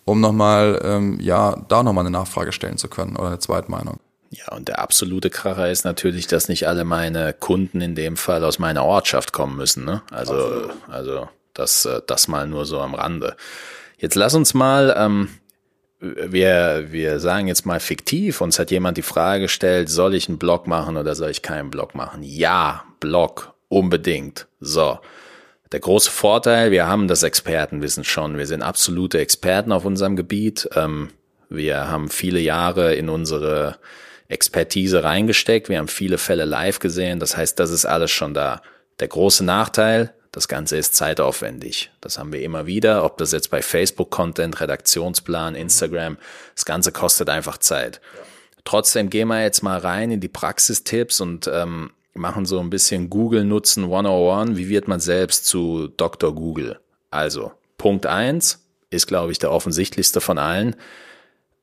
um 0.06 0.22
nochmal, 0.22 0.80
ähm, 0.82 1.20
ja, 1.20 1.56
da 1.68 1.82
nochmal 1.82 2.06
eine 2.06 2.16
Nachfrage 2.16 2.52
stellen 2.52 2.78
zu 2.78 2.88
können 2.88 3.16
oder 3.16 3.26
eine 3.26 3.38
Zweitmeinung. 3.38 3.98
Ja, 4.30 4.54
und 4.54 4.68
der 4.68 4.78
absolute 4.78 5.30
Kracher 5.30 5.70
ist 5.70 5.84
natürlich, 5.84 6.26
dass 6.26 6.48
nicht 6.48 6.68
alle 6.68 6.84
meine 6.84 7.32
Kunden 7.32 7.80
in 7.80 7.94
dem 7.94 8.16
Fall 8.16 8.44
aus 8.44 8.58
meiner 8.58 8.84
Ortschaft 8.84 9.32
kommen 9.32 9.56
müssen. 9.56 9.84
Ne? 9.84 10.02
Also, 10.10 10.34
Absolut. 10.34 10.70
also 10.88 11.28
das, 11.54 11.84
äh, 11.86 12.02
das 12.06 12.28
mal 12.28 12.46
nur 12.46 12.66
so 12.66 12.80
am 12.80 12.94
Rande. 12.94 13.36
Jetzt 13.96 14.14
lass 14.14 14.34
uns 14.34 14.52
mal, 14.52 14.94
ähm, 14.96 15.28
wir, 16.00 16.86
wir 16.90 17.18
sagen 17.20 17.48
jetzt 17.48 17.66
mal 17.66 17.80
fiktiv, 17.80 18.40
uns 18.40 18.58
hat 18.58 18.70
jemand 18.70 18.98
die 18.98 19.02
Frage 19.02 19.42
gestellt, 19.42 19.88
soll 19.88 20.14
ich 20.14 20.28
einen 20.28 20.38
Blog 20.38 20.66
machen 20.66 20.96
oder 20.96 21.14
soll 21.14 21.30
ich 21.30 21.42
keinen 21.42 21.70
Blog 21.70 21.94
machen? 21.94 22.22
Ja, 22.22 22.84
Blog, 23.00 23.54
unbedingt. 23.68 24.46
So. 24.60 24.98
Der 25.72 25.80
große 25.80 26.10
Vorteil, 26.10 26.70
wir 26.70 26.86
haben 26.86 27.08
das 27.08 27.22
Expertenwissen 27.22 28.04
schon. 28.04 28.38
Wir 28.38 28.46
sind 28.46 28.62
absolute 28.62 29.18
Experten 29.18 29.72
auf 29.72 29.84
unserem 29.84 30.16
Gebiet. 30.16 30.68
Ähm, 30.76 31.10
wir 31.50 31.88
haben 31.90 32.08
viele 32.08 32.40
Jahre 32.40 32.94
in 32.94 33.08
unsere 33.08 33.78
Expertise 34.28 35.02
reingesteckt. 35.02 35.68
Wir 35.68 35.78
haben 35.78 35.88
viele 35.88 36.18
Fälle 36.18 36.44
live 36.44 36.78
gesehen. 36.78 37.18
Das 37.18 37.36
heißt, 37.36 37.58
das 37.58 37.70
ist 37.70 37.86
alles 37.86 38.10
schon 38.10 38.34
da. 38.34 38.62
Der 39.00 39.08
große 39.08 39.44
Nachteil, 39.44 40.12
das 40.32 40.48
Ganze 40.48 40.76
ist 40.76 40.94
zeitaufwendig. 40.94 41.90
Das 42.00 42.18
haben 42.18 42.32
wir 42.32 42.42
immer 42.42 42.66
wieder, 42.66 43.04
ob 43.04 43.16
das 43.18 43.32
jetzt 43.32 43.50
bei 43.50 43.62
Facebook-Content, 43.62 44.60
Redaktionsplan, 44.60 45.54
Instagram, 45.54 46.18
das 46.54 46.64
Ganze 46.64 46.92
kostet 46.92 47.30
einfach 47.30 47.58
Zeit. 47.58 48.00
Trotzdem 48.64 49.08
gehen 49.08 49.28
wir 49.28 49.42
jetzt 49.42 49.62
mal 49.62 49.78
rein 49.78 50.10
in 50.10 50.20
die 50.20 50.28
Praxistipps 50.28 51.20
und 51.20 51.48
ähm, 51.52 51.90
machen 52.12 52.44
so 52.44 52.60
ein 52.60 52.70
bisschen 52.70 53.08
Google 53.08 53.44
nutzen 53.44 53.84
101. 53.84 54.58
Wie 54.58 54.68
wird 54.68 54.88
man 54.88 55.00
selbst 55.00 55.46
zu 55.46 55.88
Dr. 55.96 56.34
Google? 56.34 56.78
Also, 57.10 57.52
Punkt 57.78 58.04
eins 58.04 58.66
ist, 58.90 59.06
glaube 59.06 59.32
ich, 59.32 59.38
der 59.38 59.52
offensichtlichste 59.52 60.20
von 60.20 60.38
allen 60.38 60.76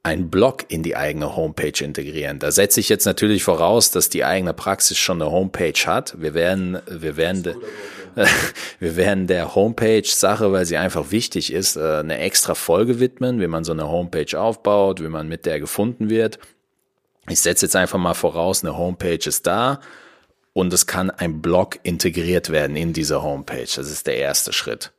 einen 0.05 0.29
Blog 0.29 0.65
in 0.67 0.83
die 0.83 0.95
eigene 0.95 1.35
Homepage 1.35 1.83
integrieren. 1.83 2.37
Da 2.37 2.51
setze 2.51 2.79
ich 2.79 2.89
jetzt 2.89 3.05
natürlich 3.05 3.43
voraus, 3.43 3.89
dass 3.89 4.07
die 4.07 4.23
eigene 4.23 4.53
Praxis 4.53 4.99
schon 4.99 5.19
eine 5.19 5.31
Homepage 5.31 5.73
hat. 5.87 6.21
Wir 6.21 6.35
werden, 6.35 6.77
wir 6.87 7.17
werden, 7.17 7.55
wir 8.79 8.95
werden 8.97 9.25
der 9.25 9.55
Homepage-Sache, 9.55 10.51
weil 10.51 10.65
sie 10.65 10.77
einfach 10.77 11.09
wichtig 11.09 11.51
ist, 11.51 11.75
äh, 11.75 11.97
eine 11.97 12.19
extra 12.19 12.53
Folge 12.53 12.99
widmen, 12.99 13.41
wie 13.41 13.47
man 13.47 13.63
so 13.63 13.71
eine 13.71 13.89
Homepage 13.89 14.39
aufbaut, 14.39 15.01
wie 15.01 15.07
man 15.07 15.27
mit 15.27 15.47
der 15.47 15.59
gefunden 15.59 16.07
wird. 16.11 16.37
Ich 17.27 17.41
setze 17.41 17.65
jetzt 17.65 17.75
einfach 17.75 17.97
mal 17.97 18.13
voraus, 18.13 18.63
eine 18.63 18.77
Homepage 18.77 19.27
ist 19.27 19.47
da 19.47 19.79
und 20.53 20.71
es 20.71 20.85
kann 20.85 21.09
ein 21.09 21.41
Blog 21.41 21.79
integriert 21.81 22.51
werden 22.51 22.75
in 22.75 22.93
diese 22.93 23.23
Homepage. 23.23 23.63
Das 23.63 23.89
ist 23.89 24.05
der 24.05 24.17
erste 24.17 24.53
Schritt. 24.53 24.91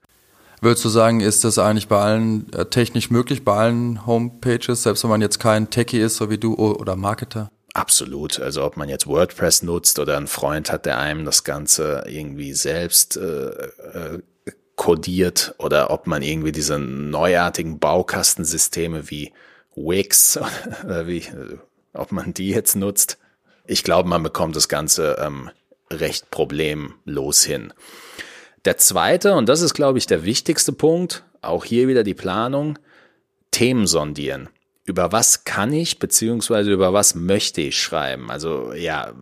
Würdest 0.60 0.84
du 0.84 0.88
sagen, 0.88 1.20
ist 1.20 1.44
das 1.44 1.58
eigentlich 1.58 1.88
bei 1.88 1.98
allen 1.98 2.52
äh, 2.52 2.66
technisch 2.66 3.10
möglich, 3.10 3.44
bei 3.44 3.56
allen 3.56 4.06
Homepages, 4.06 4.82
selbst 4.82 5.02
wenn 5.04 5.10
man 5.10 5.20
jetzt 5.20 5.38
kein 5.38 5.70
Techie 5.70 6.00
ist, 6.00 6.16
so 6.16 6.30
wie 6.30 6.38
du 6.38 6.54
oder 6.54 6.96
Marketer? 6.96 7.50
Absolut. 7.74 8.40
Also 8.40 8.64
ob 8.64 8.78
man 8.78 8.88
jetzt 8.88 9.06
WordPress 9.06 9.62
nutzt 9.62 9.98
oder 9.98 10.16
einen 10.16 10.28
Freund 10.28 10.72
hat, 10.72 10.86
der 10.86 10.98
einem 10.98 11.26
das 11.26 11.44
Ganze 11.44 12.04
irgendwie 12.06 12.54
selbst 12.54 13.18
äh, 13.18 13.48
äh, 13.48 14.20
kodiert 14.76 15.54
oder 15.58 15.90
ob 15.90 16.06
man 16.06 16.22
irgendwie 16.22 16.52
diese 16.52 16.78
neuartigen 16.78 17.78
Baukastensysteme 17.78 19.10
wie 19.10 19.32
Wix 19.74 20.38
oder 20.84 21.06
wie, 21.06 21.24
ob 21.92 22.12
man 22.12 22.32
die 22.32 22.48
jetzt 22.48 22.76
nutzt. 22.76 23.18
Ich 23.66 23.84
glaube, 23.84 24.08
man 24.08 24.22
bekommt 24.22 24.56
das 24.56 24.68
Ganze 24.68 25.18
ähm, 25.20 25.50
recht 25.90 26.30
problemlos 26.30 27.44
hin. 27.44 27.74
Der 28.66 28.76
zweite, 28.78 29.34
und 29.34 29.48
das 29.48 29.62
ist, 29.62 29.74
glaube 29.74 29.98
ich, 29.98 30.06
der 30.06 30.24
wichtigste 30.24 30.72
Punkt, 30.72 31.22
auch 31.40 31.64
hier 31.64 31.86
wieder 31.86 32.02
die 32.02 32.14
Planung, 32.14 32.78
Themen 33.52 33.86
sondieren. 33.86 34.48
Über 34.84 35.12
was 35.12 35.44
kann 35.44 35.72
ich, 35.72 36.00
beziehungsweise 36.00 36.72
über 36.72 36.92
was 36.92 37.14
möchte 37.14 37.60
ich 37.60 37.80
schreiben? 37.80 38.28
Also 38.28 38.72
ja, 38.72 39.12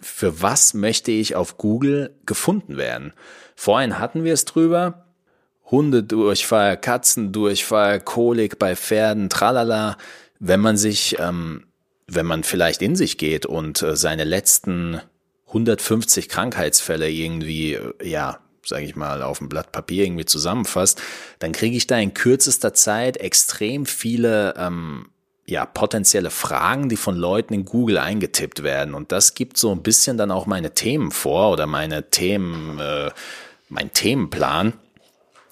für 0.00 0.42
was 0.42 0.74
möchte 0.74 1.12
ich 1.12 1.34
auf 1.34 1.56
Google 1.56 2.14
gefunden 2.26 2.76
werden? 2.76 3.14
Vorhin 3.56 3.98
hatten 3.98 4.22
wir 4.22 4.34
es 4.34 4.44
drüber. 4.44 5.06
Hundedurchfall, 5.70 6.76
Katzendurchfall, 6.76 8.00
Kolik 8.00 8.58
bei 8.58 8.76
Pferden, 8.76 9.30
tralala. 9.30 9.96
Wenn 10.38 10.60
man 10.60 10.76
sich, 10.76 11.16
ähm, 11.18 11.64
wenn 12.06 12.26
man 12.26 12.44
vielleicht 12.44 12.82
in 12.82 12.96
sich 12.96 13.16
geht 13.16 13.46
und 13.46 13.80
äh, 13.80 13.96
seine 13.96 14.24
letzten 14.24 15.00
150 15.54 16.28
Krankheitsfälle 16.28 17.08
irgendwie, 17.08 17.74
äh, 17.74 17.92
ja, 18.02 18.38
sage 18.66 18.84
ich 18.84 18.96
mal, 18.96 19.22
auf 19.22 19.38
dem 19.38 19.48
Blatt 19.48 19.72
Papier 19.72 20.04
irgendwie 20.04 20.24
zusammenfasst, 20.24 21.00
dann 21.38 21.52
kriege 21.52 21.76
ich 21.76 21.86
da 21.86 21.98
in 21.98 22.14
kürzester 22.14 22.74
Zeit 22.74 23.18
extrem 23.18 23.86
viele 23.86 24.54
ähm, 24.56 25.06
ja, 25.46 25.66
potenzielle 25.66 26.30
Fragen, 26.30 26.88
die 26.88 26.96
von 26.96 27.16
Leuten 27.16 27.52
in 27.52 27.64
Google 27.66 27.98
eingetippt 27.98 28.62
werden. 28.62 28.94
Und 28.94 29.12
das 29.12 29.34
gibt 29.34 29.58
so 29.58 29.70
ein 29.70 29.82
bisschen 29.82 30.16
dann 30.16 30.30
auch 30.30 30.46
meine 30.46 30.72
Themen 30.72 31.10
vor 31.10 31.52
oder 31.52 31.66
meine 31.66 32.10
Themen, 32.10 32.78
äh, 32.78 33.10
mein 33.68 33.92
Themenplan, 33.92 34.72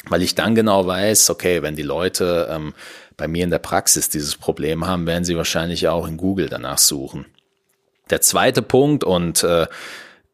weil 0.09 0.23
ich 0.23 0.35
dann 0.35 0.55
genau 0.55 0.87
weiß, 0.87 1.31
okay, 1.31 1.63
wenn 1.63 1.77
die 1.77 1.83
Leute 1.83 2.49
ähm, 2.51 2.73
bei 3.17 3.29
mir 3.29 3.45
in 3.45 3.51
der 3.51 3.59
Praxis 3.59 4.09
dieses 4.09 4.37
Problem 4.37 4.87
haben, 4.87 5.07
werden 5.07 5.25
sie 5.25 5.37
wahrscheinlich 5.37 5.89
auch 5.89 6.09
in 6.09 6.17
Google 6.17 6.49
danach 6.49 6.79
suchen. 6.79 7.27
Der 8.11 8.21
zweite 8.21 8.63
Punkt 8.63 9.05
und 9.05 9.43
äh, 9.43 9.67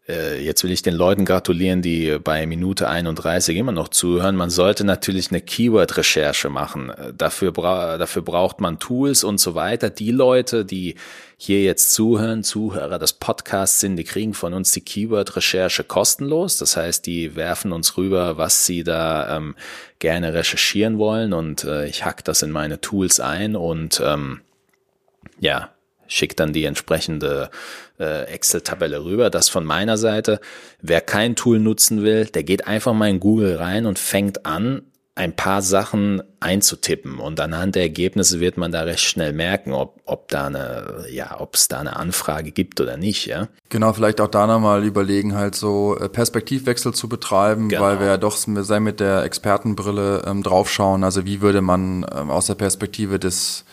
äh, 0.08 0.42
jetzt 0.42 0.64
will 0.64 0.70
ich 0.70 0.82
den 0.82 0.94
Leuten 0.94 1.26
gratulieren, 1.26 1.82
die 1.82 2.18
bei 2.18 2.46
Minute 2.46 2.88
31 2.88 3.56
immer 3.56 3.72
noch 3.72 3.88
zuhören. 3.88 4.36
Man 4.36 4.48
sollte 4.48 4.84
natürlich 4.84 5.30
eine 5.30 5.42
Keyword-Recherche 5.42 6.48
machen. 6.48 6.90
Äh, 6.90 7.12
dafür, 7.16 7.52
bra 7.52 7.98
dafür 7.98 8.22
braucht 8.22 8.60
man 8.60 8.78
Tools 8.78 9.22
und 9.22 9.38
so 9.38 9.54
weiter. 9.54 9.90
Die 9.90 10.10
Leute, 10.10 10.64
die 10.64 10.94
hier 11.36 11.62
jetzt 11.62 11.92
zuhören, 11.92 12.42
Zuhörer 12.42 12.98
des 12.98 13.12
Podcasts 13.12 13.80
sind, 13.80 13.96
die 13.96 14.04
kriegen 14.04 14.32
von 14.32 14.54
uns 14.54 14.72
die 14.72 14.80
Keyword-Recherche 14.80 15.84
kostenlos. 15.84 16.56
Das 16.56 16.76
heißt, 16.76 17.04
die 17.04 17.36
werfen 17.36 17.72
uns 17.72 17.98
rüber, 17.98 18.38
was 18.38 18.64
sie 18.64 18.84
da 18.84 19.36
ähm, 19.36 19.56
gerne 19.98 20.32
recherchieren 20.32 20.98
wollen 20.98 21.34
und 21.34 21.64
äh, 21.64 21.86
ich 21.86 22.04
hack 22.04 22.24
das 22.24 22.42
in 22.42 22.50
meine 22.50 22.80
Tools 22.80 23.20
ein 23.20 23.56
und 23.56 24.00
ähm, 24.04 24.40
ja, 25.40 25.70
schickt 26.08 26.40
dann 26.40 26.52
die 26.52 26.64
entsprechende 26.64 27.50
äh, 28.00 28.24
Excel-Tabelle 28.24 29.04
rüber. 29.04 29.30
Das 29.30 29.48
von 29.48 29.64
meiner 29.64 29.96
Seite. 29.96 30.40
Wer 30.80 31.00
kein 31.00 31.36
Tool 31.36 31.60
nutzen 31.60 32.02
will, 32.02 32.26
der 32.26 32.42
geht 32.42 32.66
einfach 32.66 32.94
mal 32.94 33.08
in 33.10 33.20
Google 33.20 33.56
rein 33.56 33.86
und 33.86 33.98
fängt 33.98 34.46
an, 34.46 34.82
ein 35.18 35.34
paar 35.34 35.62
Sachen 35.62 36.22
einzutippen 36.38 37.18
und 37.18 37.40
anhand 37.40 37.74
der 37.74 37.82
Ergebnisse 37.82 38.38
wird 38.38 38.56
man 38.56 38.70
da 38.70 38.82
recht 38.82 39.00
schnell 39.00 39.32
merken, 39.32 39.72
ob, 39.72 40.00
ob 40.04 40.28
da 40.28 40.46
eine, 40.46 41.06
ja, 41.10 41.40
ob 41.40 41.56
es 41.56 41.66
da 41.66 41.80
eine 41.80 41.96
Anfrage 41.96 42.52
gibt 42.52 42.80
oder 42.80 42.96
nicht, 42.96 43.26
ja. 43.26 43.48
Genau, 43.68 43.92
vielleicht 43.92 44.20
auch 44.20 44.28
da 44.28 44.46
nochmal 44.46 44.84
überlegen, 44.84 45.34
halt 45.34 45.56
so 45.56 45.98
äh, 45.98 46.08
Perspektivwechsel 46.08 46.94
zu 46.94 47.08
betreiben, 47.08 47.68
genau. 47.68 47.82
weil 47.82 47.98
wir 47.98 48.06
ja 48.06 48.16
doch 48.16 48.36
sehr 48.36 48.78
mit 48.78 49.00
der 49.00 49.24
Expertenbrille 49.24 50.22
ähm, 50.24 50.44
draufschauen. 50.44 51.02
Also 51.02 51.26
wie 51.26 51.40
würde 51.40 51.62
man 51.62 52.06
ähm, 52.14 52.30
aus 52.30 52.46
der 52.46 52.54
Perspektive 52.54 53.18
des 53.18 53.64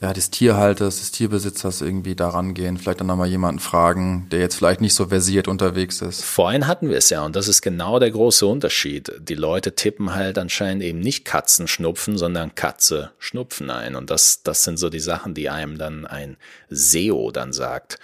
ja, 0.00 0.12
des 0.12 0.30
Tierhalters, 0.30 1.00
des 1.00 1.10
Tierbesitzers 1.10 1.80
irgendwie 1.80 2.14
daran 2.14 2.54
gehen, 2.54 2.78
vielleicht 2.78 3.00
dann 3.00 3.06
nochmal 3.06 3.28
jemanden 3.28 3.60
fragen, 3.60 4.28
der 4.30 4.40
jetzt 4.40 4.56
vielleicht 4.56 4.80
nicht 4.80 4.94
so 4.94 5.06
versiert 5.06 5.48
unterwegs 5.48 6.00
ist. 6.02 6.24
Vorhin 6.24 6.66
hatten 6.66 6.88
wir 6.88 6.96
es 6.96 7.10
ja 7.10 7.24
und 7.24 7.36
das 7.36 7.48
ist 7.48 7.62
genau 7.62 7.98
der 7.98 8.10
große 8.10 8.46
Unterschied. 8.46 9.12
Die 9.20 9.34
Leute 9.34 9.74
tippen 9.74 10.14
halt 10.14 10.38
anscheinend 10.38 10.82
eben 10.82 11.00
nicht 11.00 11.24
Katzen 11.24 11.68
schnupfen, 11.68 12.18
sondern 12.18 12.54
Katze 12.54 13.12
schnupfen 13.18 13.70
ein 13.70 13.94
und 13.94 14.10
das, 14.10 14.42
das 14.42 14.64
sind 14.64 14.78
so 14.78 14.88
die 14.90 15.00
Sachen, 15.00 15.34
die 15.34 15.48
einem 15.48 15.78
dann 15.78 16.06
ein 16.06 16.36
SEO 16.70 17.30
dann 17.30 17.52
sagt. 17.52 17.98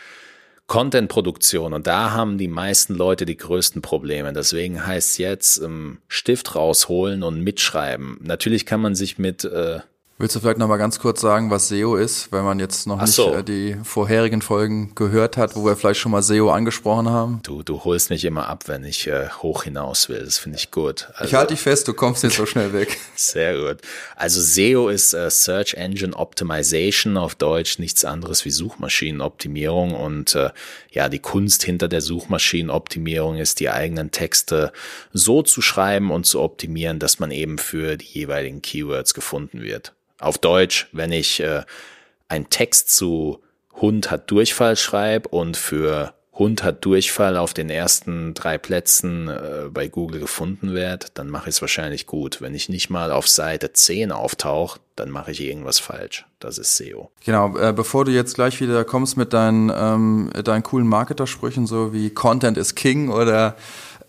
Content-Produktion 0.67 1.73
und 1.73 1.89
da 1.89 2.13
haben 2.13 2.39
die 2.39 2.47
meisten 2.47 2.95
Leute 2.95 3.27
die 3.27 3.37
größten 3.37 3.83
Probleme. 3.83 4.33
Deswegen 4.33 4.87
heißt 4.87 5.19
jetzt 5.19 5.61
ähm, 5.61 5.99
Stift 6.07 6.55
rausholen 6.55 7.25
und 7.25 7.43
mitschreiben. 7.43 8.19
Natürlich 8.23 8.67
kann 8.67 8.81
man 8.81 8.95
sich 8.95 9.19
mit 9.19 9.43
äh, 9.43 9.81
Willst 10.21 10.37
du 10.37 10.41
vielleicht 10.41 10.59
noch 10.59 10.69
mal 10.69 10.77
ganz 10.77 10.99
kurz 10.99 11.23
sagen, 11.23 11.51
was 11.51 11.69
SEO 11.69 11.97
ist, 11.97 12.31
wenn 12.31 12.45
man 12.45 12.61
jetzt 12.61 12.87
noch 12.87 13.01
nicht 13.01 13.11
so. 13.11 13.33
Äh, 13.33 13.43
die 13.43 13.79
vorherigen 13.83 14.43
Folgen 14.43 14.95
gehört 14.95 15.39
hat, 15.39 15.57
wo 15.57 15.65
wir 15.65 15.77
vielleicht 15.77 15.99
schon 15.99 16.13
mal 16.13 16.23
SEO 16.23 16.51
angesprochen 16.51 17.09
haben? 17.09 17.41
Du, 17.43 17.63
du 17.63 17.85
holst 17.85 18.11
mich 18.11 18.27
immer 18.27 18.47
ab, 18.47 18.65
wenn 18.67 18.85
ich 18.85 19.07
äh, 19.07 19.31
hoch 19.31 19.63
hinaus 19.63 20.11
will. 20.11 20.23
Das 20.23 20.37
finde 20.37 20.59
ich 20.59 20.71
gut. 20.71 21.09
Also, 21.15 21.25
ich 21.25 21.35
halte 21.35 21.55
dich 21.55 21.63
fest, 21.63 21.89
du 21.89 21.95
kommst 21.95 22.23
jetzt 22.23 22.37
so 22.37 22.45
schnell 22.45 22.75
weg. 22.75 22.99
Sehr 23.17 23.59
gut. 23.59 23.79
Also 24.15 24.43
SEO 24.43 24.91
ist 24.91 25.15
äh, 25.15 25.31
Search 25.31 25.73
Engine 25.73 26.15
Optimization 26.15 27.17
auf 27.17 27.35
Deutsch, 27.35 27.79
nichts 27.79 28.05
anderes 28.05 28.45
wie 28.45 28.51
Suchmaschinenoptimierung 28.51 29.95
und 29.95 30.35
äh, 30.35 30.51
ja, 30.91 31.09
die 31.09 31.21
Kunst 31.21 31.63
hinter 31.63 31.89
der 31.89 32.03
Suchmaschinenoptimierung 32.03 33.39
ist, 33.39 33.59
die 33.59 33.71
eigenen 33.71 34.11
Texte 34.11 34.71
so 35.15 35.41
zu 35.41 35.63
schreiben 35.63 36.11
und 36.11 36.27
zu 36.27 36.43
optimieren, 36.43 36.99
dass 36.99 37.21
man 37.21 37.31
eben 37.31 37.57
für 37.57 37.97
die 37.97 38.05
jeweiligen 38.05 38.61
Keywords 38.61 39.15
gefunden 39.15 39.63
wird. 39.63 39.95
Auf 40.21 40.39
Deutsch, 40.39 40.89
wenn 40.93 41.13
ich 41.13 41.41
äh, 41.41 41.63
einen 42.29 42.49
Text 42.51 42.95
zu 42.95 43.41
Hund 43.75 44.11
hat 44.11 44.31
Durchfall 44.31 44.77
schreibe 44.77 45.29
und 45.31 45.57
für 45.57 46.15
Hund 46.41 46.63
hat 46.63 46.85
Durchfall 46.87 47.37
auf 47.37 47.53
den 47.53 47.69
ersten 47.69 48.33
drei 48.33 48.57
Plätzen 48.57 49.29
äh, 49.29 49.69
bei 49.71 49.89
Google 49.89 50.21
gefunden 50.21 50.73
wird, 50.73 51.19
dann 51.19 51.29
mache 51.29 51.51
ich 51.51 51.57
es 51.57 51.61
wahrscheinlich 51.61 52.07
gut. 52.07 52.41
Wenn 52.41 52.55
ich 52.55 52.71
nicht 52.71 52.89
mal 52.89 53.13
auf 53.13 53.29
Seite 53.29 53.75
10 53.75 54.11
auftauche, 54.11 54.81
dann 54.97 55.11
mache 55.11 55.33
ich 55.33 55.43
irgendwas 55.43 55.79
falsch. 55.79 56.25
Das 56.39 56.57
ist 56.57 56.77
SEO. 56.77 57.11
Genau, 57.27 57.59
äh, 57.59 57.75
bevor 57.75 58.07
du 58.07 58.13
jetzt 58.13 58.37
gleich 58.37 58.59
wieder 58.61 58.85
kommst 58.85 59.19
mit 59.19 59.35
deinen, 59.35 59.71
ähm, 59.75 60.31
deinen 60.43 60.63
coolen 60.63 60.87
Marketersprüchen, 60.87 61.67
so 61.67 61.93
wie 61.93 62.09
Content 62.09 62.57
is 62.57 62.75
King 62.75 63.11
oder 63.11 63.55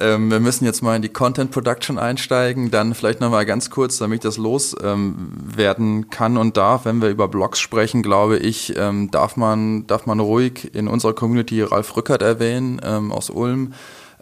ähm, 0.02 0.32
wir 0.32 0.40
müssen 0.40 0.66
jetzt 0.66 0.82
mal 0.82 0.96
in 0.96 1.02
die 1.02 1.10
Content 1.10 1.52
Production 1.52 1.98
einsteigen. 1.98 2.72
Dann 2.72 2.94
vielleicht 2.94 3.22
nochmal 3.22 3.46
ganz 3.46 3.70
kurz, 3.70 3.98
damit 3.98 4.18
ich 4.18 4.22
das 4.22 4.38
loswerden 4.38 5.78
ähm, 5.78 6.10
kann 6.10 6.38
und 6.38 6.58
darf. 6.58 6.86
Wenn 6.86 7.02
wir 7.02 7.10
über 7.10 7.28
Blogs 7.28 7.60
sprechen, 7.60 8.04
glaube 8.04 8.38
ich, 8.38 8.74
ähm, 8.78 9.12
darf 9.12 9.38
man, 9.38 9.88
darf 9.88 10.06
man 10.06 10.20
ruhig 10.20 10.74
in 10.74 10.88
unserer 10.88 11.14
Community 11.14 11.62
Ralf 11.62 11.96
Rückert 11.96 12.22
erwähnen, 12.22 12.82
ähm, 12.84 13.12
aus 13.12 13.30
Ulm. 13.30 13.74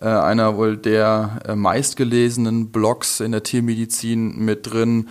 Äh, 0.01 0.07
einer 0.07 0.55
wohl 0.55 0.77
der 0.77 1.39
äh, 1.47 1.55
meistgelesenen 1.55 2.69
Blogs 2.69 3.19
in 3.19 3.31
der 3.31 3.43
Tiermedizin 3.43 4.37
mit 4.37 4.71
drin 4.71 5.09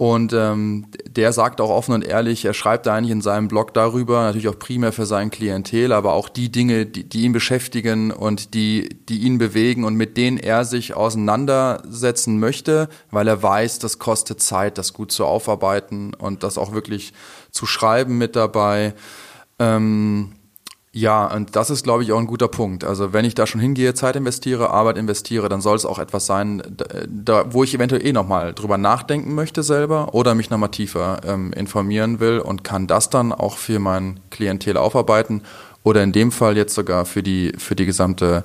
und 0.00 0.32
ähm, 0.32 0.86
der 1.10 1.30
sagt 1.30 1.60
auch 1.60 1.68
offen 1.68 1.92
und 1.92 2.06
ehrlich, 2.06 2.46
er 2.46 2.54
schreibt 2.54 2.86
da 2.86 2.94
eigentlich 2.94 3.10
in 3.10 3.20
seinem 3.20 3.48
Blog 3.48 3.74
darüber, 3.74 4.22
natürlich 4.22 4.48
auch 4.48 4.58
primär 4.58 4.92
für 4.92 5.04
sein 5.04 5.28
Klientel, 5.30 5.92
aber 5.92 6.14
auch 6.14 6.30
die 6.30 6.50
Dinge, 6.50 6.86
die, 6.86 7.06
die 7.06 7.24
ihn 7.24 7.34
beschäftigen 7.34 8.10
und 8.10 8.54
die, 8.54 8.96
die 9.10 9.18
ihn 9.18 9.36
bewegen 9.36 9.84
und 9.84 9.96
mit 9.96 10.16
denen 10.16 10.38
er 10.38 10.64
sich 10.64 10.94
auseinandersetzen 10.94 12.40
möchte, 12.40 12.88
weil 13.10 13.28
er 13.28 13.42
weiß, 13.42 13.78
das 13.78 13.98
kostet 13.98 14.40
Zeit, 14.40 14.78
das 14.78 14.94
gut 14.94 15.12
zu 15.12 15.26
aufarbeiten 15.26 16.14
und 16.14 16.44
das 16.44 16.56
auch 16.56 16.72
wirklich 16.72 17.12
zu 17.50 17.66
schreiben 17.66 18.16
mit 18.16 18.36
dabei. 18.36 18.94
Ähm, 19.58 20.32
ja, 20.92 21.32
und 21.32 21.54
das 21.54 21.70
ist, 21.70 21.84
glaube 21.84 22.02
ich, 22.02 22.10
auch 22.10 22.18
ein 22.18 22.26
guter 22.26 22.48
Punkt. 22.48 22.82
Also 22.82 23.12
wenn 23.12 23.24
ich 23.24 23.36
da 23.36 23.46
schon 23.46 23.60
hingehe, 23.60 23.94
Zeit 23.94 24.16
investiere, 24.16 24.70
Arbeit 24.70 24.98
investiere, 24.98 25.48
dann 25.48 25.60
soll 25.60 25.76
es 25.76 25.86
auch 25.86 26.00
etwas 26.00 26.26
sein, 26.26 26.62
da, 27.08 27.52
wo 27.52 27.62
ich 27.62 27.74
eventuell 27.74 28.04
eh 28.04 28.12
nochmal 28.12 28.54
drüber 28.54 28.76
nachdenken 28.76 29.34
möchte 29.36 29.62
selber 29.62 30.14
oder 30.14 30.34
mich 30.34 30.50
nochmal 30.50 30.70
tiefer 30.70 31.20
ähm, 31.24 31.52
informieren 31.52 32.18
will 32.18 32.40
und 32.40 32.64
kann 32.64 32.88
das 32.88 33.08
dann 33.08 33.32
auch 33.32 33.56
für 33.56 33.78
mein 33.78 34.18
Klientel 34.30 34.76
aufarbeiten 34.76 35.42
oder 35.84 36.02
in 36.02 36.10
dem 36.10 36.32
Fall 36.32 36.56
jetzt 36.56 36.74
sogar 36.74 37.06
für 37.06 37.22
die, 37.22 37.52
für 37.56 37.76
die 37.76 37.86
gesamte 37.86 38.44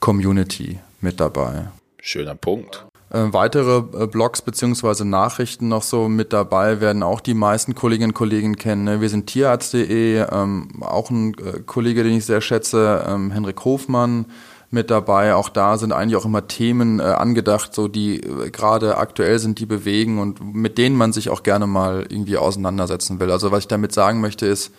Community 0.00 0.78
mit 1.00 1.20
dabei. 1.20 1.68
Schöner 2.00 2.34
Punkt. 2.34 2.86
Äh, 3.12 3.30
weitere 3.32 3.82
äh, 4.02 4.06
Blogs 4.06 4.40
beziehungsweise 4.40 5.04
Nachrichten 5.04 5.68
noch 5.68 5.82
so 5.82 6.08
mit 6.08 6.32
dabei 6.32 6.80
werden 6.80 7.02
auch 7.02 7.20
die 7.20 7.34
meisten 7.34 7.74
Kolleginnen 7.74 8.12
und 8.12 8.14
Kollegen 8.14 8.56
kennen. 8.56 8.84
Ne? 8.84 9.02
Wir 9.02 9.10
sind 9.10 9.26
tierarzt.de, 9.26 10.24
ähm, 10.32 10.68
auch 10.80 11.10
ein 11.10 11.34
äh, 11.34 11.60
Kollege, 11.66 12.04
den 12.04 12.16
ich 12.16 12.24
sehr 12.24 12.40
schätze, 12.40 13.04
ähm, 13.06 13.30
Henrik 13.30 13.66
Hofmann 13.66 14.24
mit 14.70 14.90
dabei. 14.90 15.34
Auch 15.34 15.50
da 15.50 15.76
sind 15.76 15.92
eigentlich 15.92 16.16
auch 16.16 16.24
immer 16.24 16.48
Themen 16.48 17.00
äh, 17.00 17.02
angedacht, 17.02 17.74
so 17.74 17.86
die 17.86 18.20
äh, 18.20 18.48
gerade 18.50 18.96
aktuell 18.96 19.38
sind, 19.38 19.58
die 19.58 19.66
bewegen 19.66 20.18
und 20.18 20.54
mit 20.54 20.78
denen 20.78 20.96
man 20.96 21.12
sich 21.12 21.28
auch 21.28 21.42
gerne 21.42 21.66
mal 21.66 22.06
irgendwie 22.08 22.38
auseinandersetzen 22.38 23.20
will. 23.20 23.30
Also 23.30 23.52
was 23.52 23.64
ich 23.64 23.68
damit 23.68 23.92
sagen 23.92 24.22
möchte 24.22 24.46
ist, 24.46 24.72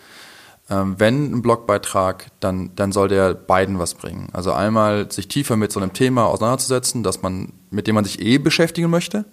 wenn 0.96 1.32
ein 1.32 1.42
Blogbeitrag, 1.42 2.30
dann, 2.40 2.70
dann 2.74 2.90
soll 2.90 3.08
der 3.08 3.34
beiden 3.34 3.78
was 3.78 3.94
bringen. 3.94 4.28
Also 4.32 4.52
einmal 4.52 5.10
sich 5.12 5.28
tiefer 5.28 5.56
mit 5.56 5.72
so 5.72 5.80
einem 5.80 5.92
Thema 5.92 6.26
auseinanderzusetzen, 6.26 7.02
dass 7.02 7.20
man, 7.22 7.52
mit 7.70 7.86
dem 7.86 7.94
man 7.94 8.04
sich 8.04 8.20
eh 8.20 8.38
beschäftigen 8.38 8.88
möchte, 8.88 9.26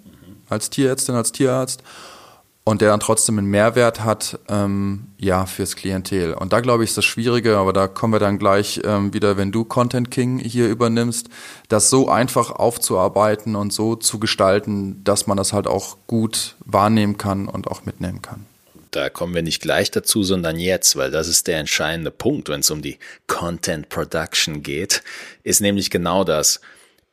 als 0.50 0.70
Tierärztin, 0.70 1.16
als 1.16 1.32
Tierarzt. 1.32 1.84
und 2.64 2.82
der 2.82 2.90
dann 2.90 3.00
trotzdem 3.00 3.40
einen 3.40 3.48
Mehrwert 3.48 4.04
hat, 4.04 4.40
ähm, 4.48 5.08
ja, 5.18 5.46
fürs 5.48 5.76
Klientel. 5.76 6.34
Und 6.34 6.54
da 6.54 6.60
glaube 6.60 6.84
ich, 6.84 6.92
ist 6.92 6.98
das 6.98 7.06
Schwierige, 7.06 7.58
aber 7.58 7.74
da 7.74 7.88
kommen 7.88 8.14
wir 8.14 8.20
dann 8.20 8.38
gleich 8.38 8.82
ähm, 8.84 9.14
wieder, 9.14 9.36
wenn 9.36 9.52
du 9.52 9.64
Content 9.64 10.12
King 10.12 10.38
hier 10.38 10.70
übernimmst, 10.70 11.30
das 11.70 11.90
so 11.90 12.08
einfach 12.08 12.52
aufzuarbeiten 12.52 13.56
und 13.56 13.74
so 13.74 13.96
zu 13.96 14.20
gestalten, 14.20 15.04
dass 15.04 15.26
man 15.26 15.38
das 15.38 15.54
halt 15.54 15.66
auch 15.66 15.98
gut 16.06 16.56
wahrnehmen 16.66 17.18
kann 17.18 17.48
und 17.48 17.68
auch 17.68 17.86
mitnehmen 17.86 18.22
kann. 18.22 18.46
Da 18.92 19.10
kommen 19.10 19.34
wir 19.34 19.42
nicht 19.42 19.62
gleich 19.62 19.90
dazu, 19.90 20.24
sondern 20.24 20.60
jetzt, 20.60 20.96
weil 20.96 21.12
das 21.12 21.28
ist 21.28 21.48
der 21.48 21.58
entscheidende 21.60 22.12
Punkt, 22.12 22.50
wenn 22.50 22.60
es 22.60 22.70
um 22.72 22.82
die 22.82 23.00
Content 23.28 23.90
Production 23.90 24.64
geht, 24.64 25.02
ist 25.44 25.62
nämlich 25.62 25.90
genau 25.90 26.24
das 26.24 26.62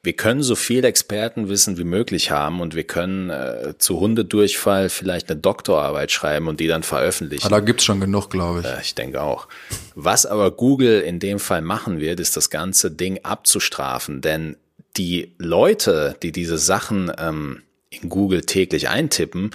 wir 0.02 0.12
können 0.12 0.42
so 0.42 0.54
viel 0.54 0.84
Expertenwissen 0.84 1.76
wie 1.76 1.84
möglich 1.84 2.30
haben 2.30 2.60
und 2.60 2.74
wir 2.74 2.84
können 2.84 3.30
äh, 3.30 3.74
zu 3.78 3.98
Hundedurchfall 3.98 4.88
vielleicht 4.90 5.30
eine 5.30 5.40
Doktorarbeit 5.40 6.12
schreiben 6.12 6.46
und 6.46 6.60
die 6.60 6.68
dann 6.68 6.84
veröffentlichen. 6.84 7.44
Aber 7.44 7.56
ah, 7.56 7.60
da 7.60 7.66
gibt's 7.66 7.84
schon 7.84 8.00
genug, 8.00 8.30
glaube 8.30 8.60
ich. 8.60 8.66
Äh, 8.66 8.80
ich 8.80 8.94
denke 8.94 9.20
auch. 9.20 9.48
Was 9.94 10.24
aber 10.24 10.52
Google 10.52 11.00
in 11.00 11.18
dem 11.18 11.40
Fall 11.40 11.62
machen 11.62 11.98
wird, 11.98 12.20
ist 12.20 12.36
das 12.36 12.48
ganze 12.48 12.92
Ding 12.92 13.20
abzustrafen, 13.24 14.20
denn 14.20 14.56
die 14.96 15.34
Leute, 15.38 16.16
die 16.22 16.32
diese 16.32 16.58
Sachen 16.58 17.12
ähm, 17.18 17.62
in 17.90 18.08
Google 18.08 18.42
täglich 18.42 18.88
eintippen, 18.88 19.50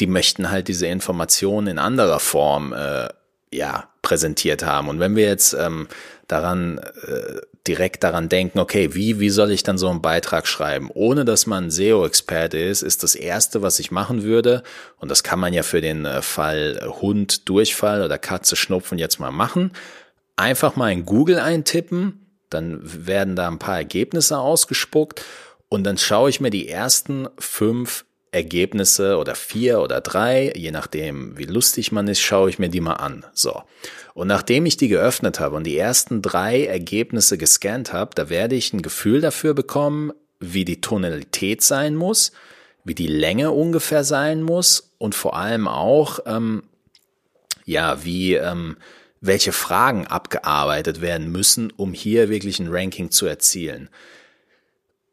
die 0.00 0.06
möchten 0.06 0.50
halt 0.50 0.68
diese 0.68 0.86
Informationen 0.86 1.66
in 1.66 1.78
anderer 1.78 2.20
Form 2.20 2.72
äh, 2.72 3.08
ja 3.52 3.88
präsentiert 4.02 4.64
haben. 4.64 4.88
Und 4.88 5.00
wenn 5.00 5.16
wir 5.16 5.26
jetzt 5.26 5.54
ähm, 5.54 5.88
daran 6.28 6.78
äh, 6.78 7.40
direkt 7.66 8.02
daran 8.02 8.28
denken, 8.28 8.58
okay, 8.58 8.94
wie, 8.94 9.20
wie 9.20 9.30
soll 9.30 9.50
ich 9.50 9.62
dann 9.62 9.78
so 9.78 9.88
einen 9.88 10.00
Beitrag 10.00 10.46
schreiben? 10.46 10.90
Ohne 10.92 11.24
dass 11.24 11.46
man 11.46 11.70
SEO-Experte 11.70 12.58
ist, 12.58 12.82
ist 12.82 13.02
das 13.02 13.14
erste, 13.14 13.60
was 13.60 13.78
ich 13.78 13.90
machen 13.90 14.22
würde, 14.22 14.62
und 14.96 15.10
das 15.10 15.22
kann 15.22 15.38
man 15.38 15.52
ja 15.52 15.62
für 15.62 15.80
den 15.80 16.04
äh, 16.04 16.22
Fall 16.22 16.80
Hund, 17.00 17.48
Durchfall 17.48 18.02
oder 18.02 18.18
Katze, 18.18 18.56
Schnupfen 18.56 18.98
jetzt 18.98 19.20
mal 19.20 19.30
machen, 19.30 19.72
einfach 20.36 20.76
mal 20.76 20.92
in 20.92 21.04
Google 21.04 21.38
eintippen, 21.38 22.26
dann 22.48 22.80
werden 22.82 23.36
da 23.36 23.46
ein 23.48 23.58
paar 23.58 23.76
Ergebnisse 23.76 24.38
ausgespuckt 24.38 25.22
und 25.68 25.84
dann 25.84 25.98
schaue 25.98 26.30
ich 26.30 26.40
mir 26.40 26.50
die 26.50 26.68
ersten 26.68 27.28
fünf 27.38 28.06
Ergebnisse 28.30 29.16
oder 29.18 29.34
vier 29.34 29.80
oder 29.80 30.00
drei, 30.00 30.52
je 30.54 30.70
nachdem, 30.70 31.36
wie 31.38 31.44
lustig 31.44 31.92
man 31.92 32.08
ist, 32.08 32.20
schaue 32.20 32.50
ich 32.50 32.58
mir 32.58 32.68
die 32.68 32.80
mal 32.80 32.94
an. 32.94 33.24
So. 33.32 33.62
Und 34.14 34.28
nachdem 34.28 34.66
ich 34.66 34.76
die 34.76 34.88
geöffnet 34.88 35.40
habe 35.40 35.56
und 35.56 35.64
die 35.64 35.78
ersten 35.78 36.22
drei 36.22 36.64
Ergebnisse 36.64 37.38
gescannt 37.38 37.92
habe, 37.92 38.10
da 38.14 38.28
werde 38.28 38.56
ich 38.56 38.72
ein 38.72 38.82
Gefühl 38.82 39.20
dafür 39.20 39.54
bekommen, 39.54 40.12
wie 40.40 40.64
die 40.64 40.80
Tonalität 40.80 41.62
sein 41.62 41.94
muss, 41.94 42.32
wie 42.84 42.94
die 42.94 43.06
Länge 43.06 43.50
ungefähr 43.50 44.04
sein 44.04 44.42
muss 44.42 44.94
und 44.98 45.14
vor 45.14 45.36
allem 45.36 45.68
auch, 45.68 46.20
ähm, 46.26 46.64
ja, 47.64 48.04
wie, 48.04 48.34
ähm, 48.34 48.76
welche 49.20 49.52
Fragen 49.52 50.06
abgearbeitet 50.06 51.00
werden 51.00 51.30
müssen, 51.30 51.72
um 51.76 51.92
hier 51.92 52.28
wirklich 52.28 52.60
ein 52.60 52.68
Ranking 52.70 53.10
zu 53.10 53.26
erzielen. 53.26 53.88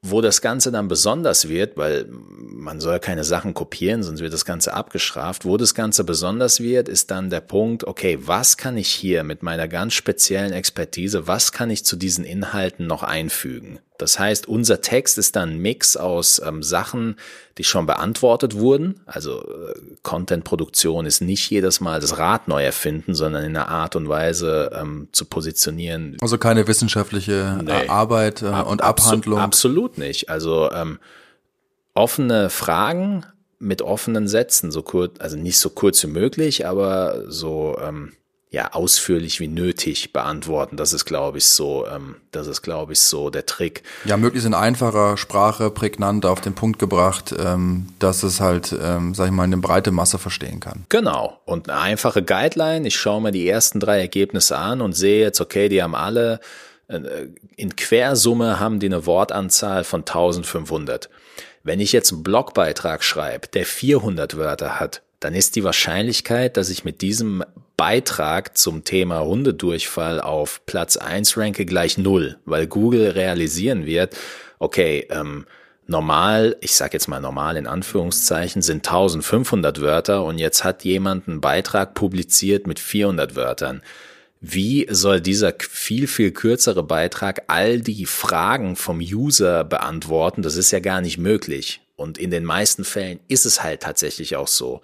Wo 0.08 0.22
das 0.22 0.42
Ganze 0.42 0.72
dann 0.72 0.88
besonders 0.88 1.50
wird, 1.50 1.78
weil 1.78 2.06
man 2.10 2.80
soll 2.80 3.00
keine 3.00 3.24
Sachen 3.24 3.54
kopieren, 3.54 4.04
sonst 4.04 4.22
wird 4.22 4.34
das 4.34 4.46
Ganze 4.46 4.74
abgestraft. 4.74 5.46
Wo 5.46 5.58
das 5.58 5.74
Ganze 5.74 6.04
besonders 6.04 6.60
wird, 6.60 6.88
ist 6.88 7.12
dann 7.12 7.30
der 7.30 7.42
Punkt, 7.42 7.86
okay, 7.86 8.20
was 8.22 8.58
kann 8.58 8.78
ich 8.78 8.90
hier 8.90 9.24
mit 9.24 9.44
meiner 9.44 9.68
ganz 9.68 9.94
speziellen 9.94 10.54
Expertise, 10.54 11.28
was 11.28 11.52
kann 11.52 11.70
ich 11.70 11.86
zu 11.86 11.96
diesen 11.96 12.24
Inhalten 12.24 12.88
noch 12.88 13.04
einfügen? 13.04 13.80
Das 13.98 14.20
heißt, 14.20 14.48
unser 14.48 14.82
Text 14.82 15.18
ist 15.18 15.36
dann 15.36 15.52
ein 15.52 15.60
Mix 15.60 15.96
aus 15.96 16.42
ähm, 16.46 16.64
Sachen, 16.64 17.16
die 17.58 17.64
schon 17.64 17.86
beantwortet 17.86 18.56
wurden. 18.56 19.02
Also 19.06 19.42
äh, 19.42 19.80
Content-Produktion 20.04 21.06
ist 21.06 21.22
nicht 21.22 21.50
jedes 21.50 21.80
Mal 21.80 22.00
das 22.00 22.18
Rad 22.18 22.48
neu 22.48 22.64
erfinden, 22.64 23.16
sondern 23.16 23.44
in 23.44 23.56
einer 23.56 23.70
Art 23.70 23.96
und 23.96 24.10
Weise 24.10 24.72
ähm, 24.74 25.08
zu 25.12 25.26
positionieren. 25.26 26.18
Also 26.22 26.38
keine 26.38 26.68
wissenschaftliche 26.68 27.58
äh, 27.60 27.64
nee. 27.64 27.88
Arbeit 27.88 28.42
äh, 28.42 28.48
und 28.48 28.82
Ab 28.82 29.00
Abhandlung. 29.00 29.40
Absolut 29.40 29.98
nicht. 29.98 30.30
Also 30.30 30.72
ähm, 30.72 31.00
offene 31.94 32.50
Fragen 32.50 33.26
mit 33.60 33.82
offenen 33.82 34.28
Sätzen, 34.28 34.72
so 34.72 34.82
kurz, 34.82 35.20
also 35.20 35.38
nicht 35.38 35.58
so 35.58 35.70
kurz 35.70 36.04
wie 36.04 36.08
möglich, 36.08 36.68
aber 36.68 37.24
so 37.32 37.78
ähm, 37.82 38.12
ja 38.56 38.72
ausführlich 38.72 39.42
wie 39.42 39.50
nötig 39.50 40.14
beantworten. 40.14 40.78
Das 40.78 40.94
ist, 40.94 41.04
glaube 41.04 41.40
ich, 41.40 41.46
so, 41.46 41.86
ähm, 41.86 42.16
das 42.32 42.48
ist, 42.48 42.62
glaube 42.62 42.94
ich, 42.94 43.02
so 43.02 43.30
der 43.30 43.46
Trick. 43.46 43.84
Ja, 44.06 44.16
möglichst 44.16 44.48
in 44.48 44.54
einfacher 44.54 45.18
Sprache, 45.18 45.70
prägnant 45.70 46.26
auf 46.26 46.40
den 46.40 46.56
Punkt 46.56 46.80
gebracht, 46.80 47.36
ähm, 47.38 47.90
dass 48.00 48.24
es 48.24 48.40
halt, 48.40 48.74
ähm, 48.82 49.14
sag 49.14 49.26
ich 49.26 49.34
mal, 49.34 49.44
eine 49.44 49.58
breite 49.58 49.92
Masse 49.92 50.18
verstehen 50.18 50.62
kann. 50.62 50.86
Genau. 50.88 51.42
Und 51.44 51.70
eine 51.70 51.80
einfache 51.80 52.24
Guideline. 52.24 52.88
Ich 52.88 52.96
schaue 52.96 53.22
mir 53.22 53.32
die 53.32 53.48
ersten 53.48 53.82
drei 53.82 54.00
Ergebnisse 54.00 54.58
an 54.58 54.80
und 54.80 54.94
sehe 54.94 55.20
jetzt, 55.20 55.42
okay, 55.42 55.68
die 55.68 55.84
haben 55.84 55.94
alle 55.94 56.40
äh, 56.88 57.28
in 57.58 57.76
Quersumme 57.76 58.60
haben 58.60 58.80
die 58.80 58.86
eine 58.86 59.06
Wortanzahl 59.06 59.84
von 59.84 60.02
1500. 60.02 61.10
Wenn 61.64 61.82
ich 61.82 61.92
jetzt 61.92 62.14
einen 62.14 62.24
Blogbeitrag 62.24 63.04
schreibe, 63.04 63.50
der 63.50 63.66
400 63.66 64.38
Wörter 64.38 64.80
hat, 64.80 65.02
dann 65.20 65.34
ist 65.34 65.56
die 65.56 65.64
Wahrscheinlichkeit, 65.64 66.56
dass 66.56 66.70
ich 66.70 66.86
mit 66.86 67.02
diesem 67.02 67.44
Beitrag 67.78 68.58
zum 68.58 68.84
Thema 68.84 69.24
Hundedurchfall 69.24 70.22
auf 70.22 70.66
Platz 70.66 70.98
eins 70.98 71.38
ranke 71.38 71.66
gleich 71.66 71.98
null, 71.98 72.38
weil 72.46 72.68
Google 72.68 73.10
realisieren 73.12 73.86
wird, 73.86 74.16
okay, 74.60 75.08
ähm, 75.10 75.46
normal, 75.88 76.56
ich 76.62 76.74
sage 76.76 76.94
jetzt 76.94 77.08
mal 77.08 77.20
normal 77.20 77.58
in 77.58 77.68
Anführungszeichen, 77.68 78.62
sind 78.62 78.88
1500 78.88 79.82
Wörter 79.82 80.24
und 80.24 80.38
jetzt 80.38 80.64
hat 80.64 80.84
jemand 80.84 81.28
einen 81.28 81.42
Beitrag 81.42 81.94
publiziert 81.94 82.68
mit 82.68 82.80
400 82.80 83.36
Wörtern. 83.36 83.82
Wie 84.42 84.88
soll 84.90 85.22
dieser 85.22 85.54
viel, 85.58 86.08
viel 86.08 86.32
kürzere 86.32 86.84
Beitrag 86.84 87.44
all 87.48 87.80
die 87.80 88.06
Fragen 88.06 88.76
vom 88.76 89.00
User 89.00 89.64
beantworten? 89.64 90.44
Das 90.44 90.56
ist 90.56 90.72
ja 90.72 90.80
gar 90.80 91.02
nicht 91.02 91.18
möglich. 91.18 91.82
Und 91.96 92.18
in 92.18 92.30
den 92.30 92.44
meisten 92.44 92.84
Fällen 92.84 93.20
ist 93.28 93.46
es 93.46 93.64
halt 93.64 93.82
tatsächlich 93.82 94.36
auch 94.36 94.48
so 94.48 94.82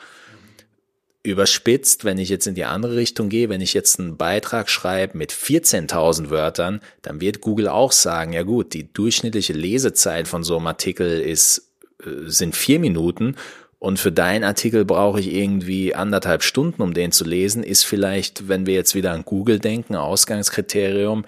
überspitzt, 1.24 2.04
wenn 2.04 2.18
ich 2.18 2.30
jetzt 2.30 2.48
in 2.48 2.56
die 2.56 2.66
andere 2.66 2.96
Richtung 2.96 3.30
gehe, 3.30 3.50
wenn 3.50 3.62
ich 3.62 3.74
jetzt 3.74 4.00
einen 4.00 4.18
Beitrag 4.18 4.70
schreibe 4.70 5.18
mit 5.18 5.32
14.000 5.32 6.30
Wörtern, 6.30 6.82
dann 7.02 7.22
wird 7.22 7.42
Google 7.42 7.68
auch 7.68 7.92
sagen, 7.92 8.34
ja 8.34 8.44
gut, 8.44 8.74
die 8.74 8.92
durchschnittliche 8.92 9.54
Lesezeit 9.54 10.28
von 10.28 10.44
so 10.44 10.58
einem 10.58 10.68
Artikel 10.68 11.22
ist, 11.22 11.70
äh, 12.04 12.28
sind 12.30 12.56
vier 12.56 12.80
Minuten 12.80 13.36
und 13.78 14.00
für 14.00 14.12
deinen 14.12 14.44
Artikel 14.44 14.86
brauche 14.86 15.20
ich 15.20 15.34
irgendwie 15.34 15.96
anderthalb 15.96 16.44
Stunden, 16.44 16.84
um 16.84 16.94
den 16.94 17.12
zu 17.12 17.24
lesen, 17.24 17.64
ist 17.64 17.84
vielleicht, 17.84 18.48
wenn 18.48 18.68
wir 18.68 18.76
jetzt 18.76 18.94
wieder 18.94 19.12
an 19.12 19.26
Google 19.26 19.60
denken, 19.60 19.96
Ausgangskriterium, 19.96 21.26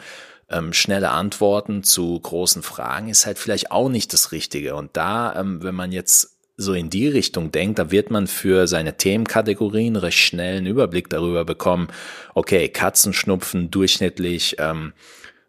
ähm, 0.50 0.72
schnelle 0.72 1.10
Antworten 1.10 1.84
zu 1.84 2.20
großen 2.20 2.62
Fragen 2.62 3.10
ist 3.10 3.26
halt 3.26 3.40
vielleicht 3.40 3.72
auch 3.72 3.90
nicht 3.90 4.14
das 4.14 4.32
Richtige. 4.32 4.76
Und 4.76 4.96
da, 4.96 5.36
ähm, 5.36 5.64
wenn 5.64 5.74
man 5.74 5.92
jetzt 5.92 6.36
so 6.56 6.74
in 6.74 6.90
die 6.90 7.08
Richtung 7.08 7.52
denkt, 7.52 7.80
da 7.80 7.92
wird 7.92 8.12
man 8.12 8.28
für 8.28 8.68
seine 8.68 8.96
Themenkategorien 8.96 9.96
recht 9.96 10.20
schnell 10.20 10.58
einen 10.58 10.68
Überblick 10.68 11.10
darüber 11.10 11.46
bekommen, 11.46 11.88
okay, 12.36 12.70
Katzenschnupfen 12.70 13.72
durchschnittlich 13.72 14.58
ähm, 14.60 14.94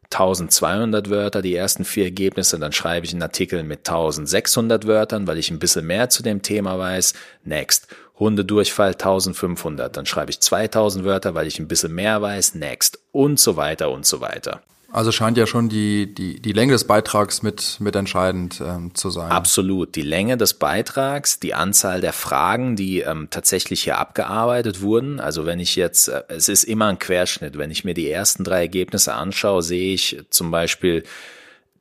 1200 0.04 1.10
Wörter, 1.10 1.42
die 1.42 1.54
ersten 1.54 1.84
vier 1.84 2.04
Ergebnisse, 2.04 2.58
dann 2.58 2.72
schreibe 2.72 3.04
ich 3.04 3.12
einen 3.12 3.22
Artikel 3.22 3.62
mit 3.64 3.80
1600 3.80 4.86
Wörtern, 4.86 5.26
weil 5.26 5.38
ich 5.38 5.50
ein 5.50 5.58
bisschen 5.58 5.86
mehr 5.86 6.08
zu 6.08 6.22
dem 6.22 6.42
Thema 6.42 6.78
weiß. 6.78 7.14
Next. 7.44 7.88
Hundedurchfall 8.16 8.92
1500, 8.92 9.96
dann 9.96 10.06
schreibe 10.06 10.30
ich 10.30 10.38
2000 10.40 11.04
Wörter, 11.04 11.34
weil 11.34 11.48
ich 11.48 11.58
ein 11.58 11.66
bisschen 11.66 11.94
mehr 11.94 12.22
weiß. 12.22 12.54
Next. 12.54 13.00
Und 13.10 13.40
so 13.40 13.56
weiter 13.56 13.90
und 13.90 14.06
so 14.06 14.20
weiter. 14.20 14.62
Also 14.94 15.10
scheint 15.10 15.36
ja 15.36 15.48
schon 15.48 15.68
die, 15.68 16.14
die, 16.14 16.40
die 16.40 16.52
Länge 16.52 16.72
des 16.72 16.84
Beitrags 16.84 17.42
mit, 17.42 17.78
mit 17.80 17.96
entscheidend 17.96 18.62
ähm, 18.64 18.94
zu 18.94 19.10
sein. 19.10 19.28
Absolut. 19.28 19.96
Die 19.96 20.02
Länge 20.02 20.36
des 20.36 20.54
Beitrags, 20.54 21.40
die 21.40 21.52
Anzahl 21.52 22.00
der 22.00 22.12
Fragen, 22.12 22.76
die 22.76 23.00
ähm, 23.00 23.26
tatsächlich 23.28 23.82
hier 23.82 23.98
abgearbeitet 23.98 24.82
wurden. 24.82 25.18
Also 25.18 25.46
wenn 25.46 25.58
ich 25.58 25.74
jetzt, 25.74 26.06
äh, 26.06 26.22
es 26.28 26.48
ist 26.48 26.62
immer 26.62 26.86
ein 26.86 27.00
Querschnitt. 27.00 27.58
Wenn 27.58 27.72
ich 27.72 27.84
mir 27.84 27.94
die 27.94 28.08
ersten 28.08 28.44
drei 28.44 28.60
Ergebnisse 28.60 29.14
anschaue, 29.14 29.62
sehe 29.62 29.94
ich 29.94 30.22
zum 30.30 30.52
Beispiel, 30.52 31.02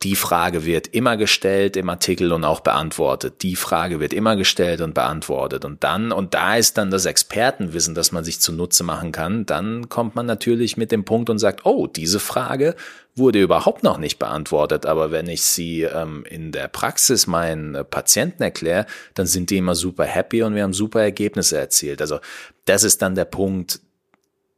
die 0.04 0.16
Frage 0.16 0.66
wird 0.66 0.88
immer 0.88 1.16
gestellt 1.16 1.78
im 1.78 1.89
Artikel 1.89 2.34
und 2.34 2.43
auch 2.43 2.60
beantwortet. 2.60 3.41
Die 3.41 3.56
Frage 3.56 4.01
wird 4.01 4.14
immer 4.14 4.36
gestellt 4.36 4.82
und 4.82 4.93
beantwortet. 4.93 5.64
Und 5.64 5.84
dann, 5.84 6.12
und 6.12 6.34
da 6.34 6.58
ist 6.58 6.78
dann 6.78 6.91
das 6.91 7.06
Expertenwissen, 7.06 7.95
das 7.95 8.12
man 8.12 8.26
sich 8.26 8.41
zunutze 8.41 8.84
machen 8.84 9.14
kann, 9.14 9.45
dann 9.45 9.88
kommt 9.88 10.16
man 10.16 10.26
natürlich 10.26 10.76
mit 10.76 10.91
dem 10.91 11.06
Punkt 11.06 11.30
und 11.30 11.39
sagt, 11.39 11.66
oh, 11.66 11.88
diese 11.88 12.20
Frage 12.20 12.76
wurde 13.16 13.41
überhaupt 13.41 13.84
noch 13.84 13.97
nicht 13.97 14.20
beantwortet. 14.20 14.86
Aber 14.86 15.12
wenn 15.12 15.28
ich 15.28 15.43
sie 15.43 15.84
ähm, 15.84 16.26
in 16.30 16.51
der 16.51 16.68
Praxis 16.68 17.26
meinen 17.26 17.86
Patienten 17.89 18.43
erkläre, 18.43 18.86
dann 19.14 19.26
sind 19.26 19.51
die 19.51 19.58
immer 19.58 19.76
super 19.76 20.04
happy 20.04 20.43
und 20.43 20.54
wir 20.56 20.64
haben 20.64 20.74
super 20.74 21.01
Ergebnisse 21.01 21.58
erzielt. 21.58 22.01
Also 22.01 22.20
das 22.66 22.84
ist 22.84 23.01
dann 23.01 23.16
der 23.16 23.26
Punkt, 23.26 23.80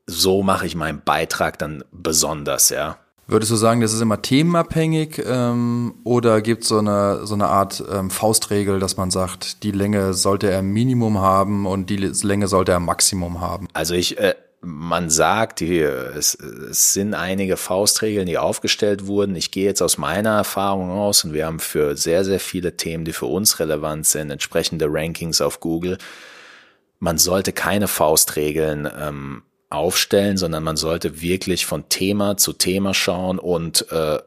so 0.08 0.42
mache 0.42 0.66
ich 0.66 0.76
meinen 0.76 1.02
Beitrag 1.04 1.60
dann 1.60 1.84
besonders, 1.92 2.70
ja. 2.70 3.05
Würdest 3.28 3.52
du 3.52 3.56
sagen, 3.56 3.82
das 3.82 3.92
ist 3.92 4.02
immer 4.02 4.22
themenabhängig 4.22 5.22
ähm, 5.26 5.96
oder 6.04 6.42
gibt 6.42 6.62
es 6.64 6.70
so 6.70 6.78
eine, 6.78 7.26
so 7.26 7.34
eine 7.34 7.48
Art 7.48 7.84
ähm, 7.92 8.12
Faustregel, 8.12 8.80
dass 8.80 8.98
man 8.98 9.10
sagt, 9.10 9.64
die 9.64 9.72
Länge 9.72 10.14
sollte 10.14 10.52
er 10.52 10.62
Minimum 10.62 11.20
haben 11.20 11.66
und 11.66 11.90
die 11.90 11.98
Länge 11.98 12.48
sollte 12.48 12.74
er 12.74 12.80
Maximum 12.80 13.42
haben? 13.42 13.68
Also 13.74 13.96
ich, 13.96 14.20
äh, 14.20 14.36
man 14.62 15.10
sagt, 15.10 15.60
die, 15.60 15.80
es, 15.80 16.36
es 16.36 16.94
sind 16.94 17.16
einige 17.16 17.58
Faustregeln, 17.58 18.28
die 18.28 18.38
aufgestellt 18.38 19.08
wurden. 19.08 19.36
Ich 19.36 19.50
gehe 19.50 19.66
jetzt 19.66 19.82
aus 19.82 19.98
meiner 19.98 20.38
Erfahrung 20.38 20.92
aus 20.92 21.24
und 21.24 21.34
wir 21.34 21.48
haben 21.48 21.60
für 21.60 21.98
sehr, 21.98 22.26
sehr 22.26 22.40
viele 22.40 22.78
Themen, 22.78 23.06
die 23.06 23.14
für 23.14 23.26
uns 23.26 23.60
relevant 23.60 24.06
sind, 24.06 24.30
entsprechende 24.30 24.86
Rankings 24.88 25.42
auf 25.42 25.60
Google. 25.60 25.98
Man 27.00 27.18
sollte 27.18 27.54
keine 27.54 27.88
Faustregeln 27.88 28.88
ähm, 29.00 29.42
aufstellen, 29.76 30.38
sondern 30.38 30.64
man 30.64 30.78
sollte 30.78 31.22
wirklich 31.22 31.66
von 31.66 31.90
Thema 31.90 32.38
zu 32.38 32.54
Thema 32.54 32.94
schauen 32.94 33.40
und 33.40 33.92
äh, 33.92 34.20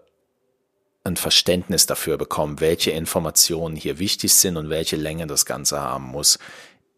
ein 1.04 1.16
Verständnis 1.16 1.86
dafür 1.86 2.18
bekommen, 2.18 2.60
welche 2.60 2.90
Informationen 2.90 3.76
hier 3.76 3.98
wichtig 3.98 4.34
sind 4.34 4.56
und 4.56 4.70
welche 4.70 4.96
Länge 4.96 5.26
das 5.26 5.46
Ganze 5.46 5.80
haben 5.80 6.04
muss. 6.04 6.38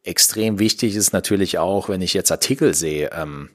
Extrem 0.03 0.59
wichtig 0.59 0.97
ist 0.97 1.13
natürlich 1.13 1.59
auch, 1.59 1.89
wenn 1.89 2.03
ich 2.03 2.15
jetzt 2.15 2.33
Artikel 2.33 2.75
sehe, 2.75 3.11
ähm, 3.13 3.51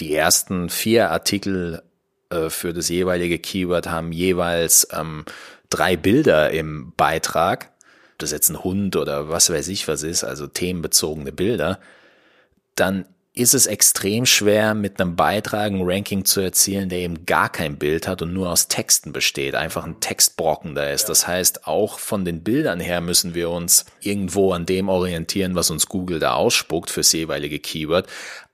die 0.00 0.14
ersten 0.14 0.70
vier 0.70 1.10
Artikel 1.10 1.82
äh, 2.30 2.50
für 2.50 2.72
das 2.72 2.88
jeweilige 2.88 3.38
Keyword 3.38 3.88
haben 3.88 4.12
jeweils 4.12 4.88
ähm, 4.92 5.24
drei 5.70 5.96
Bilder 5.96 6.50
im 6.50 6.92
Beitrag. 6.96 7.70
Das 8.18 8.30
jetzt 8.30 8.48
ein 8.48 8.62
Hund 8.62 8.96
oder 8.96 9.28
was 9.28 9.50
weiß 9.50 9.68
ich 9.68 9.88
was 9.88 10.02
ist, 10.02 10.24
also 10.24 10.46
themenbezogene 10.46 11.32
Bilder, 11.32 11.80
dann 12.76 13.06
ist 13.36 13.52
es 13.52 13.66
extrem 13.66 14.26
schwer, 14.26 14.74
mit 14.74 15.00
einem 15.00 15.16
Beitrag 15.16 15.72
ein 15.72 15.82
Ranking 15.82 16.24
zu 16.24 16.40
erzielen, 16.40 16.88
der 16.88 17.00
eben 17.00 17.26
gar 17.26 17.48
kein 17.48 17.76
Bild 17.76 18.06
hat 18.06 18.22
und 18.22 18.32
nur 18.32 18.48
aus 18.48 18.68
Texten 18.68 19.12
besteht, 19.12 19.56
einfach 19.56 19.84
ein 19.84 19.98
Textbrocken 19.98 20.76
da 20.76 20.90
ist. 20.90 21.06
Das 21.06 21.26
heißt, 21.26 21.66
auch 21.66 21.98
von 21.98 22.24
den 22.24 22.44
Bildern 22.44 22.78
her 22.78 23.00
müssen 23.00 23.34
wir 23.34 23.50
uns 23.50 23.86
irgendwo 24.00 24.52
an 24.52 24.66
dem 24.66 24.88
orientieren, 24.88 25.56
was 25.56 25.70
uns 25.70 25.86
Google 25.86 26.20
da 26.20 26.34
ausspuckt 26.34 26.90
fürs 26.90 27.10
jeweilige 27.10 27.58
Keyword, 27.58 28.06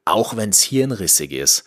auch 0.06 0.38
wenn 0.38 0.48
es 0.48 0.62
hirnrissig 0.62 1.32
ist. 1.32 1.64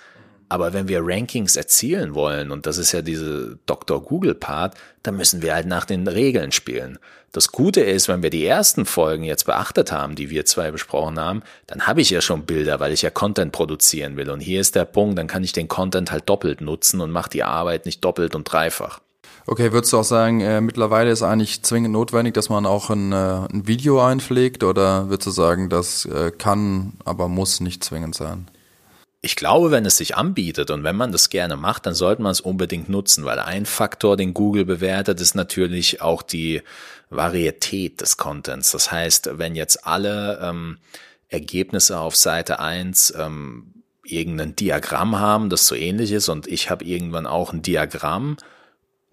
Aber 0.49 0.73
wenn 0.73 0.87
wir 0.87 1.01
Rankings 1.03 1.55
erzielen 1.55 2.13
wollen, 2.15 2.51
und 2.51 2.65
das 2.65 2.77
ist 2.77 2.91
ja 2.91 3.01
diese 3.01 3.57
Dr. 3.65 4.03
Google 4.03 4.35
Part, 4.35 4.75
dann 5.01 5.17
müssen 5.17 5.41
wir 5.41 5.53
halt 5.53 5.67
nach 5.67 5.85
den 5.85 6.07
Regeln 6.07 6.51
spielen. 6.51 6.99
Das 7.31 7.51
Gute 7.51 7.81
ist, 7.81 8.07
wenn 8.07 8.21
wir 8.21 8.29
die 8.29 8.45
ersten 8.45 8.85
Folgen 8.85 9.23
jetzt 9.23 9.45
beachtet 9.45 9.91
haben, 9.91 10.13
die 10.13 10.29
wir 10.29 10.45
zwei 10.45 10.69
besprochen 10.69 11.19
haben, 11.19 11.41
dann 11.65 11.87
habe 11.87 12.01
ich 12.01 12.11
ja 12.11 12.21
schon 12.21 12.45
Bilder, 12.45 12.79
weil 12.79 12.93
ich 12.93 13.01
ja 13.01 13.09
Content 13.09 13.51
produzieren 13.51 14.17
will. 14.17 14.29
Und 14.29 14.39
hier 14.39 14.61
ist 14.61 14.75
der 14.75 14.85
Punkt, 14.85 15.17
dann 15.17 15.27
kann 15.27 15.43
ich 15.43 15.51
den 15.51 15.67
Content 15.67 16.11
halt 16.11 16.29
doppelt 16.29 16.61
nutzen 16.61 17.01
und 17.01 17.09
mache 17.09 17.31
die 17.31 17.43
Arbeit 17.43 17.87
nicht 17.87 18.05
doppelt 18.05 18.35
und 18.35 18.43
dreifach. 18.43 18.99
Okay, 19.45 19.73
würdest 19.73 19.91
du 19.91 19.97
auch 19.97 20.03
sagen, 20.03 20.41
äh, 20.41 20.61
mittlerweile 20.61 21.11
ist 21.11 21.21
eigentlich 21.21 21.63
zwingend 21.63 21.91
notwendig, 21.91 22.33
dass 22.33 22.49
man 22.49 22.65
auch 22.65 22.89
ein, 22.89 23.11
äh, 23.11 23.15
ein 23.15 23.67
Video 23.67 23.99
einpflegt 23.99 24.63
oder 24.63 25.09
würdest 25.09 25.27
du 25.27 25.31
sagen, 25.31 25.69
das 25.69 26.05
äh, 26.05 26.31
kann, 26.31 26.93
aber 27.03 27.27
muss 27.27 27.59
nicht 27.59 27.83
zwingend 27.83 28.15
sein? 28.15 28.47
Ich 29.25 29.37
glaube, 29.37 29.71
wenn 29.71 29.85
es 29.85 29.95
sich 29.95 30.17
anbietet 30.17 30.69
und 30.69 30.83
wenn 30.83 30.97
man 30.97 31.13
das 31.13 31.29
gerne 31.29 31.55
macht, 31.55 31.85
dann 31.85 31.93
sollte 31.93 32.21
man 32.21 32.33
es 32.33 32.41
unbedingt 32.41 32.89
nutzen, 32.89 33.23
weil 33.23 33.39
ein 33.39 33.65
Faktor, 33.65 34.17
den 34.17 34.33
Google 34.33 34.65
bewertet, 34.65 35.21
ist 35.21 35.33
natürlich 35.33 36.01
auch 36.01 36.21
die 36.21 36.61
Varietät 37.09 38.01
des 38.01 38.17
Contents. 38.17 38.71
Das 38.71 38.91
heißt, 38.91 39.37
wenn 39.37 39.55
jetzt 39.55 39.87
alle 39.87 40.39
ähm, 40.41 40.77
Ergebnisse 41.29 41.99
auf 41.99 42.17
Seite 42.17 42.59
eins 42.59 43.13
ähm, 43.17 43.73
irgendein 44.03 44.57
Diagramm 44.57 45.17
haben, 45.17 45.49
das 45.49 45.67
so 45.67 45.75
ähnlich 45.75 46.11
ist 46.11 46.27
und 46.27 46.45
ich 46.45 46.69
habe 46.69 46.83
irgendwann 46.83 47.25
auch 47.25 47.53
ein 47.53 47.61
Diagramm 47.61 48.35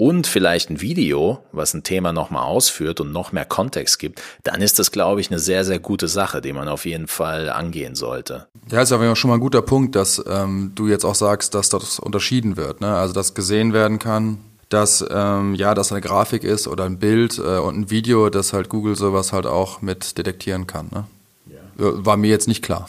und 0.00 0.26
vielleicht 0.26 0.70
ein 0.70 0.80
Video, 0.80 1.40
was 1.52 1.74
ein 1.74 1.82
Thema 1.82 2.14
nochmal 2.14 2.44
ausführt 2.44 3.02
und 3.02 3.12
noch 3.12 3.32
mehr 3.32 3.44
Kontext 3.44 3.98
gibt, 3.98 4.22
dann 4.44 4.62
ist 4.62 4.78
das, 4.78 4.92
glaube 4.92 5.20
ich, 5.20 5.30
eine 5.30 5.38
sehr, 5.38 5.62
sehr 5.62 5.78
gute 5.78 6.08
Sache, 6.08 6.40
die 6.40 6.54
man 6.54 6.68
auf 6.68 6.86
jeden 6.86 7.06
Fall 7.06 7.50
angehen 7.50 7.94
sollte. 7.94 8.46
Ja, 8.70 8.80
ist 8.80 8.92
aber 8.92 9.14
schon 9.14 9.28
mal 9.28 9.34
ein 9.34 9.40
guter 9.40 9.60
Punkt, 9.60 9.94
dass 9.94 10.24
ähm, 10.26 10.72
du 10.74 10.88
jetzt 10.88 11.04
auch 11.04 11.14
sagst, 11.14 11.54
dass 11.54 11.68
das 11.68 11.98
unterschieden 11.98 12.56
wird. 12.56 12.80
Ne? 12.80 12.96
Also, 12.96 13.12
dass 13.12 13.34
gesehen 13.34 13.74
werden 13.74 13.98
kann, 13.98 14.38
dass 14.70 15.04
ähm, 15.10 15.54
ja, 15.54 15.74
dass 15.74 15.92
eine 15.92 16.00
Grafik 16.00 16.44
ist 16.44 16.66
oder 16.66 16.84
ein 16.84 16.98
Bild 16.98 17.36
äh, 17.36 17.58
und 17.58 17.76
ein 17.76 17.90
Video, 17.90 18.30
dass 18.30 18.54
halt 18.54 18.70
Google 18.70 18.96
sowas 18.96 19.34
halt 19.34 19.44
auch 19.44 19.82
mit 19.82 20.16
detektieren 20.16 20.66
kann. 20.66 20.88
Ne? 20.90 21.04
Ja. 21.46 21.86
Äh, 21.86 22.06
war 22.06 22.16
mir 22.16 22.30
jetzt 22.30 22.48
nicht 22.48 22.62
klar. 22.62 22.86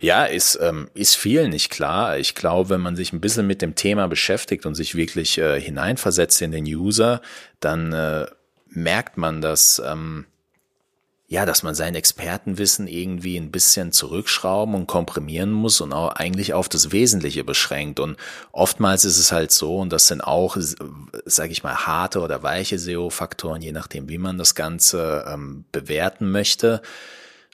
Ja, 0.00 0.24
ist, 0.24 0.58
ähm, 0.60 0.88
ist 0.94 1.16
viel 1.16 1.48
nicht 1.48 1.70
klar. 1.70 2.18
Ich 2.18 2.34
glaube, 2.34 2.70
wenn 2.70 2.80
man 2.80 2.96
sich 2.96 3.12
ein 3.12 3.20
bisschen 3.20 3.46
mit 3.46 3.62
dem 3.62 3.74
Thema 3.74 4.08
beschäftigt 4.08 4.66
und 4.66 4.74
sich 4.74 4.94
wirklich 4.94 5.38
äh, 5.38 5.60
hineinversetzt 5.60 6.42
in 6.42 6.52
den 6.52 6.64
User, 6.64 7.20
dann 7.60 7.92
äh, 7.92 8.26
merkt 8.68 9.16
man, 9.16 9.40
dass 9.40 9.80
ähm, 9.84 10.26
ja, 11.26 11.46
dass 11.46 11.62
man 11.62 11.74
sein 11.74 11.94
Expertenwissen 11.94 12.86
irgendwie 12.86 13.36
ein 13.38 13.50
bisschen 13.50 13.92
zurückschrauben 13.92 14.74
und 14.74 14.86
komprimieren 14.86 15.50
muss 15.50 15.80
und 15.80 15.92
auch 15.92 16.12
eigentlich 16.12 16.52
auf 16.52 16.68
das 16.68 16.92
Wesentliche 16.92 17.44
beschränkt. 17.44 17.98
Und 17.98 18.16
oftmals 18.52 19.04
ist 19.04 19.18
es 19.18 19.32
halt 19.32 19.50
so, 19.50 19.78
und 19.78 19.90
das 19.90 20.06
sind 20.06 20.20
auch, 20.20 20.56
sage 21.24 21.52
ich 21.52 21.62
mal, 21.62 21.74
harte 21.74 22.20
oder 22.20 22.42
weiche 22.42 22.78
SEO-Faktoren, 22.78 23.62
je 23.62 23.72
nachdem, 23.72 24.08
wie 24.08 24.18
man 24.18 24.36
das 24.36 24.54
Ganze 24.54 25.24
ähm, 25.26 25.64
bewerten 25.72 26.30
möchte 26.30 26.82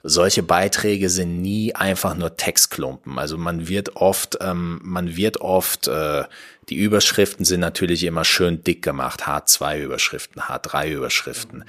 solche 0.03 0.43
Beiträge 0.43 1.09
sind 1.09 1.41
nie 1.41 1.75
einfach 1.75 2.15
nur 2.15 2.35
Textklumpen. 2.35 3.19
Also 3.19 3.37
man 3.37 3.67
wird 3.67 3.95
oft, 3.95 4.37
ähm, 4.41 4.79
man 4.83 5.15
wird 5.15 5.41
oft, 5.41 5.87
äh, 5.87 6.23
die 6.69 6.75
Überschriften 6.75 7.45
sind 7.45 7.59
natürlich 7.59 8.03
immer 8.03 8.25
schön 8.25 8.63
dick 8.63 8.81
gemacht, 8.81 9.23
H2-Überschriften, 9.23 10.41
H3-Überschriften. 10.41 11.65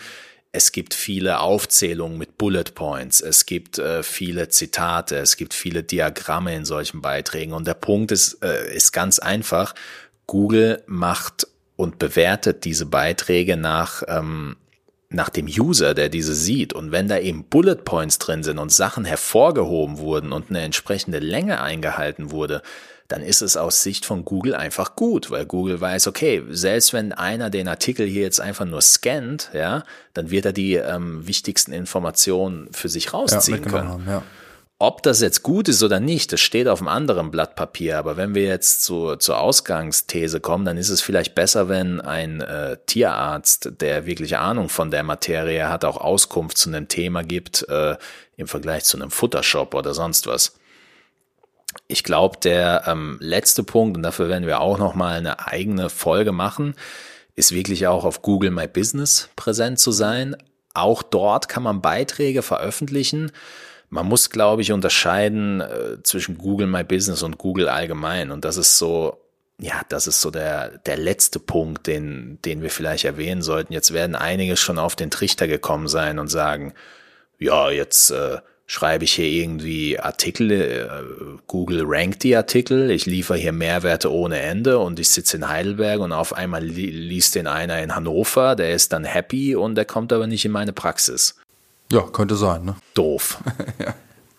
Es 0.55 0.72
gibt 0.72 0.93
viele 0.93 1.41
Aufzählungen 1.41 2.18
mit 2.18 2.37
Bullet 2.37 2.74
Points, 2.74 3.22
es 3.22 3.47
gibt 3.47 3.78
äh, 3.78 4.03
viele 4.03 4.49
Zitate, 4.49 5.16
es 5.16 5.37
gibt 5.37 5.55
viele 5.55 5.83
Diagramme 5.83 6.55
in 6.55 6.66
solchen 6.66 7.01
Beiträgen. 7.01 7.55
Und 7.55 7.66
der 7.66 7.74
Punkt 7.74 8.12
ist, 8.12 8.43
äh, 8.45 8.74
ist 8.74 8.93
ganz 8.93 9.18
einfach. 9.18 9.74
Google 10.26 10.83
macht 10.87 11.47
und 11.76 11.99
bewertet 11.99 12.64
diese 12.64 12.87
Beiträge 12.87 13.57
nach 13.57 14.03
ähm, 14.07 14.57
nach 15.15 15.29
dem 15.29 15.47
User, 15.47 15.95
der 15.95 16.09
diese 16.09 16.35
sieht. 16.35 16.73
Und 16.73 16.93
wenn 16.93 17.09
da 17.09 17.19
eben 17.19 17.45
Bullet 17.45 17.77
Points 17.77 18.19
drin 18.19 18.43
sind 18.43 18.59
und 18.59 18.73
Sachen 18.73 19.05
hervorgehoben 19.05 19.99
wurden 19.99 20.33
und 20.33 20.51
eine 20.51 20.61
entsprechende 20.61 21.19
Länge 21.19 21.61
eingehalten 21.61 22.31
wurde, 22.31 22.63
dann 23.09 23.23
ist 23.23 23.43
es 23.43 23.57
aus 23.57 23.83
Sicht 23.83 24.07
von 24.07 24.25
Google 24.25 24.55
einfach 24.55 24.97
gut, 24.97 25.31
weil 25.31 25.45
Google 25.45 25.81
weiß, 25.81 26.07
okay, 26.07 26.43
selbst 26.49 26.93
wenn 26.95 27.13
einer 27.13 27.51
den 27.51 27.69
Artikel 27.69 28.07
hier 28.07 28.23
jetzt 28.23 28.41
einfach 28.41 28.65
nur 28.65 28.81
scannt, 28.81 29.51
ja, 29.53 29.85
dann 30.15 30.31
wird 30.31 30.47
er 30.47 30.53
die 30.53 30.75
ähm, 30.75 31.27
wichtigsten 31.27 31.73
Informationen 31.73 32.69
für 32.73 32.89
sich 32.89 33.13
rausziehen 33.13 33.65
ja, 33.65 33.71
können. 33.71 33.89
Haben, 33.89 34.05
ja. 34.09 34.23
Ob 34.83 35.01
das 35.05 35.20
jetzt 35.20 35.45
gut 35.45 35.68
ist 35.68 35.85
oder 35.85 36.01
nicht, 36.01 36.33
das 36.33 36.41
steht 36.41 36.66
auf 36.66 36.80
einem 36.80 36.89
anderen 36.89 37.30
Blatt 37.30 37.55
Papier. 37.55 37.99
Aber 37.99 38.16
wenn 38.16 38.35
wir 38.35 38.43
jetzt 38.43 38.83
zu, 38.83 39.14
zur 39.14 39.39
Ausgangsthese 39.39 40.41
kommen, 40.41 40.64
dann 40.64 40.76
ist 40.76 40.89
es 40.89 41.01
vielleicht 41.01 41.37
besser, 41.37 41.68
wenn 41.68 42.01
ein 42.01 42.41
äh, 42.41 42.78
Tierarzt, 42.87 43.80
der 43.80 44.07
wirklich 44.07 44.39
Ahnung 44.39 44.68
von 44.68 44.91
der 44.91 45.05
Materie 45.05 45.68
hat, 45.68 45.85
auch 45.85 45.99
Auskunft 45.99 46.59
zu 46.59 46.68
einem 46.68 46.89
Thema 46.89 47.22
gibt, 47.22 47.64
äh, 47.68 47.97
im 48.37 48.49
Vergleich 48.49 48.83
zu 48.83 48.97
einem 48.97 49.12
Futtershop 49.12 49.76
oder 49.76 49.95
sonst 49.95 50.26
was. 50.26 50.57
Ich 51.87 52.03
glaube, 52.03 52.39
der 52.43 52.83
ähm, 52.89 53.18
letzte 53.20 53.62
Punkt, 53.62 53.97
und 53.97 54.03
dafür 54.03 54.28
werden 54.28 54.49
wir 54.49 54.61
auch 54.61 54.78
nochmal 54.78 55.16
eine 55.16 55.47
eigene 55.47 55.91
Folge 55.91 56.33
machen, 56.33 56.74
ist 57.37 57.53
wirklich 57.53 57.87
auch 57.87 58.05
auf 58.05 58.20
Google 58.20 58.51
My 58.51 58.66
Business 58.66 59.28
präsent 59.37 59.78
zu 59.78 59.93
sein. 59.93 60.37
Auch 60.74 61.05
dort 61.05 61.49
kann 61.49 61.62
man 61.62 61.83
Beiträge 61.83 62.43
veröffentlichen 62.43 63.30
man 63.93 64.07
muss, 64.07 64.30
glaube 64.30 64.62
ich, 64.62 64.72
unterscheiden 64.72 65.61
äh, 65.61 66.03
zwischen 66.03 66.38
Google 66.38 66.66
My 66.66 66.82
Business 66.82 67.22
und 67.22 67.36
Google 67.36 67.68
allgemein. 67.68 68.30
Und 68.30 68.47
das 68.47 68.57
ist 68.57 68.78
so, 68.78 69.18
ja, 69.61 69.82
das 69.90 70.07
ist 70.07 70.22
so 70.22 70.30
der, 70.30 70.78
der 70.78 70.97
letzte 70.97 71.38
Punkt, 71.38 71.86
den, 71.86 72.38
den 72.43 72.62
wir 72.62 72.70
vielleicht 72.70 73.05
erwähnen 73.05 73.43
sollten. 73.43 73.74
Jetzt 73.74 73.93
werden 73.93 74.16
einige 74.16 74.57
schon 74.57 74.78
auf 74.78 74.97
den 74.97 75.11
Trichter 75.11 75.47
gekommen 75.47 75.88
sein 75.88 76.18
und 76.18 76.28
sagen, 76.28 76.72
ja, 77.38 77.70
jetzt 77.70 78.11
äh, 78.12 78.38
schreibe 78.64 79.05
ich 79.05 79.12
hier 79.12 79.28
irgendwie 79.28 80.01
Artikel, 80.01 80.51
äh, 80.53 80.88
Google 81.47 81.82
rankt 81.84 82.22
die 82.22 82.34
Artikel, 82.34 82.90
ich 82.90 83.05
liefere 83.05 83.36
hier 83.36 83.53
Mehrwerte 83.53 84.11
ohne 84.11 84.40
Ende 84.40 84.78
und 84.78 85.01
ich 85.01 85.11
sitze 85.11 85.36
in 85.36 85.51
Heidelberg 85.51 86.01
und 86.01 86.12
auf 86.12 86.32
einmal 86.32 86.64
li 86.64 86.86
liest 86.86 87.34
den 87.34 87.47
einer 87.47 87.82
in 87.82 87.95
Hannover, 87.95 88.57
der 88.57 88.72
ist 88.72 88.95
dann 88.95 89.05
happy 89.05 89.55
und 89.55 89.74
der 89.74 89.84
kommt 89.84 90.14
aber 90.14 90.26
nicht 90.26 90.47
in 90.47 90.53
meine 90.53 90.72
Praxis. 90.72 91.41
Ja, 91.93 92.03
könnte 92.03 92.36
sein. 92.36 92.64
Ne? 92.64 92.76
Doof. 92.95 93.38
ja. 93.78 93.95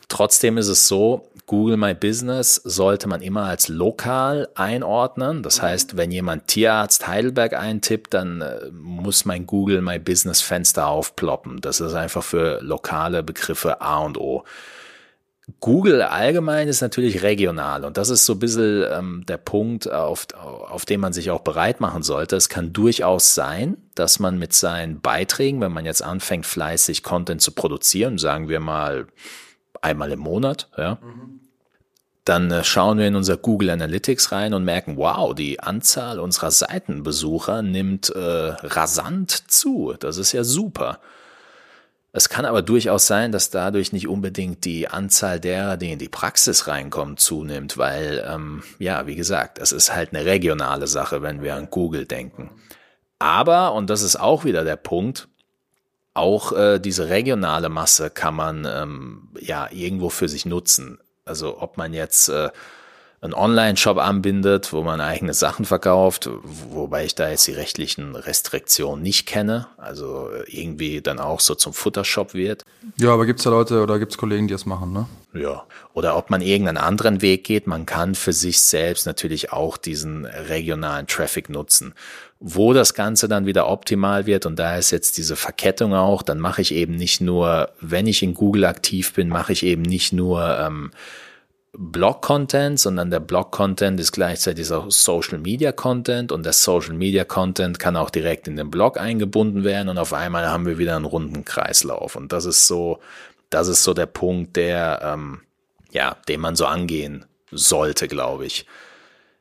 Trotzdem 0.08 0.58
ist 0.58 0.68
es 0.68 0.88
so, 0.88 1.28
Google 1.46 1.78
My 1.78 1.94
Business 1.94 2.56
sollte 2.56 3.08
man 3.08 3.22
immer 3.22 3.44
als 3.44 3.68
lokal 3.68 4.48
einordnen. 4.56 5.44
Das 5.44 5.62
heißt, 5.62 5.98
wenn 5.98 6.12
jemand 6.12 6.48
Tierarzt 6.48 7.08
Heidelberg 7.08 7.54
eintippt, 7.54 8.14
dann 8.14 8.42
äh, 8.42 8.72
muss 8.72 9.26
mein 9.26 9.46
Google 9.46 9.82
My 9.82 10.00
Business 10.00 10.42
Fenster 10.42 10.88
aufploppen. 10.88 11.62
Das 11.62 11.80
ist 11.80 11.94
einfach 11.94 12.24
für 12.24 12.60
lokale 12.62 13.24
Begriffe 13.24 13.82
A 13.82 14.00
und 14.00 14.18
O. 14.18 14.44
Google 15.60 16.02
allgemein 16.02 16.70
ist 16.70 16.82
natürlich 16.82 17.22
regional 17.22 17.84
und 17.84 17.98
das 17.98 18.10
ist 18.10 18.26
so 18.26 18.34
ein 18.34 18.40
bisschen 18.40 18.86
ähm, 18.90 19.26
der 19.28 19.36
Punkt, 19.36 19.92
auf, 19.92 20.28
auf 20.34 20.86
den 20.86 21.02
man 21.02 21.12
sich 21.12 21.32
auch 21.32 21.42
bereit 21.42 21.82
machen 21.82 22.02
sollte. 22.02 22.38
Es 22.38 22.48
kann 22.48 22.72
durchaus 22.72 23.36
sein, 23.36 23.76
dass 23.94 24.20
man 24.20 24.40
mit 24.40 24.54
seinen 24.54 25.02
Beiträgen, 25.02 25.60
wenn 25.60 25.74
man 25.74 25.86
jetzt 25.86 26.02
anfängt, 26.02 26.46
fleißig 26.46 27.04
Content 27.04 27.42
zu 27.42 27.52
produzieren, 27.52 28.18
sagen 28.18 28.48
wir 28.48 28.62
mal 28.62 29.08
einmal 29.82 30.14
im 30.14 30.20
Monat, 30.20 30.70
ja, 30.78 30.98
mhm. 31.02 31.42
dann 32.24 32.50
äh, 32.50 32.64
schauen 32.64 32.98
wir 32.98 33.08
in 33.08 33.18
unser 33.18 33.36
Google 33.36 33.72
Analytics 33.72 34.32
rein 34.32 34.54
und 34.54 34.64
merken, 34.64 34.96
wow, 34.96 35.36
die 35.36 35.60
Anzahl 35.60 36.22
unserer 36.22 36.52
Seitenbesucher 36.52 37.62
nimmt 37.62 38.10
äh, 38.12 38.20
rasant 38.20 39.52
zu. 39.52 39.94
Das 40.00 40.16
ist 40.16 40.32
ja 40.32 40.46
super. 40.46 41.00
Es 42.16 42.30
kann 42.30 42.46
aber 42.46 42.62
durchaus 42.62 43.08
sein, 43.08 43.32
dass 43.32 43.50
dadurch 43.50 43.92
nicht 43.92 44.08
unbedingt 44.08 44.66
die 44.66 44.88
Anzahl 44.88 45.40
derer, 45.40 45.78
die 45.78 45.92
in 45.92 45.98
die 45.98 46.10
Praxis 46.10 46.68
reinkommen, 46.68 47.18
zunimmt, 47.18 47.80
weil, 47.80 48.24
ähm, 48.30 48.62
ja, 48.78 49.08
wie 49.08 49.16
gesagt, 49.16 49.58
es 49.58 49.72
ist 49.72 49.96
halt 49.96 50.14
eine 50.14 50.24
regionale 50.24 50.86
Sache, 50.86 51.24
wenn 51.24 51.42
wir 51.42 51.56
an 51.56 51.72
Google 51.72 52.06
denken. 52.06 52.52
Aber, 53.18 53.74
und 53.74 53.90
das 53.90 54.04
ist 54.04 54.16
auch 54.16 54.46
wieder 54.46 54.64
der 54.64 54.76
Punkt, 54.76 55.28
auch 56.14 56.52
äh, 56.52 56.78
diese 56.78 57.10
regionale 57.10 57.70
Masse 57.70 58.12
kann 58.12 58.36
man 58.36 58.68
ähm, 58.70 59.30
ja 59.40 59.68
irgendwo 59.72 60.10
für 60.10 60.30
sich 60.30 60.46
nutzen. 60.46 61.00
Also 61.26 61.60
ob 61.60 61.78
man 61.78 61.94
jetzt 61.94 62.30
äh, 62.30 62.52
einen 63.24 63.34
Online-Shop 63.34 63.98
anbindet, 63.98 64.74
wo 64.74 64.84
man 64.84 65.00
eigene 65.00 65.34
Sachen 65.34 65.64
verkauft, 65.64 66.30
wobei 66.44 67.06
ich 67.06 67.16
da 67.16 67.30
jetzt 67.30 67.48
die 67.48 67.54
rechtlichen 67.54 68.18
Restriktionen 68.18 69.02
nicht 69.02 69.26
kenne, 69.26 69.68
also 69.78 70.30
irgendwie 70.48 71.02
dann 71.02 71.20
auch 71.20 71.40
so 71.40 71.56
zum 71.56 71.74
Futtershop 71.74 72.34
wird. 72.34 72.64
Ja, 72.98 73.14
aber 73.14 73.26
gibt's 73.26 73.44
da 73.44 73.50
Leute 73.50 73.82
oder 73.82 73.98
gibt's 73.98 74.18
Kollegen, 74.18 74.48
die 74.48 74.54
das 74.54 74.66
machen, 74.66 74.92
ne? 74.92 75.08
Ja, 75.34 75.64
oder 75.94 76.18
ob 76.18 76.30
man 76.30 76.42
irgendeinen 76.42 76.78
anderen 76.78 77.22
Weg 77.22 77.46
geht, 77.46 77.66
man 77.66 77.86
kann 77.86 78.14
für 78.14 78.34
sich 78.34 78.60
selbst 78.62 79.06
natürlich 79.06 79.54
auch 79.54 79.78
diesen 79.78 80.26
regionalen 80.26 81.08
Traffic 81.08 81.50
nutzen. 81.50 81.94
Wo 82.40 82.74
das 82.74 82.94
Ganze 82.94 83.30
dann 83.30 83.46
wieder 83.46 83.70
optimal 83.70 84.26
wird, 84.26 84.46
und 84.46 84.60
da 84.60 84.76
ist 84.76 84.92
jetzt 84.92 85.18
diese 85.18 85.38
Verkettung 85.38 85.94
auch, 85.94 86.24
dann 86.24 86.40
mache 86.40 86.62
ich 86.62 86.74
eben 86.74 86.98
nicht 86.98 87.22
nur, 87.22 87.70
wenn 87.80 88.06
ich 88.06 88.22
in 88.22 88.34
Google 88.34 88.66
aktiv 88.66 89.14
bin, 89.14 89.30
mache 89.30 89.54
ich 89.54 89.64
eben 89.64 89.82
nicht 89.82 90.12
nur 90.12 90.60
ähm, 90.60 90.92
Blog-Content, 91.76 92.80
sondern 92.80 93.10
der 93.10 93.20
Blog-Content 93.20 94.00
ist 94.00 94.12
gleichzeitig 94.12 94.72
auch 94.72 94.92
Social-Media-Content 94.92 96.32
und 96.32 96.44
der 96.44 96.54
Social-Media-Content 96.54 97.80
kann 97.80 97.96
auch 97.96 98.12
direkt 98.12 98.48
in 98.48 98.56
den 98.56 98.70
Blog 98.70 99.00
eingebunden 99.00 99.64
werden 99.64 99.90
und 99.90 99.98
auf 99.98 100.14
einmal 100.14 100.48
haben 100.48 100.68
wir 100.68 100.78
wieder 100.78 100.96
einen 100.96 101.06
runden 101.06 101.46
Kreislauf. 101.46 102.16
Und 102.16 102.32
das 102.32 102.46
ist 102.46 102.68
so, 102.68 103.00
das 103.50 103.68
ist 103.68 103.84
so 103.84 103.96
der 103.96 104.06
Punkt, 104.06 104.56
der, 104.56 105.02
ähm, 105.04 105.42
ja, 105.92 106.16
den 106.28 106.42
man 106.42 106.56
so 106.56 106.68
angehen 106.68 107.26
sollte, 107.52 108.08
glaube 108.08 108.46
ich. 108.46 108.68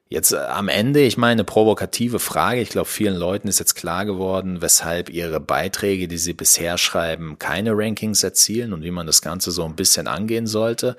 Jetzt 0.09 0.33
äh, 0.33 0.37
am 0.37 0.69
Ende, 0.69 1.01
ich 1.01 1.19
meine, 1.19 1.45
provokative 1.45 2.19
Frage. 2.19 2.63
Ich 2.63 2.71
glaube, 2.71 2.89
vielen 2.89 3.17
Leuten 3.17 3.49
ist 3.49 3.59
jetzt 3.59 3.75
klar 3.75 4.07
geworden, 4.07 4.63
weshalb 4.63 5.11
ihre 5.11 5.41
Beiträge, 5.41 6.09
die 6.09 6.19
sie 6.19 6.35
bisher 6.35 6.79
schreiben, 6.79 7.39
keine 7.39 7.73
Rankings 7.75 8.23
erzielen 8.23 8.73
und 8.73 8.83
wie 8.83 8.91
man 8.91 9.07
das 9.07 9.21
Ganze 9.21 9.51
so 9.51 9.65
ein 9.65 9.77
bisschen 9.77 10.07
angehen 10.09 10.47
sollte. 10.47 10.97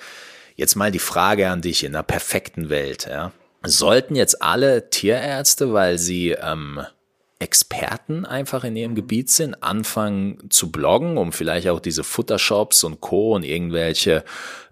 Jetzt 0.55 0.75
mal 0.75 0.91
die 0.91 0.99
Frage 0.99 1.49
an 1.49 1.61
dich 1.61 1.83
in 1.83 1.95
einer 1.95 2.03
perfekten 2.03 2.69
Welt. 2.69 3.07
Ja? 3.09 3.31
Sollten 3.63 4.15
jetzt 4.15 4.41
alle 4.41 4.89
Tierärzte, 4.89 5.73
weil 5.73 5.97
sie 5.97 6.31
ähm, 6.31 6.81
Experten 7.43 8.25
einfach 8.25 8.63
in 8.63 8.75
ihrem 8.75 8.95
Gebiet 8.95 9.29
sind, 9.29 9.61
anfangen 9.61 10.49
zu 10.49 10.71
bloggen, 10.71 11.17
um 11.17 11.33
vielleicht 11.33 11.67
auch 11.67 11.81
diese 11.81 12.05
Futtershops 12.05 12.85
und 12.85 13.01
Co. 13.01 13.35
und 13.35 13.43
irgendwelche 13.43 14.23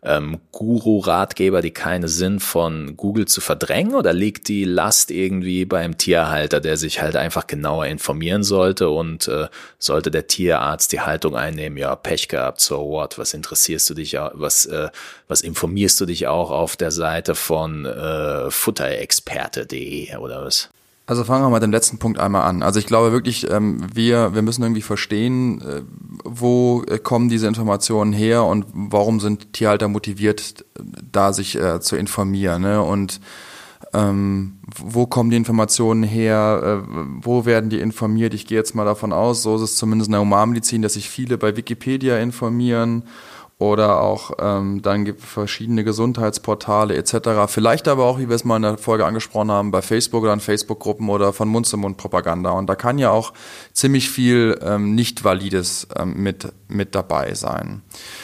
ähm, 0.04 0.40
Guru-Ratgeber, 0.52 1.62
die 1.62 1.72
keine 1.72 2.08
sind, 2.08 2.40
von 2.40 2.96
Google 2.98 3.28
zu 3.28 3.42
verdrängen? 3.42 3.94
Oder 3.94 4.14
liegt 4.14 4.48
die 4.48 4.64
Last 4.64 5.12
irgendwie 5.12 5.66
beim 5.66 5.98
Tierhalter, 5.98 6.60
der 6.62 6.78
sich 6.78 7.02
halt 7.02 7.16
einfach 7.16 7.46
genauer 7.46 7.86
informieren 7.88 8.44
sollte 8.44 8.90
und 8.90 9.28
äh, 9.28 9.48
sollte 9.78 10.10
der 10.10 10.28
Tierarzt 10.28 10.94
die 10.94 11.02
Haltung 11.02 11.36
einnehmen, 11.36 11.78
ja, 11.78 11.96
Pech 11.96 12.30
gehabt, 12.30 12.62
so 12.62 12.90
what, 12.90 13.20
was 13.20 13.34
interessierst 13.34 13.90
du 13.90 13.94
dich, 13.94 14.14
was, 14.14 14.66
äh, 14.66 14.90
was 15.28 15.42
informierst 15.42 16.00
du 16.00 16.06
dich 16.06 16.28
auch 16.28 16.52
auf 16.52 16.78
der 16.78 16.92
Seite 16.92 17.36
von 17.36 17.86
äh, 17.86 18.50
futterexperte.de 18.50 20.16
oder 20.16 20.46
was? 20.46 20.70
Also 21.12 21.26
fangen 21.26 21.44
wir 21.44 21.50
mal 21.50 21.56
mit 21.56 21.64
dem 21.64 21.74
letzten 21.74 21.98
Punkt 21.98 22.22
einmal 22.22 22.44
an. 22.44 22.64
Also 22.64 22.80
ich 22.80 22.86
glaube 22.86 23.12
wirklich, 23.12 23.52
ähm, 23.52 23.86
wir, 23.94 24.34
wir 24.34 24.42
müssen 24.44 24.64
irgendwie 24.64 24.82
verstehen, 24.82 25.60
äh, 25.60 25.82
wo 26.24 26.86
äh, 26.88 27.00
kommen 27.00 27.28
diese 27.28 27.48
Informationen 27.48 28.14
her 28.14 28.46
und 28.46 28.66
warum 28.72 29.20
sind 29.20 29.52
Tierhalter 29.52 29.90
motiviert, 29.90 30.64
da 31.12 31.34
sich 31.34 31.60
äh, 31.60 31.82
zu 31.82 31.98
informieren. 31.98 32.62
Ne? 32.62 32.82
Und 32.82 33.20
ähm, 33.92 34.60
wo 34.82 35.06
kommen 35.06 35.32
die 35.32 35.36
Informationen 35.36 36.04
her, 36.04 36.86
äh, 36.88 36.90
wo 37.20 37.44
werden 37.44 37.70
die 37.70 37.82
informiert? 37.82 38.34
Ich 38.34 38.48
gehe 38.48 38.58
jetzt 38.58 38.74
mal 38.74 38.86
davon 38.86 39.12
aus, 39.12 39.44
so 39.44 39.58
ist 39.58 39.64
es 39.64 39.76
zumindest 39.76 40.08
in 40.08 40.14
der 40.14 40.22
Humanmedizin, 40.22 40.82
dass 40.82 40.94
sich 40.94 41.10
viele 41.10 41.38
bei 41.38 41.58
Wikipedia 41.58 42.20
informieren 42.20 43.04
oder 43.62 44.02
auch 44.02 44.32
ähm, 44.40 44.82
dann 44.82 45.06
gibt 45.06 45.22
verschiedene 45.22 45.84
Gesundheitsportale 45.84 46.96
etc. 46.96 47.46
Vielleicht 47.46 47.88
aber 47.88 48.06
auch, 48.06 48.18
wie 48.18 48.28
wir 48.28 48.36
es 48.36 48.44
mal 48.44 48.56
in 48.56 48.64
der 48.64 48.78
Folge 48.80 49.06
angesprochen 49.06 49.52
haben, 49.52 49.70
bei 49.70 49.84
Facebook 49.84 50.24
oder 50.24 50.34
in 50.34 50.40
Facebook-Gruppen 50.40 51.08
oder 51.10 51.32
von 51.32 51.48
Mund-zu-Mund-Propaganda. 51.48 52.50
Und 52.50 52.66
da 52.68 52.74
kann 52.74 52.98
ja 52.98 53.12
auch 53.12 53.34
ziemlich 53.72 54.10
viel 54.10 54.60
ähm, 54.64 54.96
nicht 54.96 55.24
valides 55.24 55.88
ähm, 55.96 56.16
mit 56.24 56.52
mit 56.70 56.96
dabei 56.96 57.36
sein. 57.36 57.84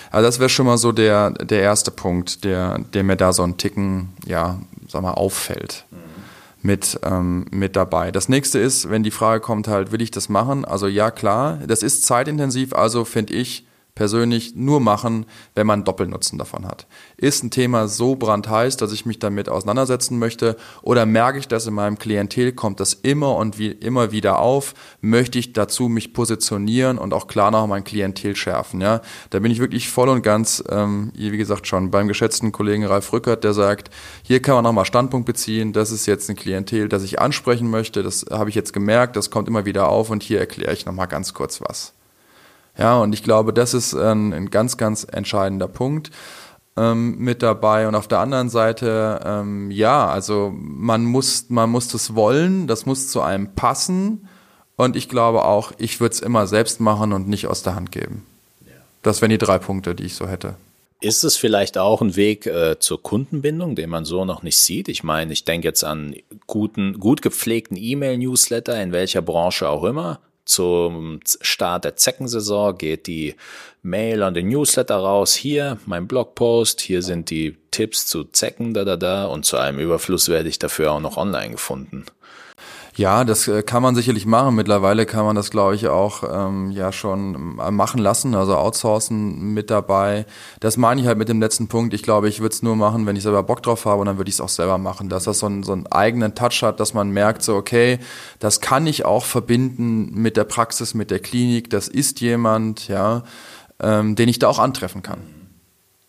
Also 0.10 0.26
das 0.26 0.40
wäre 0.40 0.50
schon 0.50 0.66
mal 0.66 0.80
so 0.80 0.92
der 0.92 1.30
der 1.30 1.62
erste 1.62 1.92
Punkt, 1.92 2.44
der 2.44 2.80
der 2.80 3.04
mir 3.04 3.16
da 3.16 3.32
so 3.32 3.44
ein 3.44 3.58
Ticken 3.58 4.14
ja 4.26 4.58
sag 4.88 5.04
mal 5.04 5.12
auffällt. 5.12 5.86
Mit, 6.64 7.00
ähm, 7.04 7.46
mit 7.52 7.76
dabei. 7.76 8.12
Das 8.12 8.28
nächste 8.30 8.58
ist, 8.58 8.90
wenn 8.90 9.04
die 9.04 9.12
Frage 9.12 9.40
kommt 9.42 9.68
halt, 9.68 9.92
will 9.92 10.02
ich 10.02 10.10
das 10.10 10.28
machen? 10.28 10.66
Also 10.66 10.88
ja, 10.88 11.12
klar, 11.12 11.60
das 11.66 11.84
ist 11.84 12.04
zeitintensiv, 12.04 12.74
also 12.74 13.06
finde 13.06 13.36
ich, 13.36 13.67
persönlich 13.98 14.54
nur 14.56 14.80
machen, 14.80 15.26
wenn 15.56 15.66
man 15.66 15.84
Doppelnutzen 15.84 16.38
davon 16.38 16.68
hat. 16.68 16.86
Ist 17.18 17.44
ein 17.44 17.50
Thema 17.50 17.88
so 17.88 18.16
brandheiß, 18.16 18.78
dass 18.78 18.92
ich 18.92 19.08
mich 19.08 19.18
damit 19.18 19.50
auseinandersetzen 19.50 20.20
möchte 20.20 20.56
oder 20.84 21.08
merke 21.08 21.40
ich, 21.40 21.48
dass 21.48 21.66
in 21.66 21.74
meinem 21.74 21.98
Klientel 21.98 22.52
kommt 22.52 22.80
das 22.80 22.94
immer 22.94 23.36
und 23.36 23.58
wie, 23.58 23.72
immer 23.72 24.12
wieder 24.12 24.38
auf, 24.38 24.76
möchte 25.02 25.40
ich 25.40 25.54
dazu 25.54 25.90
mich 25.90 26.14
positionieren 26.14 27.00
und 27.00 27.12
auch 27.12 27.26
klar 27.26 27.50
noch 27.50 27.66
mein 27.66 27.84
Klientel 27.84 28.36
schärfen. 28.36 28.82
Ja, 28.82 29.02
da 29.32 29.40
bin 29.40 29.52
ich 29.52 29.58
wirklich 29.58 29.90
voll 29.90 30.10
und 30.10 30.22
ganz, 30.22 30.64
ähm, 30.70 31.12
wie 31.16 31.36
gesagt 31.36 31.66
schon 31.66 31.90
beim 31.90 32.08
geschätzten 32.08 32.52
Kollegen 32.52 32.86
Ralf 32.86 33.12
Rückert, 33.12 33.44
der 33.44 33.54
sagt, 33.54 33.90
hier 34.22 34.44
kann 34.44 34.54
man 34.54 34.64
nochmal 34.64 34.86
Standpunkt 34.86 35.26
beziehen, 35.26 35.74
das 35.74 35.90
ist 35.90 36.06
jetzt 36.06 36.30
ein 36.30 36.36
Klientel, 36.36 36.88
das 36.88 37.02
ich 37.02 37.20
ansprechen 37.20 37.72
möchte, 37.72 38.04
das 38.04 38.28
habe 38.30 38.52
ich 38.52 38.56
jetzt 38.56 38.74
gemerkt, 38.74 39.16
das 39.16 39.32
kommt 39.32 39.48
immer 39.48 39.66
wieder 39.66 39.90
auf 39.90 40.12
und 40.12 40.22
hier 40.22 40.40
erkläre 40.40 40.74
ich 40.74 40.86
nochmal 40.86 41.08
ganz 41.08 41.34
kurz 41.34 41.62
was. 41.62 41.97
Ja, 42.78 42.98
und 43.00 43.14
ich 43.14 43.24
glaube, 43.24 43.54
das 43.54 43.74
ist 43.74 43.94
ein, 43.94 44.34
ein 44.34 44.50
ganz, 44.50 44.78
ganz 44.78 45.06
entscheidender 45.10 45.68
Punkt 45.68 46.12
ähm, 46.78 47.18
mit 47.18 47.42
dabei. 47.42 47.88
Und 47.88 47.96
auf 47.96 48.08
der 48.08 48.20
anderen 48.20 48.50
Seite, 48.50 49.20
ähm, 49.26 49.72
ja, 49.72 50.08
also 50.08 50.54
man 50.56 51.04
muss, 51.06 51.50
man 51.50 51.70
muss 51.70 51.88
das 51.88 52.16
wollen, 52.16 52.68
das 52.68 52.86
muss 52.86 53.10
zu 53.10 53.22
einem 53.22 53.54
passen. 53.56 54.28
Und 54.76 54.96
ich 54.96 55.10
glaube 55.10 55.44
auch, 55.44 55.72
ich 55.80 56.00
würde 56.00 56.14
es 56.14 56.20
immer 56.22 56.46
selbst 56.46 56.80
machen 56.80 57.14
und 57.14 57.28
nicht 57.28 57.48
aus 57.48 57.64
der 57.64 57.76
Hand 57.76 57.92
geben. 57.92 58.26
Das 59.02 59.22
wären 59.22 59.30
die 59.30 59.38
drei 59.38 59.58
Punkte, 59.58 59.96
die 59.96 60.04
ich 60.04 60.16
so 60.16 60.28
hätte. 60.28 60.56
Ist 61.00 61.24
es 61.24 61.38
vielleicht 61.38 61.78
auch 61.78 62.02
ein 62.02 62.16
Weg 62.16 62.48
äh, 62.48 62.80
zur 62.80 63.02
Kundenbindung, 63.02 63.76
den 63.76 63.90
man 63.90 64.04
so 64.04 64.26
noch 64.26 64.42
nicht 64.42 64.58
sieht? 64.58 64.88
Ich 64.88 65.04
meine, 65.04 65.32
ich 65.32 65.46
denke 65.46 65.68
jetzt 65.68 65.84
an 65.84 66.16
guten, 66.48 67.00
gut 67.00 67.22
gepflegten 67.22 67.78
E-Mail-Newsletter, 67.78 68.82
in 68.82 68.92
welcher 68.92 69.22
Branche 69.22 69.70
auch 69.70 69.84
immer. 69.84 70.20
Zum 70.48 71.20
Start 71.42 71.84
der 71.84 71.98
Zeckensaison 71.98 72.78
geht 72.78 73.08
die 73.08 73.36
Mail 73.84 74.24
an 74.24 74.34
den 74.34 74.48
Newsletter 74.48 74.96
raus. 74.96 75.36
Hier 75.36 75.78
mein 75.86 76.08
Blogpost, 76.08 76.80
hier 76.80 77.02
sind 77.02 77.30
die 77.30 77.58
Tipps 77.72 78.08
zu 78.08 78.24
Zecken, 78.24 78.74
da, 78.74 78.86
da, 78.86 78.96
da. 78.96 79.26
Und 79.26 79.46
zu 79.46 79.58
einem 79.58 79.80
Überfluss 79.80 80.30
werde 80.30 80.48
ich 80.48 80.58
dafür 80.58 80.94
auch 80.94 81.02
noch 81.02 81.18
online 81.18 81.52
gefunden. 81.52 82.06
Ja, 82.98 83.24
das 83.26 83.48
äh, 83.48 83.62
kann 83.62 83.84
man 83.84 83.94
sicherlich 83.94 84.26
machen. 84.26 84.56
Mittlerweile 84.56 85.06
kann 85.06 85.24
man 85.24 85.36
das, 85.36 85.52
glaube 85.52 85.76
ich, 85.76 85.88
auch 85.88 86.24
ähm, 86.28 86.72
ja 86.72 86.92
schon 86.92 87.60
äh, 87.60 87.70
machen 87.70 88.00
lassen, 88.00 88.34
also 88.34 88.56
outsourcen 88.56 89.54
mit 89.54 89.70
dabei. 89.70 90.26
Das 90.62 90.78
meine 90.78 91.00
ich 91.00 91.06
halt 91.06 91.20
mit 91.20 91.30
dem 91.30 91.40
letzten 91.40 91.68
Punkt. 91.68 91.94
Ich 91.94 92.02
glaube, 92.02 92.28
ich 92.28 92.40
würde 92.40 92.56
es 92.56 92.64
nur 92.64 92.76
machen, 92.76 93.06
wenn 93.06 93.16
ich 93.16 93.22
selber 93.22 93.44
Bock 93.44 93.62
drauf 93.62 93.86
habe 93.86 94.02
und 94.02 94.08
dann 94.08 94.18
würde 94.18 94.30
ich 94.30 94.36
es 94.36 94.42
auch 94.42 94.50
selber 94.50 94.80
machen. 94.80 95.10
Dass 95.10 95.26
das 95.26 95.38
so, 95.38 95.46
ein, 95.46 95.62
so 95.62 95.74
einen 95.74 95.86
eigenen 95.86 96.34
Touch 96.34 96.64
hat, 96.64 96.80
dass 96.80 96.96
man 96.96 97.12
merkt, 97.12 97.44
so 97.44 97.56
okay, 97.56 98.00
das 98.40 98.62
kann 98.62 98.88
ich 98.88 99.06
auch 99.06 99.26
verbinden 99.26 100.20
mit 100.20 100.36
der 100.36 100.46
Praxis, 100.46 100.96
mit 100.96 101.12
der 101.12 101.20
Klinik. 101.20 101.70
Das 101.70 101.88
ist 101.88 102.20
jemand, 102.20 102.88
ja, 102.88 103.22
ähm, 103.80 104.16
den 104.16 104.28
ich 104.28 104.40
da 104.40 104.48
auch 104.48 104.58
antreffen 104.58 105.04
kann. 105.04 105.20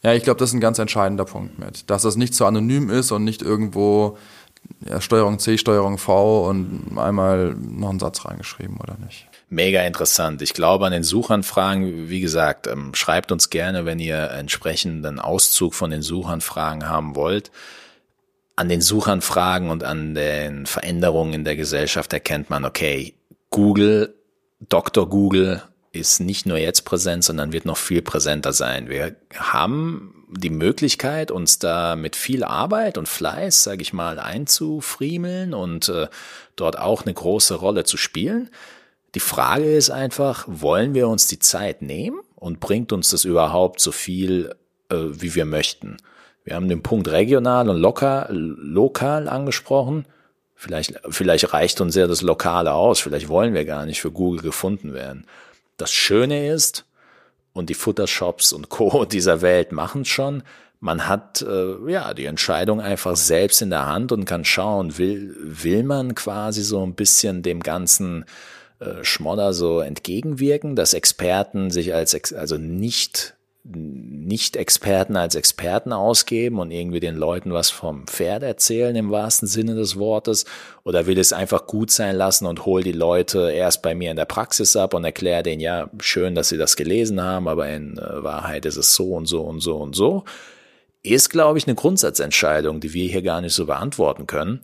Ja, 0.03 0.15
ich 0.15 0.23
glaube, 0.23 0.39
das 0.39 0.51
ist 0.51 0.55
ein 0.55 0.61
ganz 0.61 0.79
entscheidender 0.79 1.27
Punkt 1.27 1.59
mit, 1.59 1.91
dass 1.91 2.03
das 2.03 2.17
nicht 2.17 2.33
so 2.33 2.47
anonym 2.47 2.89
ist 2.89 3.13
und 3.13 3.25
nicht 3.25 3.43
irgendwo 3.43 4.17
ja, 4.87 5.01
Steuerung 5.01 5.39
C, 5.39 5.59
Steuerung 5.59 5.99
V 5.99 6.49
und 6.49 6.99
einmal 6.99 7.55
noch 7.55 7.91
einen 7.91 7.99
Satz 7.99 8.25
reingeschrieben 8.25 8.79
oder 8.79 8.97
nicht. 9.05 9.27
mega 9.49 9.83
interessant. 9.83 10.43
Ich 10.43 10.53
glaube 10.55 10.87
an 10.87 10.93
den 10.93 11.03
Suchanfragen, 11.03 12.09
wie 12.09 12.21
gesagt, 12.21 12.67
ähm, 12.67 12.95
schreibt 12.95 13.33
uns 13.33 13.51
gerne, 13.51 13.85
wenn 13.85 13.99
ihr 13.99 14.31
entsprechenden 14.31 15.19
Auszug 15.19 15.75
von 15.75 15.91
den 15.91 16.03
Suchanfragen 16.03 16.89
haben 16.89 17.17
wollt. 17.17 17.51
An 18.57 18.69
den 18.69 18.81
Suchanfragen 18.81 19.71
und 19.71 19.85
an 19.85 20.15
den 20.15 20.67
Veränderungen 20.67 21.33
in 21.33 21.45
der 21.45 21.57
Gesellschaft 21.57 22.13
erkennt 22.13 22.51
man, 22.51 22.65
okay, 22.65 23.15
Google, 23.51 24.15
Dr. 24.61 25.09
Google 25.09 25.63
ist 25.99 26.21
nicht 26.21 26.47
nur 26.47 26.59
jetzt 26.59 26.85
präsent, 26.85 27.25
sondern 27.25 27.53
wird 27.53 27.65
noch 27.65 27.77
viel 27.77 28.03
präsenter 28.03 28.53
sein. 28.53 28.89
Wir 28.89 29.17
haben 29.35 30.27
die 30.31 30.51
Möglichkeit, 30.51 31.31
uns 31.31 31.59
da 31.59 31.97
mit 31.97 32.17
viel 32.17 32.45
Arbeit 32.45 32.99
und 32.99 33.09
Fleiß, 33.09 33.63
sage 33.63 33.83
ich 33.83 33.93
mal, 33.93 34.19
einzufriemeln 34.19 35.55
und 35.55 35.89
äh, 35.89 36.09
dort 36.57 36.79
auch 36.79 37.03
eine 37.03 37.15
große 37.15 37.55
Rolle 37.55 37.85
zu 37.85 37.97
spielen. 37.97 38.51
Die 39.15 39.21
Frage 39.21 39.75
ist 39.75 39.91
einfach, 39.91 40.45
wollen 40.47 40.95
wir 40.95 41.09
uns 41.09 41.27
die 41.27 41.39
Zeit 41.39 41.81
nehmen 41.83 42.21
und 42.35 42.61
bringt 42.61 42.93
uns 42.93 43.11
das 43.11 43.25
überhaupt 43.25 43.81
so 43.81 43.91
viel, 43.91 44.55
äh, 44.91 44.97
wie 44.97 45.35
wir 45.35 45.47
möchten? 45.47 45.97
Wir 46.45 46.57
haben 46.57 46.69
den 46.69 46.83
Punkt 46.83 47.09
regional 47.09 47.69
und 47.69 47.77
lokal, 47.77 48.29
lokal 48.31 49.29
angesprochen. 49.29 50.07
Vielleicht, 50.55 51.01
vielleicht 51.09 51.53
reicht 51.53 51.81
uns 51.81 51.95
ja 51.95 52.07
das 52.07 52.23
Lokale 52.23 52.73
aus. 52.73 53.01
Vielleicht 53.01 53.29
wollen 53.29 53.55
wir 53.55 53.65
gar 53.65 53.87
nicht 53.87 54.01
für 54.01 54.11
Google 54.11 54.41
gefunden 54.41 54.95
werden. 54.95 55.27
Das 55.79 55.91
Schöne 55.91 56.53
ist, 56.53 56.85
und 57.59 57.71
die 57.71 57.75
Futtershops 57.75 58.53
und 58.53 58.69
Co. 58.69 59.05
dieser 59.13 59.43
Welt 59.43 59.73
machen 59.73 60.05
schon, 60.05 60.43
man 60.81 61.09
hat 61.09 61.43
äh, 61.43 61.91
ja 61.91 62.15
die 62.15 62.27
Entscheidung 62.27 62.81
einfach 62.81 63.17
selbst 63.17 63.63
in 63.63 63.71
der 63.71 63.87
Hand 63.87 64.13
und 64.13 64.25
kann 64.27 64.45
schauen, 64.45 64.97
will, 64.97 65.35
will 65.41 65.83
man 65.83 66.15
quasi 66.15 66.63
so 66.63 66.87
ein 66.87 66.95
bisschen 66.95 67.43
dem 67.43 67.61
ganzen 67.61 68.25
äh, 68.79 69.03
Schmodder 69.03 69.53
so 69.53 69.81
entgegenwirken, 69.81 70.77
dass 70.77 70.95
Experten 70.95 71.73
sich 71.73 71.95
als, 71.95 72.33
also 72.33 72.59
nicht 72.59 73.35
nicht-Experten 73.75 75.17
als 75.17 75.35
Experten 75.35 75.93
ausgeben 75.93 76.59
und 76.59 76.71
irgendwie 76.71 77.01
den 77.01 77.17
Leuten 77.17 77.53
was 77.53 77.71
vom 77.71 78.07
Pferd 78.07 78.43
erzählen 78.43 78.97
im 78.97 79.11
wahrsten 79.11 79.47
Sinne 79.47 79.75
des 79.75 79.99
Wortes 79.99 80.47
oder 80.85 81.07
will 81.07 81.19
es 81.19 81.33
einfach 81.33 81.67
gut 81.67 81.91
sein 81.91 82.17
lassen 82.17 82.47
und 82.47 82.65
hol 82.65 82.83
die 82.83 82.93
Leute 82.93 83.51
erst 83.51 83.83
bei 83.83 83.95
mir 83.95 84.11
in 84.11 84.17
der 84.17 84.25
Praxis 84.25 84.75
ab 84.77 84.95
und 84.95 85.05
erkläre 85.05 85.43
denen, 85.43 85.61
ja, 85.61 85.91
schön, 86.01 86.35
dass 86.35 86.49
sie 86.49 86.57
das 86.57 86.77
gelesen 86.77 87.21
haben, 87.21 87.49
aber 87.49 87.69
in 87.69 87.99
äh, 87.99 88.23
Wahrheit 88.23 88.65
ist 88.65 88.77
es 88.77 88.95
so 88.95 89.15
und 89.15 89.27
so 89.27 89.43
und 89.43 89.61
so 89.61 89.77
und 89.77 89.95
so, 89.95 90.25
ist, 91.03 91.31
glaube 91.31 91.59
ich, 91.59 91.67
eine 91.67 91.77
Grundsatzentscheidung, 91.77 92.81
die 92.81 92.95
wir 92.95 93.09
hier 93.09 93.23
gar 93.23 93.41
nicht 93.41 93.55
so 93.55 93.67
beantworten 93.67 94.27
können. 94.27 94.61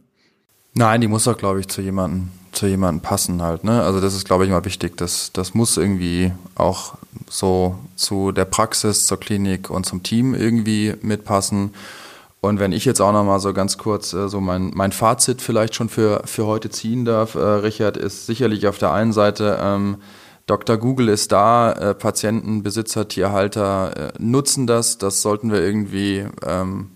Nein, 0.73 1.01
die 1.01 1.09
muss 1.09 1.25
doch, 1.25 1.37
glaube 1.37 1.61
ich, 1.61 1.69
zu 1.69 1.81
jemandem 1.81 2.31
zu 2.55 2.67
jemandem 2.67 3.03
passen 3.03 3.43
halt. 3.43 3.65
Ne? 3.65 3.83
Also 3.83 4.01
das 4.01 4.15
ist, 4.15 4.25
glaube 4.25 4.45
ich, 4.45 4.51
immer 4.51 4.65
wichtig. 4.65 4.97
Das, 4.97 5.31
das 5.33 5.55
muss 5.55 5.77
irgendwie 5.77 6.33
auch 6.55 6.95
so 7.29 7.79
zu 7.97 8.33
der 8.33 8.45
Praxis, 8.45 9.07
zur 9.07 9.21
Klinik 9.21 9.71
und 9.71 9.87
zum 9.87 10.03
Team 10.03 10.35
irgendwie 10.35 10.95
mitpassen. 11.03 11.75
Und 12.41 12.61
wenn 12.61 12.73
ich 12.73 12.85
jetzt 12.85 13.01
auch 13.01 13.13
noch 13.13 13.25
mal 13.25 13.41
so 13.41 13.55
ganz 13.55 13.79
kurz 13.79 14.13
äh, 14.13 14.29
so 14.29 14.41
mein, 14.41 14.71
mein 14.75 14.93
Fazit 14.93 15.41
vielleicht 15.41 15.75
schon 15.75 15.89
für, 15.89 16.23
für 16.27 16.47
heute 16.47 16.69
ziehen 16.71 17.05
darf, 17.05 17.35
äh, 17.37 17.39
Richard, 17.39 17.97
ist 17.97 18.27
sicherlich 18.27 18.67
auf 18.67 18.77
der 18.79 18.93
einen 18.93 19.13
Seite, 19.13 19.59
ähm, 19.63 19.97
Dr. 20.47 20.77
Google 20.77 21.09
ist 21.09 21.33
da, 21.33 21.73
äh, 21.73 21.95
Patienten, 21.95 22.63
Besitzer, 22.63 23.09
Tierhalter 23.09 23.97
äh, 23.97 24.13
nutzen 24.19 24.67
das. 24.67 24.99
Das 24.99 25.23
sollten 25.23 25.51
wir 25.51 25.63
irgendwie 25.63 26.27
ähm, 26.47 26.91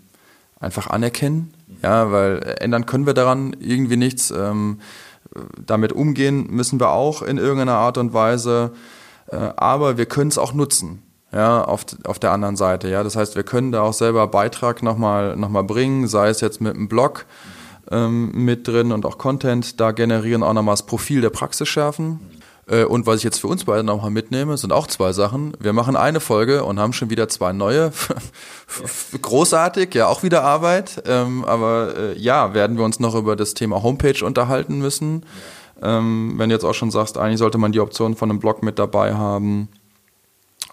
einfach 0.60 0.88
anerkennen. 0.88 1.54
Ja, 1.82 2.12
weil 2.12 2.56
ändern 2.60 2.84
können 2.84 3.06
wir 3.06 3.14
daran 3.14 3.56
irgendwie 3.58 3.96
nichts. 3.96 4.30
Ähm, 4.30 4.80
damit 5.64 5.92
umgehen 5.92 6.48
müssen 6.50 6.80
wir 6.80 6.90
auch 6.90 7.22
in 7.22 7.38
irgendeiner 7.38 7.74
Art 7.74 7.96
und 7.96 8.12
Weise, 8.12 8.72
äh, 8.74 8.97
aber 9.36 9.98
wir 9.98 10.06
können 10.06 10.30
es 10.30 10.38
auch 10.38 10.52
nutzen. 10.52 11.02
Ja, 11.30 11.62
auf, 11.62 11.84
auf 12.04 12.18
der 12.18 12.32
anderen 12.32 12.56
Seite, 12.56 12.88
ja. 12.88 13.02
Das 13.02 13.14
heißt, 13.14 13.36
wir 13.36 13.42
können 13.42 13.70
da 13.70 13.82
auch 13.82 13.92
selber 13.92 14.26
Beitrag 14.28 14.82
nochmal 14.82 15.36
noch 15.36 15.50
mal 15.50 15.62
bringen, 15.62 16.08
sei 16.08 16.30
es 16.30 16.40
jetzt 16.40 16.62
mit 16.62 16.74
einem 16.74 16.88
Blog 16.88 17.26
ähm, 17.90 18.30
mit 18.32 18.66
drin 18.66 18.92
und 18.92 19.04
auch 19.04 19.18
Content 19.18 19.78
da 19.78 19.92
generieren, 19.92 20.42
auch 20.42 20.54
nochmal 20.54 20.72
das 20.72 20.86
Profil 20.86 21.20
der 21.20 21.30
Praxis 21.30 21.68
schärfen. 21.68 22.20
Äh, 22.66 22.84
und 22.84 23.06
was 23.06 23.16
ich 23.16 23.24
jetzt 23.24 23.40
für 23.40 23.48
uns 23.48 23.64
beide 23.64 23.82
nochmal 23.82 24.10
mitnehme, 24.10 24.56
sind 24.56 24.72
auch 24.72 24.86
zwei 24.86 25.12
Sachen. 25.12 25.52
Wir 25.58 25.72
machen 25.72 25.96
eine 25.96 26.20
Folge 26.20 26.64
und 26.64 26.78
haben 26.78 26.92
schon 26.92 27.10
wieder 27.10 27.28
zwei 27.28 27.52
neue. 27.52 27.92
Großartig, 29.22 29.94
ja, 29.94 30.06
auch 30.06 30.22
wieder 30.22 30.44
Arbeit. 30.44 31.02
Ähm, 31.06 31.44
aber 31.44 31.94
äh, 31.96 32.18
ja, 32.18 32.54
werden 32.54 32.76
wir 32.76 32.84
uns 32.84 33.00
noch 33.00 33.14
über 33.14 33.36
das 33.36 33.54
Thema 33.54 33.82
Homepage 33.82 34.24
unterhalten 34.24 34.78
müssen. 34.78 35.24
Ähm, 35.82 36.34
wenn 36.36 36.48
du 36.48 36.54
jetzt 36.54 36.64
auch 36.64 36.74
schon 36.74 36.90
sagst, 36.90 37.18
eigentlich 37.18 37.38
sollte 37.38 37.58
man 37.58 37.72
die 37.72 37.80
Option 37.80 38.16
von 38.16 38.30
einem 38.30 38.40
Blog 38.40 38.62
mit 38.62 38.78
dabei 38.78 39.14
haben. 39.14 39.68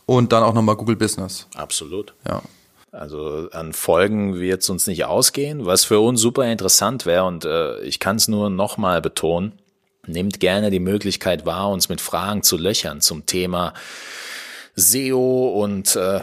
Und 0.06 0.32
dann 0.32 0.43
auch 0.43 0.53
nochmal 0.53 0.76
Google 0.76 0.95
Business. 0.95 1.47
Absolut. 1.56 2.14
Ja. 2.28 2.41
Also 2.91 3.49
an 3.51 3.74
Folgen 3.74 4.39
wird 4.39 4.62
es 4.62 4.70
uns 4.70 4.88
nicht 4.88 5.06
ausgehen, 5.06 5.66
was 5.66 5.84
für 5.84 5.99
uns 5.99 6.22
super 6.22 6.45
interessant 6.45 7.06
wäre 7.06 7.26
und 7.26 7.43
äh, 7.43 7.82
ich 7.82 7.99
kann 7.99 8.16
es 8.16 8.28
nur 8.30 8.49
nochmal 8.49 9.01
betonen 9.01 9.53
Nehmt 10.08 10.39
gerne 10.39 10.70
die 10.70 10.80
Möglichkeit 10.80 11.45
wahr, 11.45 11.70
uns 11.70 11.89
mit 11.89 12.01
Fragen 12.01 12.43
zu 12.43 12.58
löchern 12.58 13.01
zum 13.01 13.26
Thema 13.26 13.74
SEO 14.76 15.62
und 15.64 15.95
äh, 15.95 16.20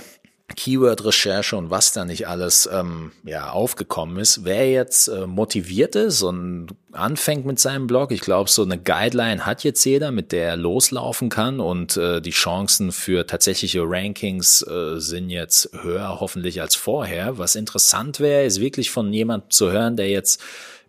Keyword-Recherche 0.54 1.56
und 1.56 1.70
was 1.70 1.92
da 1.92 2.04
nicht 2.04 2.28
alles 2.28 2.68
ähm, 2.72 3.12
ja, 3.24 3.50
aufgekommen 3.50 4.18
ist. 4.18 4.44
Wer 4.44 4.70
jetzt 4.70 5.08
äh, 5.08 5.26
motiviert 5.26 5.96
ist 5.96 6.22
und 6.22 6.68
anfängt 6.92 7.46
mit 7.46 7.58
seinem 7.58 7.86
Blog, 7.86 8.12
ich 8.12 8.20
glaube, 8.20 8.50
so 8.50 8.62
eine 8.62 8.78
Guideline 8.78 9.46
hat 9.46 9.64
jetzt 9.64 9.84
jeder, 9.84 10.10
mit 10.10 10.32
der 10.32 10.48
er 10.50 10.56
loslaufen 10.56 11.28
kann 11.28 11.60
und 11.60 11.96
äh, 11.96 12.20
die 12.20 12.30
Chancen 12.30 12.92
für 12.92 13.26
tatsächliche 13.26 13.82
Rankings 13.84 14.62
äh, 14.62 14.98
sind 14.98 15.30
jetzt 15.30 15.70
höher 15.82 16.20
hoffentlich 16.20 16.60
als 16.60 16.74
vorher. 16.74 17.38
Was 17.38 17.54
interessant 17.54 18.20
wäre, 18.20 18.44
ist 18.44 18.60
wirklich 18.60 18.90
von 18.90 19.12
jemandem 19.12 19.50
zu 19.50 19.70
hören, 19.70 19.96
der 19.96 20.10
jetzt 20.10 20.40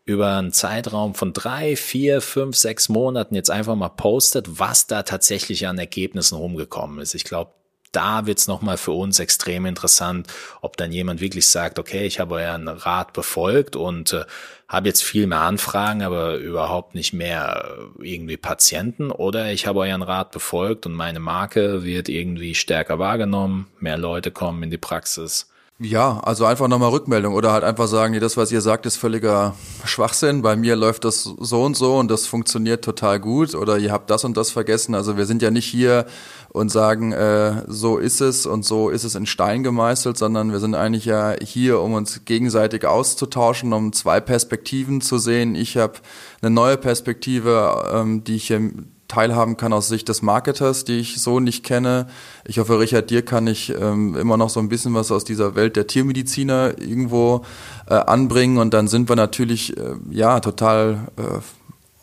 über 0.05 0.36
einen 0.36 0.51
Zeitraum 0.51 1.16
von 1.16 1.32
drei, 1.32 1.76
vier, 1.76 2.22
fünf, 2.22 2.57
sechs 2.57 2.89
Monaten 2.89 3.36
jetzt 3.36 3.49
einfach 3.49 3.76
mal 3.76 3.89
postet, 3.89 4.59
was 4.59 4.88
da 4.88 5.03
tatsächlich 5.03 5.68
an 5.68 5.78
Ergebnissen 5.78 6.36
rumgekommen 6.36 6.99
ist. 6.99 7.16
Ich 7.16 7.24
glaube, 7.24 7.51
da 7.94 8.26
wird's 8.26 8.48
nochmal 8.48 8.78
für 8.78 8.91
uns 8.91 9.20
extrem 9.20 9.66
interessant, 9.66 10.28
ob 10.62 10.76
dann 10.78 10.91
jemand 10.91 11.22
wirklich 11.22 11.48
sagt, 11.48 11.80
okay, 11.80 12.06
ich 12.06 12.20
habe 12.20 12.36
euren 12.36 12.68
Rat 12.68 13.14
befolgt 13.14 13.76
und 13.76 14.14
äh, 14.14 14.26
habe 14.68 14.88
jetzt 14.88 15.04
viel 15.04 15.28
mehr 15.28 15.41
Anfragen, 15.41 16.02
aber 16.02 16.38
überhaupt 16.38 16.96
nicht 16.96 17.14
mehr 17.14 17.78
äh, 18.02 18.14
irgendwie 18.14 18.38
Patienten 18.38 19.12
oder 19.12 19.52
ich 19.52 19.68
habe 19.68 19.80
euren 19.82 20.02
Rat 20.02 20.32
befolgt 20.32 20.86
und 20.86 20.94
meine 20.94 21.20
Marke 21.20 21.84
wird 21.84 22.10
irgendwie 22.10 22.56
stärker 22.56 23.00
wahrgenommen, 23.00 23.68
mehr 23.80 23.98
Leute 23.98 24.32
kommen 24.32 24.64
in 24.64 24.72
die 24.72 24.78
Praxis. 24.78 25.53
Ja, 25.80 26.19
also 26.19 26.45
einfach 26.45 26.67
nochmal 26.67 26.91
Rückmeldung 26.91 27.34
oder 27.34 27.51
halt 27.51 27.63
einfach 27.63 27.88
sagen, 27.88 28.17
das, 28.19 28.38
was 28.38 28.51
ihr 28.51 28.61
sagt, 28.61 28.86
ist 28.86 28.95
völliger 28.95 29.55
Schwachsinn. 29.84 30.43
Bei 30.43 30.55
mir 30.55 30.76
läuft 30.76 31.03
das 31.03 31.24
so 31.24 31.63
und 31.63 31.76
so 31.76 31.97
und 31.97 32.11
das 32.11 32.28
funktioniert 32.28 32.86
total 32.86 33.19
gut 33.19 33.55
oder 33.55 33.80
ihr 33.80 33.91
habt 33.91 34.09
das 34.11 34.24
und 34.24 34.38
das 34.38 34.51
vergessen. 34.51 34.93
Also 34.93 35.17
wir 35.17 35.26
sind 35.26 35.41
ja 35.41 35.49
nicht 35.49 35.65
hier 35.65 36.05
und 36.49 36.69
sagen, 36.69 37.11
äh, 37.11 37.63
so 37.67 37.97
ist 37.97 38.21
es 38.21 38.45
und 38.45 38.63
so 38.63 38.89
ist 38.91 39.03
es 39.03 39.15
in 39.15 39.26
Stein 39.26 39.63
gemeißelt, 39.63 40.15
sondern 40.15 40.51
wir 40.51 40.59
sind 40.59 40.76
eigentlich 40.76 41.05
ja 41.05 41.36
hier, 41.41 41.82
um 41.82 41.93
uns 41.95 42.24
gegenseitig 42.24 42.86
auszutauschen, 42.86 43.74
um 43.74 43.93
zwei 43.93 44.21
Perspektiven 44.21 45.01
zu 45.01 45.17
sehen. 45.17 45.55
Ich 45.55 45.76
habe 45.76 45.95
eine 46.41 46.51
neue 46.51 46.78
Perspektive, 46.78 47.89
ähm, 47.91 48.24
die 48.24 48.36
ich 48.36 48.47
hier 48.47 48.71
teilhaben 49.14 49.57
kann 49.57 49.74
aus 49.74 49.89
Sicht 49.89 50.09
des 50.09 50.24
Marketers, 50.24 50.86
die 50.86 50.99
ich 50.99 51.22
so 51.22 51.39
nicht 51.39 51.64
kenne. 51.64 52.07
Ich 52.45 52.57
hoffe, 52.57 52.80
Richard, 52.80 53.11
dir 53.11 53.24
kann 53.24 53.45
ich 53.45 53.70
ähm, 53.70 54.16
immer 54.16 54.38
noch 54.38 54.49
so 54.49 54.59
ein 54.59 54.70
bisschen 54.70 54.95
was 54.95 55.11
aus 55.11 55.24
dieser 55.24 55.53
Welt 55.53 55.76
der 55.76 55.86
Tiermediziner 55.86 56.80
irgendwo 56.80 57.45
äh, 57.88 57.93
anbringen 57.93 58.57
und 58.57 58.74
dann 58.74 58.88
sind 58.88 59.09
wir 59.09 59.16
natürlich 59.16 59.78
äh, 59.78 59.95
ja 60.09 60.39
total 60.39 61.11
äh, 61.18 61.39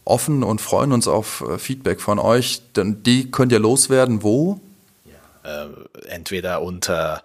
offen 0.04 0.44
und 0.44 0.61
freuen 0.61 0.92
uns 0.92 1.08
auf 1.08 1.44
äh, 1.48 1.58
Feedback 1.58 2.00
von 2.00 2.20
euch. 2.20 2.62
Denn 2.76 3.02
die 3.02 3.30
könnt 3.32 3.50
ihr 3.50 3.58
loswerden. 3.58 4.22
Wo? 4.22 4.61
Ja, 5.04 5.64
äh, 5.64 5.68
entweder 6.08 6.62
unter 6.62 7.22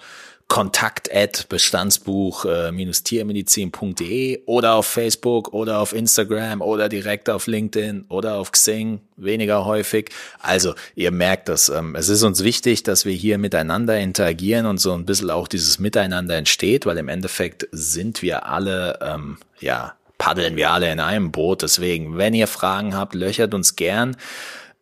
kontakt 0.47 1.13
at 1.13 1.47
bestandsbuch-tiermedizin.de 1.49 4.43
oder 4.45 4.75
auf 4.75 4.85
Facebook 4.85 5.51
oder 5.53 5.79
auf 5.79 5.91
Instagram 5.91 6.61
oder 6.61 6.87
direkt 6.87 7.31
auf 7.31 7.47
LinkedIn 7.47 8.05
oder 8.09 8.35
auf 8.35 8.51
Xing, 8.51 8.99
weniger 9.17 9.65
häufig. 9.65 10.11
Also 10.39 10.75
ihr 10.93 11.09
merkt 11.09 11.49
das, 11.49 11.69
ähm, 11.69 11.95
es 11.95 12.09
ist 12.09 12.21
uns 12.21 12.43
wichtig, 12.43 12.83
dass 12.83 13.05
wir 13.05 13.13
hier 13.13 13.39
miteinander 13.39 13.97
interagieren 13.97 14.67
und 14.67 14.79
so 14.79 14.93
ein 14.93 15.05
bisschen 15.05 15.31
auch 15.31 15.47
dieses 15.47 15.79
Miteinander 15.79 16.35
entsteht, 16.35 16.85
weil 16.85 16.99
im 16.99 17.09
Endeffekt 17.09 17.67
sind 17.71 18.21
wir 18.21 18.45
alle, 18.45 18.99
ähm, 19.01 19.39
ja, 19.59 19.95
paddeln 20.19 20.57
wir 20.57 20.69
alle 20.69 20.91
in 20.91 20.99
einem 20.99 21.31
Boot. 21.31 21.63
Deswegen, 21.63 22.17
wenn 22.17 22.35
ihr 22.35 22.45
Fragen 22.47 22.95
habt, 22.95 23.15
löchert 23.15 23.55
uns 23.55 23.75
gern. 23.75 24.15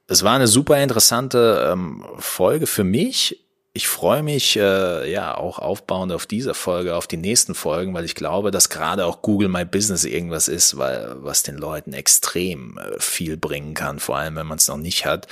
Es 0.07 0.23
war 0.23 0.35
eine 0.35 0.47
super 0.47 0.83
interessante 0.83 1.69
ähm, 1.71 2.03
Folge 2.19 2.67
für 2.67 2.83
mich 2.83 3.42
ich 3.75 3.87
freue 3.87 4.21
mich 4.21 4.55
äh, 4.55 5.11
ja 5.11 5.35
auch 5.35 5.57
aufbauend 5.57 6.11
auf 6.11 6.27
diese 6.27 6.53
Folge, 6.53 6.95
auf 6.95 7.07
die 7.07 7.17
nächsten 7.17 7.55
Folgen, 7.55 7.93
weil 7.95 8.05
ich 8.05 8.13
glaube, 8.13 8.51
dass 8.51 8.69
gerade 8.69 9.05
auch 9.05 9.23
Google 9.23 9.49
My 9.49 9.65
Business 9.65 10.03
irgendwas 10.05 10.47
ist, 10.47 10.77
weil 10.77 11.15
was 11.17 11.41
den 11.41 11.57
Leuten 11.57 11.93
extrem 11.93 12.77
äh, 12.77 12.99
viel 12.99 13.35
bringen 13.35 13.73
kann, 13.73 13.99
vor 13.99 14.17
allem 14.17 14.35
wenn 14.35 14.45
man 14.45 14.59
es 14.59 14.67
noch 14.67 14.77
nicht 14.77 15.07
hat. 15.07 15.27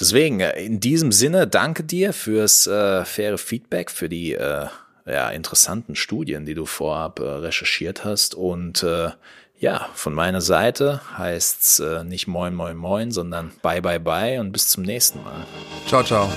Deswegen, 0.00 0.40
äh, 0.40 0.58
in 0.62 0.80
diesem 0.80 1.12
Sinne, 1.12 1.46
danke 1.46 1.84
dir 1.84 2.14
fürs 2.14 2.66
äh, 2.66 3.04
faire 3.04 3.36
Feedback, 3.36 3.90
für 3.90 4.08
die 4.08 4.32
äh, 4.32 4.66
ja, 5.04 5.28
interessanten 5.28 5.94
Studien, 5.94 6.46
die 6.46 6.54
du 6.54 6.64
vorab 6.64 7.20
äh, 7.20 7.24
recherchiert 7.24 8.02
hast. 8.02 8.34
Und 8.34 8.82
äh, 8.82 9.10
ja, 9.58 9.88
von 9.92 10.14
meiner 10.14 10.40
Seite 10.40 11.02
heißt's 11.18 11.80
äh, 11.80 12.02
nicht 12.04 12.28
Moin 12.28 12.54
Moin 12.54 12.78
Moin, 12.78 13.10
sondern 13.10 13.52
Bye 13.60 13.82
Bye 13.82 14.00
Bye 14.00 14.40
und 14.40 14.52
bis 14.52 14.68
zum 14.68 14.84
nächsten 14.84 15.22
Mal. 15.22 15.44
Ciao, 15.86 16.02
ciao. 16.02 16.30